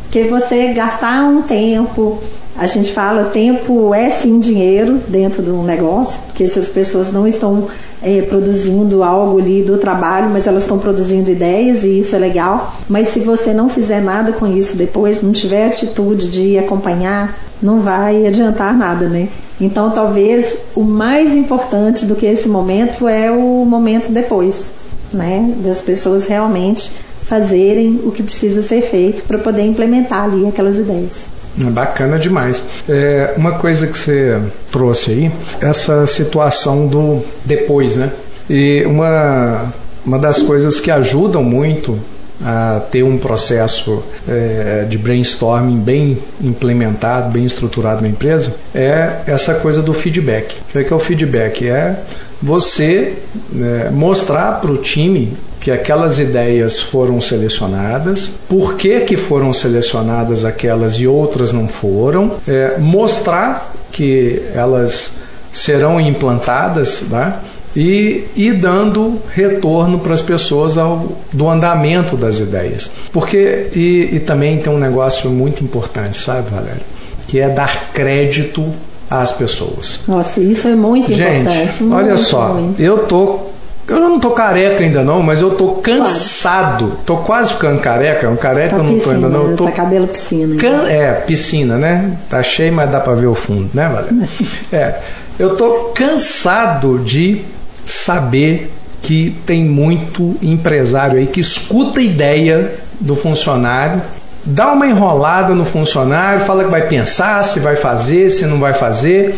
Porque 0.07 0.23
você 0.23 0.71
gastar 0.71 1.25
um 1.25 1.41
tempo, 1.41 2.17
a 2.57 2.65
gente 2.65 2.93
fala 2.93 3.25
tempo 3.25 3.93
é 3.93 4.09
sim 4.09 4.39
dinheiro 4.39 4.99
dentro 5.09 5.43
do 5.43 5.61
negócio, 5.63 6.21
porque 6.27 6.47
se 6.47 6.57
as 6.57 6.69
pessoas 6.69 7.11
não 7.11 7.27
estão 7.27 7.67
é, 8.01 8.21
produzindo 8.21 9.03
algo 9.03 9.37
ali 9.37 9.61
do 9.63 9.77
trabalho, 9.77 10.29
mas 10.29 10.47
elas 10.47 10.63
estão 10.63 10.79
produzindo 10.79 11.29
ideias 11.29 11.83
e 11.83 11.99
isso 11.99 12.15
é 12.15 12.19
legal. 12.19 12.73
Mas 12.87 13.09
se 13.09 13.19
você 13.19 13.53
não 13.53 13.67
fizer 13.67 14.01
nada 14.01 14.31
com 14.31 14.47
isso 14.47 14.77
depois, 14.77 15.21
não 15.21 15.33
tiver 15.33 15.67
atitude 15.67 16.29
de 16.29 16.57
acompanhar, 16.57 17.37
não 17.61 17.81
vai 17.81 18.25
adiantar 18.25 18.75
nada, 18.77 19.09
né? 19.09 19.27
Então 19.59 19.91
talvez 19.91 20.57
o 20.73 20.83
mais 20.83 21.35
importante 21.35 22.05
do 22.05 22.15
que 22.15 22.25
esse 22.25 22.47
momento 22.47 23.09
é 23.09 23.29
o 23.29 23.65
momento 23.65 24.09
depois, 24.09 24.71
né? 25.11 25.53
Das 25.65 25.81
pessoas 25.81 26.27
realmente 26.27 26.91
fazerem 27.27 27.99
o 28.03 28.11
que 28.11 28.23
precisa 28.23 28.61
ser 28.61 28.81
feito 28.81 29.23
para 29.23 29.37
poder 29.37 29.63
implementar 29.63 30.23
ali 30.23 30.47
aquelas 30.47 30.77
ideias. 30.77 31.27
Bacana 31.55 32.19
demais. 32.19 32.63
É, 32.87 33.33
uma 33.35 33.53
coisa 33.53 33.87
que 33.87 33.97
você 33.97 34.39
trouxe 34.71 35.11
aí, 35.11 35.31
essa 35.59 36.05
situação 36.05 36.87
do 36.87 37.23
depois, 37.43 37.95
né? 37.95 38.11
E 38.49 38.83
uma, 38.85 39.73
uma 40.05 40.19
das 40.19 40.39
coisas 40.39 40.79
que 40.79 40.91
ajudam 40.91 41.43
muito 41.43 41.97
a 42.43 42.81
ter 42.91 43.03
um 43.03 43.17
processo 43.17 44.03
é, 44.27 44.85
de 44.87 44.97
brainstorming 44.97 45.79
bem 45.79 46.19
implementado, 46.39 47.31
bem 47.31 47.45
estruturado 47.45 48.01
na 48.01 48.07
empresa, 48.07 48.53
é 48.75 49.21
essa 49.25 49.55
coisa 49.55 49.81
do 49.81 49.93
feedback. 49.93 50.55
O 50.69 50.83
que 50.83 50.93
é 50.93 50.95
o 50.95 50.99
feedback? 50.99 51.67
É 51.67 51.95
você 52.41 53.15
é, 53.59 53.89
mostrar 53.89 54.61
para 54.61 54.71
o 54.71 54.77
time 54.77 55.33
que 55.67 55.71
aquelas 55.71 56.17
ideias 56.17 56.79
foram 56.79 57.19
selecionadas, 57.19 58.39
por 58.47 58.75
que, 58.75 59.01
que 59.01 59.17
foram 59.17 59.53
selecionadas 59.53 60.45
aquelas 60.45 60.93
e 60.93 61.05
outras 61.05 61.51
não 61.51 61.67
foram, 61.67 62.35
é, 62.47 62.77
mostrar 62.77 63.73
que 63.91 64.41
elas 64.53 65.15
serão 65.53 65.99
implantadas, 65.99 67.01
né? 67.09 67.33
e 67.75 68.29
ir 68.33 68.53
dando 68.53 69.19
retorno 69.35 69.99
para 69.99 70.13
as 70.13 70.21
pessoas 70.21 70.77
ao, 70.77 71.05
do 71.33 71.49
andamento 71.49 72.15
das 72.15 72.39
ideias. 72.39 72.89
Porque, 73.11 73.67
e, 73.75 74.11
e 74.13 74.19
também 74.21 74.59
tem 74.59 74.71
um 74.71 74.79
negócio 74.79 75.29
muito 75.29 75.65
importante, 75.65 76.17
sabe, 76.17 76.49
Valéria? 76.49 76.79
Que 77.27 77.41
é 77.41 77.49
dar 77.49 77.91
crédito 77.91 78.63
às 79.09 79.33
pessoas. 79.33 79.99
Nossa, 80.07 80.39
isso 80.39 80.65
é 80.69 80.75
muito 80.75 81.11
Gente, 81.11 81.41
importante. 81.41 81.83
Muito, 81.83 81.95
olha 81.97 82.17
só, 82.17 82.53
muito. 82.53 82.81
eu 82.81 82.99
tô 82.99 83.56
eu 83.87 83.99
não 83.99 84.19
tô 84.19 84.31
careca 84.31 84.83
ainda 84.83 85.01
não, 85.03 85.23
mas 85.23 85.41
eu 85.41 85.51
tô 85.51 85.75
cansado. 85.75 86.97
Tô 87.05 87.17
quase 87.17 87.53
ficando 87.53 87.79
careca. 87.79 88.29
Um 88.29 88.35
careca 88.35 88.71
tá 88.71 88.77
eu 88.77 88.83
não 88.83 88.93
piscina, 88.95 89.13
tô 89.13 89.25
ainda 89.25 89.29
não. 89.29 89.55
Tô 89.55 89.65
tá 89.65 89.71
cabelo 89.71 90.07
piscina. 90.07 90.55
can... 90.57 90.87
É, 90.89 91.13
piscina, 91.13 91.77
né? 91.77 92.17
Tá 92.29 92.43
cheio, 92.43 92.73
mas 92.73 92.91
dá 92.91 92.99
para 92.99 93.13
ver 93.13 93.27
o 93.27 93.35
fundo, 93.35 93.69
né, 93.73 93.87
Valéria? 93.87 94.29
é. 94.73 94.99
Eu 95.39 95.55
tô 95.55 95.91
cansado 95.95 96.99
de 96.99 97.43
saber 97.85 98.71
que 99.01 99.35
tem 99.45 99.63
muito 99.63 100.35
empresário 100.41 101.17
aí 101.17 101.27
que 101.27 101.39
escuta 101.39 101.99
a 101.99 102.03
ideia 102.03 102.73
do 102.99 103.15
funcionário, 103.15 104.01
dá 104.43 104.73
uma 104.73 104.87
enrolada 104.87 105.53
no 105.53 105.63
funcionário, 105.63 106.41
fala 106.41 106.63
que 106.63 106.69
vai 106.71 106.87
pensar 106.87 107.43
se 107.45 107.59
vai 107.59 107.75
fazer, 107.75 108.29
se 108.31 108.45
não 108.45 108.59
vai 108.59 108.73
fazer. 108.73 109.35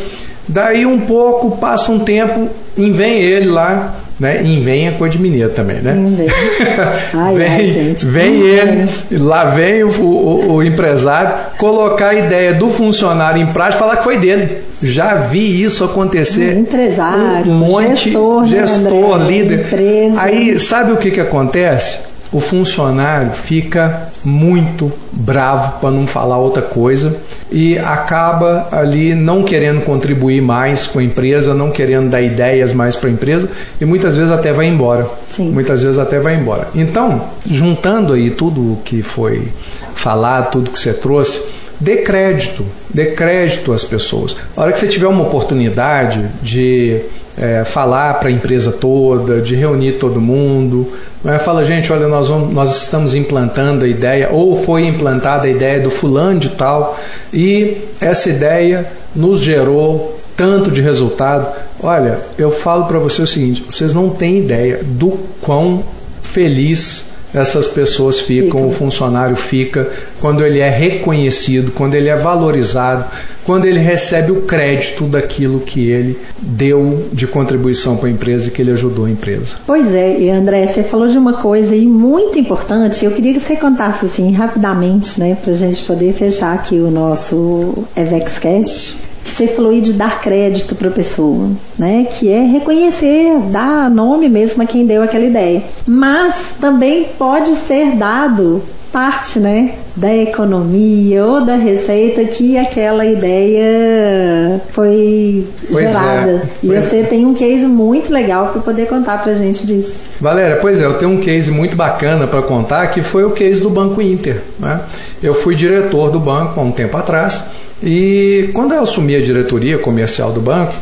Daí 0.48 0.86
um 0.86 1.02
pouco, 1.02 1.58
passa 1.58 1.92
um 1.92 2.00
tempo, 2.00 2.50
e 2.76 2.90
vem 2.90 3.20
ele 3.20 3.50
lá 3.50 3.94
né? 4.20 4.44
E 4.44 4.60
vem 4.60 4.88
a 4.88 4.92
cor 4.92 5.08
de 5.08 5.20
mineiro 5.20 5.52
também, 5.52 5.78
né? 5.78 5.94
Vem. 5.94 6.28
Ai, 7.14 7.36
vem, 7.36 7.48
ai, 7.48 7.68
gente. 7.68 8.06
vem 8.06 8.42
ele, 8.42 8.90
lá 9.12 9.46
vem 9.46 9.84
o, 9.84 9.90
o, 9.90 10.54
o, 10.56 10.64
empresário 10.64 11.34
colocar 11.58 12.10
a 12.10 12.16
ideia 12.16 12.54
do 12.54 12.70
funcionário 12.70 13.42
em 13.42 13.48
prática 13.48 13.78
e 13.78 13.80
falar 13.80 13.98
que 13.98 14.04
foi 14.04 14.18
dele. 14.18 14.58
Já 14.82 15.16
vi 15.16 15.62
isso 15.62 15.84
acontecer. 15.84 16.58
Empresário, 16.58 17.52
um 17.52 17.56
monte, 17.56 18.06
gestor, 18.06 18.46
gestor 18.46 19.18
né, 19.18 19.24
André, 19.24 19.38
líder. 19.38 19.60
Empresa. 19.60 20.22
Aí, 20.22 20.60
sabe 20.60 20.92
o 20.92 20.98
que, 20.98 21.12
que 21.12 21.20
acontece? 21.20 22.00
O 22.32 22.40
funcionário 22.40 23.32
fica 23.32 24.10
muito 24.24 24.92
bravo, 25.12 25.80
para 25.80 25.92
não 25.92 26.06
falar 26.06 26.38
outra 26.38 26.62
coisa, 26.62 27.16
e 27.52 27.78
acaba 27.80 28.68
ali 28.72 29.16
não 29.16 29.44
querendo 29.44 29.84
contribuir 29.84 30.42
mais 30.42 30.86
com 30.86 31.00
a 31.00 31.04
empresa, 31.04 31.54
não 31.54 31.72
querendo 31.72 32.10
dar 32.10 32.22
ideias 32.22 32.74
mais 32.74 32.96
para 32.96 33.10
a 33.10 33.12
empresa, 33.12 33.50
e 33.80 33.86
muitas 33.86 34.16
vezes 34.16 34.32
até 34.32 34.54
vai 34.54 34.68
embora. 34.68 35.08
Sim. 35.30 35.52
Muitas 35.52 35.84
vezes 35.84 35.98
até 35.98 36.20
vai 36.20 36.36
embora. 36.36 36.68
Então, 36.76 37.28
juntando 37.46 38.14
aí 38.14 38.30
tudo 38.30 38.74
o 38.74 38.78
que 38.84 39.02
foi 39.02 39.48
falado, 39.96 40.52
tudo 40.52 40.72
que 40.72 40.80
você 40.80 40.94
trouxe, 40.94 41.44
dê 41.80 41.98
crédito, 41.98 42.66
dê 42.94 43.08
crédito 43.08 43.74
às 43.74 43.84
pessoas. 43.84 44.36
A 44.56 44.62
hora 44.62 44.72
que 44.72 44.80
você 44.80 44.88
tiver 44.88 45.08
uma 45.08 45.24
oportunidade 45.24 46.26
de 46.42 47.02
é, 47.40 47.64
falar 47.64 48.16
para 48.16 48.28
a 48.28 48.32
empresa 48.32 48.72
toda, 48.72 49.42
de 49.42 49.56
reunir 49.56 49.94
todo 49.94 50.20
mundo, 50.20 50.88
né? 51.24 51.40
fala, 51.40 51.64
gente, 51.64 51.92
olha, 51.92 52.08
nós, 52.08 52.28
vamos, 52.28 52.54
nós 52.54 52.84
estamos 52.84 53.14
implantando 53.14 53.86
a 53.86 53.88
ideia, 53.88 54.30
ou 54.32 54.62
foi 54.62 54.86
implantada 54.86 55.48
a 55.48 55.50
ideia 55.50 55.80
do 55.80 55.90
fulano 55.90 56.40
de 56.40 56.50
tal, 56.50 57.00
e 57.34 57.78
essa 58.02 58.30
ideia 58.30 58.86
nos 59.16 59.40
gerou 59.40 60.20
tanto 60.36 60.70
de 60.70 60.82
resultado. 60.82 61.48
Olha, 61.82 62.20
eu 62.38 62.52
falo 62.52 62.86
para 62.86 63.00
você 63.00 63.22
o 63.22 63.28
seguinte: 63.28 63.64
vocês 63.70 63.94
não 63.94 64.10
têm 64.10 64.40
ideia 64.40 64.82
do 64.84 65.18
quão 65.42 65.84
feliz 66.22 67.09
essas 67.34 67.68
pessoas 67.68 68.20
ficam, 68.20 68.68
o 68.68 68.72
funcionário 68.72 69.36
fica, 69.36 69.88
quando 70.20 70.44
ele 70.44 70.60
é 70.60 70.70
reconhecido, 70.70 71.72
quando 71.72 71.94
ele 71.94 72.10
é 72.10 72.16
valorizado, 72.16 73.06
quando 73.46 73.66
ele 73.66 73.80
recebe 73.80 74.32
o 74.32 74.42
crédito 74.42 75.06
daquilo 75.06 75.60
que 75.60 75.90
ele 75.90 76.20
deu 76.40 77.08
de 77.12 77.28
contribuição 77.28 77.98
para 77.98 78.08
a 78.08 78.12
empresa 78.12 78.48
e 78.48 78.52
que 78.52 78.62
ele 78.62 78.72
ajudou 78.72 79.06
a 79.06 79.10
empresa. 79.10 79.58
Pois 79.66 79.94
é, 79.94 80.20
e 80.20 80.30
André, 80.30 80.66
você 80.68 80.84
falou 80.84 81.08
de 81.08 81.18
uma 81.18 81.34
coisa 81.34 81.74
aí 81.74 81.86
muito 81.86 82.38
importante. 82.38 83.06
Eu 83.06 83.12
queria 83.12 83.34
que 83.34 83.40
você 83.40 83.56
contasse 83.56 84.06
assim 84.06 84.32
rapidamente, 84.32 85.20
né, 85.20 85.38
para 85.42 85.52
a 85.52 85.56
gente 85.56 85.84
poder 85.84 86.14
fechar 86.14 86.54
aqui 86.54 86.76
o 86.76 86.92
nosso 86.92 87.86
EvexCast 87.96 89.09
você 89.32 89.48
falou 89.48 89.72
aí 89.72 89.82
de 89.82 89.94
dar 89.94 90.22
crédito 90.22 90.76
para 90.76 90.90
a 90.90 90.92
pessoa, 90.92 91.50
né? 91.78 92.06
Que 92.10 92.30
é 92.30 92.42
reconhecer, 92.44 93.38
dar 93.52 93.90
nome 93.90 94.30
mesmo 94.30 94.64
a 94.64 94.66
quem 94.66 94.86
deu 94.86 95.02
aquela 95.04 95.26
ideia. 95.26 95.64
Mas 95.88 96.54
também 96.60 97.06
pode 97.18 97.56
ser 97.56 97.96
dado 97.96 98.62
parte, 98.92 99.40
né, 99.40 99.76
da 99.96 100.12
economia 100.16 101.24
ou 101.24 101.46
da 101.46 101.56
receita 101.56 102.24
que 102.26 102.58
aquela 102.58 103.06
ideia 103.06 104.60
foi 104.72 105.46
Pois 105.72 105.84
é, 105.84 105.88
gerada. 105.88 106.50
e 106.64 106.68
pois 106.68 106.84
você 106.86 107.04
tem 107.04 107.26
um 107.26 107.34
case 107.34 107.68
muito 107.68 108.12
legal 108.12 108.48
para 108.48 108.62
poder 108.62 108.88
contar 108.88 109.22
pra 109.22 109.34
gente 109.34 109.66
disso. 109.66 110.08
Valéria, 110.20 110.58
pois 110.60 110.82
é, 110.82 110.86
eu 110.86 110.96
tenho 110.96 111.12
um 111.12 111.18
case 111.20 111.52
muito 111.52 111.76
bacana 111.76 112.26
para 112.26 112.42
contar 112.42 112.88
que 112.88 113.04
foi 113.04 113.24
o 113.24 113.32
case 113.32 113.62
do 113.62 113.70
Banco 113.70 114.02
Inter. 114.02 114.42
Né? 114.58 114.80
Eu 115.22 115.34
fui 115.34 115.56
diretor 115.56 116.10
do 116.10 116.20
banco 116.20 116.60
há 116.60 116.64
um 116.64 116.72
tempo 116.72 116.98
atrás 116.98 117.50
e 117.82 118.50
quando 118.54 118.74
eu 118.74 118.82
assumi 118.82 119.16
a 119.16 119.22
diretoria 119.22 119.78
comercial 119.78 120.32
do 120.32 120.42
banco, 120.42 120.74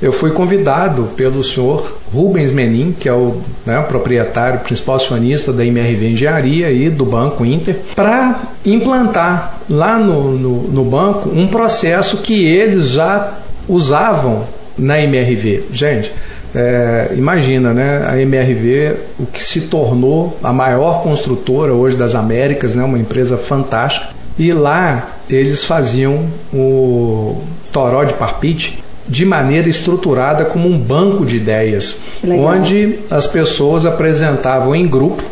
eu 0.00 0.12
fui 0.12 0.30
convidado 0.30 1.10
pelo 1.16 1.44
senhor 1.44 1.98
Rubens 2.12 2.50
Menin, 2.50 2.94
que 2.98 3.08
é 3.08 3.12
o 3.12 3.40
né, 3.64 3.80
proprietário, 3.82 4.60
principal 4.60 4.96
acionista 4.96 5.52
da 5.52 5.64
MRV 5.64 6.12
Engenharia 6.12 6.70
e 6.70 6.88
do 6.88 7.04
Banco 7.04 7.44
Inter, 7.44 7.76
para 7.94 8.40
implantar 8.64 9.60
lá 9.68 9.98
no, 9.98 10.32
no, 10.32 10.62
no 10.68 10.84
banco 10.84 11.28
um 11.28 11.46
processo 11.46 12.18
que 12.18 12.44
eles 12.44 12.90
já 12.90 13.34
usavam 13.68 14.44
na 14.78 15.00
MRV. 15.00 15.64
Gente, 15.72 16.12
é, 16.54 17.12
imagina, 17.14 17.74
né? 17.74 18.06
A 18.08 18.18
MRV, 18.18 18.96
o 19.18 19.26
que 19.26 19.42
se 19.42 19.62
tornou 19.62 20.38
a 20.42 20.52
maior 20.52 21.02
construtora 21.02 21.74
hoje 21.74 21.96
das 21.96 22.14
Américas, 22.14 22.74
né? 22.74 22.82
Uma 22.82 22.98
empresa 22.98 23.36
fantástica. 23.36 24.16
E 24.38 24.52
lá 24.52 25.08
eles 25.28 25.64
faziam 25.64 26.26
o 26.52 27.42
Toró 27.72 28.04
de 28.04 28.14
Parpite 28.14 28.78
de 29.08 29.24
maneira 29.24 29.68
estruturada 29.68 30.44
como 30.44 30.68
um 30.68 30.78
banco 30.78 31.24
de 31.24 31.36
ideias, 31.36 32.00
onde 32.24 32.98
as 33.10 33.26
pessoas 33.26 33.86
apresentavam 33.86 34.74
em 34.74 34.86
grupo 34.86 35.22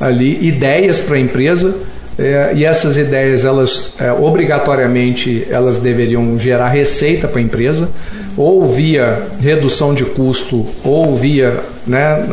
ali 0.00 0.46
ideias 0.46 1.00
para 1.00 1.16
a 1.16 1.20
empresa 1.20 1.74
é, 2.18 2.52
e 2.54 2.64
essas 2.64 2.96
ideias 2.96 3.44
elas 3.44 3.94
é, 3.98 4.12
obrigatoriamente 4.12 5.46
elas 5.50 5.80
deveriam 5.80 6.38
gerar 6.38 6.68
receita 6.68 7.26
para 7.26 7.40
a 7.40 7.42
empresa 7.42 7.88
ou 8.36 8.66
via 8.66 9.28
redução 9.40 9.94
de 9.94 10.04
custo 10.04 10.66
ou 10.84 11.16
via 11.16 11.60
né, 11.86 12.26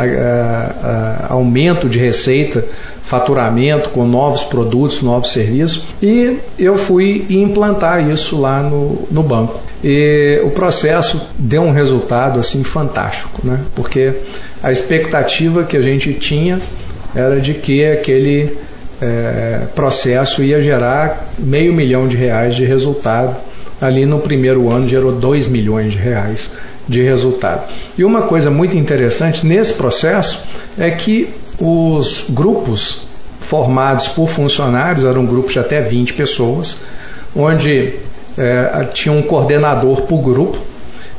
aumento 1.30 1.88
de 1.88 2.00
receita 2.00 2.66
faturamento 3.04 3.90
com 3.90 4.06
novos 4.06 4.42
produtos, 4.42 5.02
novos 5.02 5.34
serviços 5.34 5.84
e 6.02 6.38
eu 6.58 6.78
fui 6.78 7.26
implantar 7.30 8.10
isso 8.10 8.40
lá 8.40 8.64
no, 8.64 9.06
no 9.12 9.22
banco. 9.22 9.60
E 9.84 10.40
o 10.46 10.52
processo 10.52 11.22
deu 11.38 11.64
um 11.64 11.72
resultado 11.72 12.40
assim 12.40 12.64
fantástico, 12.64 13.42
né? 13.44 13.60
Porque 13.76 14.14
a 14.64 14.72
expectativa 14.72 15.64
que 15.64 15.76
a 15.76 15.82
gente 15.82 16.14
tinha 16.14 16.60
era 17.14 17.42
de 17.42 17.54
que 17.56 17.86
aquele 17.86 18.56
é, 19.02 19.62
processo 19.76 20.44
ia 20.44 20.62
gerar 20.62 21.28
meio 21.38 21.74
milhão 21.74 22.08
de 22.08 22.16
reais 22.16 22.56
de 22.56 22.64
resultado. 22.64 23.36
Ali 23.82 24.06
no 24.06 24.20
primeiro 24.20 24.70
ano 24.70 24.88
gerou 24.88 25.12
2 25.12 25.48
milhões 25.48 25.94
de 25.94 25.98
reais 25.98 26.52
de 26.88 27.02
resultado. 27.02 27.64
E 27.98 28.04
uma 28.04 28.22
coisa 28.24 28.52
muito 28.52 28.78
interessante 28.78 29.46
nesse 29.46 29.74
processo 29.74 30.46
é 30.78 30.92
que 30.92 31.30
os 31.60 32.26
grupos 32.30 33.08
formados 33.40 34.08
por 34.08 34.30
funcionários, 34.30 35.04
eram 35.04 35.26
grupos 35.26 35.54
de 35.54 35.60
até 35.60 35.82
20 35.82 36.14
pessoas, 36.14 36.82
onde 37.36 37.94
é, 38.38 38.88
tinha 38.94 39.14
um 39.14 39.22
coordenador 39.22 40.04
por 40.04 40.22
grupo. 40.22 40.58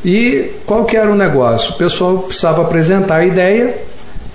E 0.04 0.50
qual 0.66 0.84
que 0.84 0.96
era 0.96 1.10
o 1.10 1.14
negócio? 1.14 1.72
O 1.72 1.74
pessoal 1.74 2.18
precisava 2.20 2.62
apresentar 2.62 3.16
a 3.16 3.24
ideia 3.24 3.76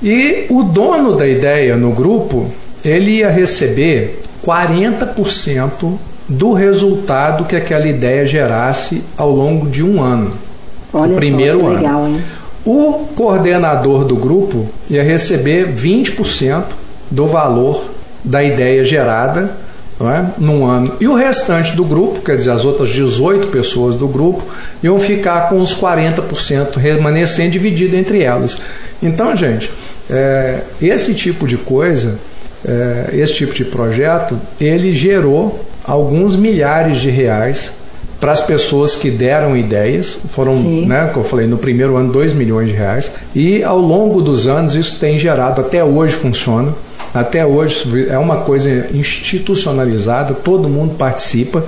e 0.01 0.45
o 0.49 0.63
dono 0.63 1.15
da 1.15 1.27
ideia 1.27 1.75
no 1.75 1.91
grupo, 1.91 2.51
ele 2.85 3.17
ia 3.17 3.29
receber 3.29 4.21
40% 4.45 5.97
do 6.27 6.53
resultado 6.53 7.45
que 7.45 7.55
aquela 7.55 7.87
ideia 7.87 8.25
gerasse 8.25 9.03
ao 9.15 9.31
longo 9.31 9.69
de 9.69 9.83
um 9.83 10.01
ano. 10.01 10.33
Olha 10.93 11.13
o 11.13 11.15
primeiro 11.15 11.59
só, 11.59 11.67
ano. 11.67 11.75
legal? 11.75 12.09
O 12.65 13.07
coordenador 13.15 14.03
do 14.03 14.15
grupo 14.15 14.67
ia 14.89 15.03
receber 15.03 15.73
20% 15.73 16.63
do 17.09 17.25
valor 17.25 17.89
da 18.23 18.43
ideia 18.43 18.83
gerada 18.83 19.49
não 19.99 20.11
é? 20.11 20.25
num 20.37 20.65
ano. 20.65 20.95
E 20.99 21.07
o 21.07 21.15
restante 21.15 21.75
do 21.75 21.83
grupo, 21.83 22.21
quer 22.21 22.37
dizer, 22.37 22.51
as 22.51 22.65
outras 22.65 22.89
18 22.89 23.47
pessoas 23.47 23.95
do 23.95 24.07
grupo, 24.07 24.43
iam 24.83 24.99
ficar 24.99 25.49
com 25.49 25.59
os 25.59 25.73
40% 25.73 26.75
remanescente 26.77 27.51
dividido 27.51 27.95
entre 27.95 28.21
elas. 28.21 28.59
Então, 29.01 29.35
gente, 29.35 29.71
é, 30.09 30.61
esse 30.81 31.13
tipo 31.13 31.47
de 31.47 31.57
coisa, 31.57 32.19
é, 32.65 33.09
esse 33.13 33.33
tipo 33.33 33.53
de 33.53 33.65
projeto, 33.65 34.39
ele 34.59 34.93
gerou 34.93 35.66
alguns 35.87 36.35
milhares 36.35 36.99
de 36.99 37.09
reais 37.09 37.73
para 38.19 38.31
as 38.31 38.41
pessoas 38.41 38.95
que 38.95 39.09
deram 39.11 39.55
ideias, 39.55 40.19
foram, 40.29 40.55
Sim. 40.55 40.85
né, 40.87 41.09
como 41.13 41.25
eu 41.25 41.29
falei, 41.29 41.47
no 41.47 41.57
primeiro 41.57 41.95
ano 41.95 42.11
2 42.11 42.33
milhões 42.33 42.67
de 42.67 42.73
reais, 42.73 43.11
e 43.33 43.63
ao 43.63 43.79
longo 43.79 44.21
dos 44.21 44.47
anos 44.47 44.75
isso 44.75 44.99
tem 44.99 45.19
gerado, 45.19 45.61
até 45.61 45.83
hoje 45.83 46.13
funciona, 46.13 46.73
até 47.13 47.45
hoje 47.45 48.07
é 48.09 48.17
uma 48.17 48.37
coisa 48.37 48.87
institucionalizada, 48.91 50.33
todo 50.33 50.67
mundo 50.67 50.95
participa 50.95 51.63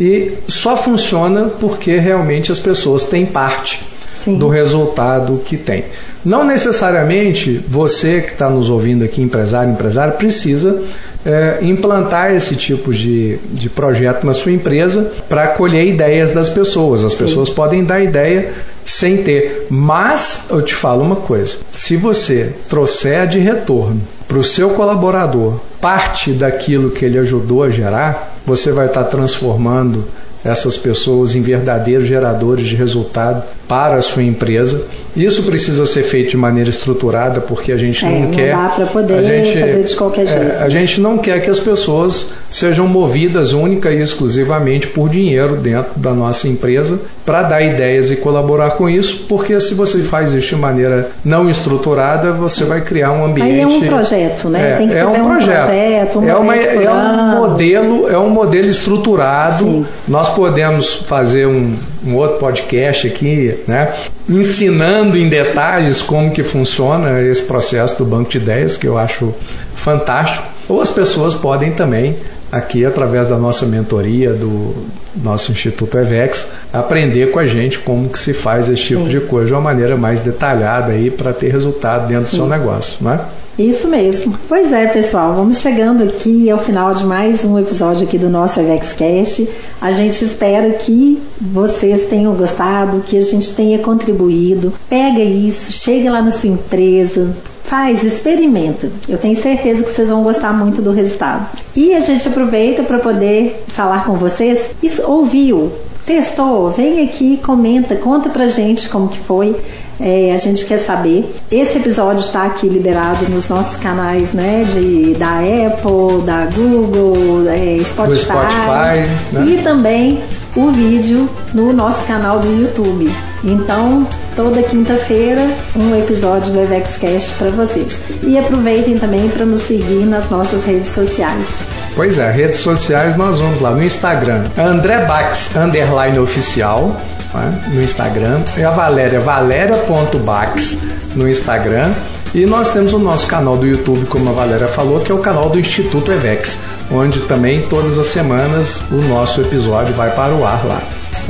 e 0.00 0.32
só 0.48 0.76
funciona 0.76 1.50
porque 1.60 1.96
realmente 1.96 2.50
as 2.50 2.58
pessoas 2.58 3.04
têm 3.04 3.26
parte 3.26 3.82
Sim. 4.14 4.38
do 4.38 4.48
resultado 4.48 5.42
que 5.44 5.56
tem. 5.56 5.84
Não 6.24 6.44
necessariamente 6.44 7.62
você 7.68 8.20
que 8.20 8.32
está 8.32 8.50
nos 8.50 8.68
ouvindo 8.68 9.04
aqui, 9.04 9.22
empresário, 9.22 9.72
empresário, 9.72 10.14
precisa 10.14 10.82
é, 11.24 11.58
implantar 11.62 12.34
esse 12.34 12.56
tipo 12.56 12.92
de, 12.92 13.36
de 13.52 13.68
projeto 13.68 14.24
na 14.24 14.34
sua 14.34 14.52
empresa 14.52 15.12
para 15.28 15.48
colher 15.48 15.86
ideias 15.86 16.32
das 16.32 16.50
pessoas. 16.50 17.04
As 17.04 17.12
Sim. 17.12 17.24
pessoas 17.24 17.50
podem 17.50 17.84
dar 17.84 18.00
ideia 18.00 18.52
sem 18.84 19.18
ter. 19.18 19.66
Mas 19.70 20.46
eu 20.50 20.62
te 20.62 20.74
falo 20.74 21.02
uma 21.02 21.16
coisa: 21.16 21.58
se 21.72 21.96
você 21.96 22.52
trouxer 22.68 23.26
de 23.26 23.38
retorno 23.38 24.00
para 24.26 24.38
o 24.38 24.44
seu 24.44 24.70
colaborador 24.70 25.60
parte 25.80 26.32
daquilo 26.32 26.90
que 26.90 27.04
ele 27.04 27.18
ajudou 27.18 27.64
a 27.64 27.70
gerar, 27.70 28.36
você 28.46 28.70
vai 28.70 28.86
estar 28.86 29.04
transformando 29.04 30.04
essas 30.44 30.76
pessoas 30.76 31.34
em 31.34 31.42
verdadeiros 31.42 32.06
geradores 32.06 32.66
de 32.66 32.74
resultado 32.74 33.42
para 33.70 33.94
a 33.94 34.02
sua 34.02 34.24
empresa. 34.24 34.82
Isso 35.16 35.44
precisa 35.44 35.86
ser 35.86 36.02
feito 36.02 36.30
de 36.30 36.36
maneira 36.36 36.68
estruturada, 36.70 37.40
porque 37.40 37.70
a 37.72 37.76
gente 37.76 38.04
É, 38.04 38.08
não, 38.10 38.20
não 38.22 38.30
quer. 38.32 38.52
dá 38.52 38.68
pra 38.74 38.86
poder 38.86 39.14
a 39.14 39.22
gente, 39.22 39.60
fazer 39.60 39.82
de 39.84 39.94
qualquer 39.96 40.22
é, 40.22 40.26
jeito. 40.26 40.62
a 40.62 40.68
gente 40.68 41.00
não 41.00 41.18
quer 41.18 41.40
que 41.42 41.50
as 41.50 41.58
pessoas 41.60 42.26
sejam 42.50 42.86
movidas 42.88 43.52
única 43.52 43.90
e 43.92 44.00
exclusivamente 44.00 44.88
por 44.88 45.08
dinheiro 45.08 45.54
dentro 45.56 45.92
da 46.00 46.12
nossa 46.12 46.48
empresa 46.48 46.98
para 47.24 47.42
dar 47.44 47.62
ideias 47.62 48.10
e 48.10 48.16
colaborar 48.16 48.70
com 48.72 48.88
isso, 48.88 49.26
porque 49.28 49.60
se 49.60 49.74
você 49.74 49.98
faz 50.00 50.32
isso 50.32 50.54
de 50.54 50.60
maneira 50.60 51.10
não 51.24 51.48
estruturada, 51.48 52.32
você 52.32 52.64
vai 52.64 52.80
criar 52.80 53.12
um 53.12 53.24
ambiente. 53.24 53.50
Aí 53.52 53.60
é 53.60 53.66
um 53.66 53.80
projeto, 53.82 54.48
né? 54.48 54.72
É, 54.72 54.76
Tem 54.76 54.88
que 54.88 54.96
é 54.96 55.04
fazer 55.04 55.20
um 55.20 55.24
um 55.24 55.28
projeto. 55.30 55.64
projeto, 55.64 56.18
um 56.18 56.28
é, 56.28 56.34
uma, 56.36 56.56
é 56.56 56.90
um 56.90 57.40
modelo, 57.40 58.08
é 58.10 58.18
um 58.18 58.30
modelo 58.30 58.68
estruturado. 58.68 59.64
Sim. 59.64 59.86
Nós 60.08 60.28
podemos 60.30 60.94
fazer 60.94 61.46
um, 61.46 61.76
um 62.06 62.14
outro 62.16 62.38
podcast 62.38 63.06
aqui, 63.06 63.54
né? 63.66 63.94
Ensinando 64.28 65.16
em 65.16 65.28
detalhes 65.28 66.02
como 66.02 66.30
que 66.30 66.42
funciona 66.42 67.20
esse 67.22 67.42
processo 67.42 67.98
do 67.98 68.04
banco 68.04 68.30
de 68.30 68.38
ideias, 68.38 68.76
que 68.76 68.86
eu 68.86 68.98
acho 68.98 69.34
fantástico. 69.74 70.46
Ou 70.68 70.80
as 70.80 70.90
pessoas 70.90 71.34
podem 71.34 71.72
também, 71.72 72.16
aqui 72.50 72.84
através 72.84 73.28
da 73.28 73.36
nossa 73.36 73.66
mentoria 73.66 74.32
do 74.32 74.74
nosso 75.16 75.52
Instituto 75.52 75.98
EVEX, 75.98 76.48
aprender 76.72 77.30
com 77.30 77.38
a 77.38 77.46
gente 77.46 77.78
como 77.78 78.08
que 78.08 78.18
se 78.18 78.32
faz 78.32 78.68
esse 78.68 78.82
tipo 78.82 79.02
Sim. 79.04 79.08
de 79.08 79.20
coisa 79.20 79.46
de 79.48 79.52
uma 79.52 79.60
maneira 79.60 79.96
mais 79.96 80.20
detalhada 80.20 80.92
aí 80.92 81.10
para 81.10 81.32
ter 81.32 81.50
resultado 81.50 82.06
dentro 82.08 82.24
do 82.24 82.30
Sim. 82.30 82.36
seu 82.38 82.46
negócio, 82.46 83.04
né? 83.04 83.20
Isso 83.58 83.88
mesmo. 83.88 84.38
Pois 84.48 84.72
é, 84.72 84.86
pessoal, 84.86 85.34
vamos 85.34 85.58
chegando 85.58 86.02
aqui 86.02 86.48
ao 86.48 86.58
final 86.58 86.94
de 86.94 87.04
mais 87.04 87.44
um 87.44 87.58
episódio 87.58 88.06
aqui 88.06 88.16
do 88.16 88.30
nosso 88.30 88.58
EvexCast. 88.58 89.46
A 89.80 89.90
gente 89.90 90.24
espera 90.24 90.70
que 90.70 91.20
vocês 91.38 92.06
tenham 92.06 92.32
gostado, 92.34 93.00
que 93.00 93.18
a 93.18 93.22
gente 93.22 93.54
tenha 93.54 93.78
contribuído. 93.78 94.72
Pega 94.88 95.20
isso, 95.20 95.72
chega 95.72 96.10
lá 96.10 96.22
na 96.22 96.30
sua 96.30 96.48
empresa, 96.48 97.34
faz, 97.70 98.02
experimenta. 98.02 98.90
Eu 99.08 99.16
tenho 99.16 99.36
certeza 99.36 99.84
que 99.84 99.90
vocês 99.90 100.08
vão 100.10 100.24
gostar 100.24 100.52
muito 100.52 100.82
do 100.82 100.90
resultado. 100.90 101.46
E 101.76 101.94
a 101.94 102.00
gente 102.00 102.26
aproveita 102.26 102.82
para 102.82 102.98
poder 102.98 103.62
falar 103.68 104.04
com 104.04 104.14
vocês. 104.14 104.72
Isso, 104.82 105.00
ouviu? 105.08 105.70
Testou? 106.04 106.72
Vem 106.72 107.04
aqui, 107.04 107.36
comenta, 107.36 107.94
conta 107.94 108.28
pra 108.28 108.48
gente 108.48 108.88
como 108.88 109.06
que 109.06 109.20
foi. 109.20 109.54
É, 110.00 110.32
a 110.34 110.36
gente 110.36 110.64
quer 110.64 110.78
saber. 110.78 111.30
Esse 111.48 111.78
episódio 111.78 112.20
está 112.20 112.44
aqui 112.44 112.66
liberado 112.66 113.28
nos 113.28 113.48
nossos 113.48 113.76
canais, 113.76 114.32
né? 114.32 114.64
De, 114.64 115.14
da 115.14 115.38
Apple, 115.38 116.22
da 116.24 116.46
Google, 116.46 117.48
é, 117.48 117.78
Spotify. 117.84 118.20
Spotify, 118.20 119.32
né? 119.32 119.44
E 119.46 119.62
também 119.62 120.20
o 120.56 120.70
vídeo 120.70 121.28
no 121.54 121.72
nosso 121.72 122.04
canal 122.04 122.40
do 122.40 122.48
YouTube. 122.48 123.14
Então, 123.44 124.06
toda 124.34 124.62
quinta-feira, 124.62 125.46
um 125.76 125.98
episódio 125.98 126.52
do 126.52 126.60
EvexCast 126.60 127.34
para 127.34 127.50
vocês. 127.50 128.00
E 128.22 128.38
aproveitem 128.38 128.98
também 128.98 129.28
para 129.28 129.44
nos 129.44 129.60
seguir 129.62 130.04
nas 130.06 130.30
nossas 130.30 130.64
redes 130.64 130.90
sociais. 130.90 131.46
Pois 131.94 132.18
é, 132.18 132.30
redes 132.30 132.60
sociais 132.60 133.16
nós 133.16 133.40
vamos 133.40 133.60
lá 133.60 133.72
no 133.72 133.82
Instagram, 133.82 134.44
André 134.56 135.04
Bax, 135.04 135.56
underline 135.56 136.18
oficial, 136.18 136.96
né, 137.34 137.70
no 137.74 137.82
Instagram, 137.82 138.42
e 138.56 138.62
a 138.62 138.70
Valéria, 138.70 139.20
valéria.bax 139.20 140.78
no 141.14 141.28
Instagram, 141.28 141.92
e 142.32 142.46
nós 142.46 142.72
temos 142.72 142.92
o 142.92 142.98
nosso 142.98 143.26
canal 143.26 143.56
do 143.56 143.66
YouTube, 143.66 144.06
como 144.06 144.30
a 144.30 144.32
Valéria 144.32 144.68
falou, 144.68 145.00
que 145.00 145.10
é 145.10 145.14
o 145.14 145.18
canal 145.18 145.50
do 145.50 145.58
Instituto 145.58 146.12
Evex, 146.12 146.60
onde 146.90 147.20
também 147.20 147.62
todas 147.62 147.98
as 147.98 148.06
semanas 148.06 148.84
o 148.90 148.96
nosso 148.96 149.40
episódio 149.40 149.92
vai 149.94 150.10
para 150.10 150.32
o 150.32 150.44
ar 150.44 150.64
lá. 150.64 150.80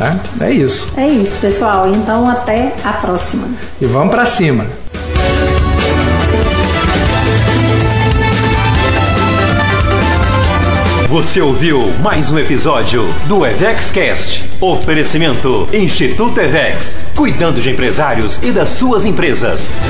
Né? 0.00 0.18
É 0.40 0.50
isso. 0.50 0.92
É 0.96 1.06
isso, 1.06 1.38
pessoal. 1.38 1.86
Então, 1.88 2.26
até 2.26 2.72
a 2.82 2.94
próxima. 2.94 3.46
E 3.80 3.84
vamos 3.84 4.10
para 4.10 4.24
cima. 4.24 4.66
Você 11.10 11.40
ouviu 11.40 11.92
mais 12.00 12.30
um 12.30 12.38
episódio 12.38 13.04
do 13.26 13.44
EvexCast. 13.44 14.48
Oferecimento 14.60 15.68
Instituto 15.72 16.40
Evex. 16.40 17.04
Cuidando 17.16 17.60
de 17.60 17.68
empresários 17.68 18.40
e 18.42 18.52
das 18.52 18.70
suas 18.70 19.04
empresas. 19.04 19.80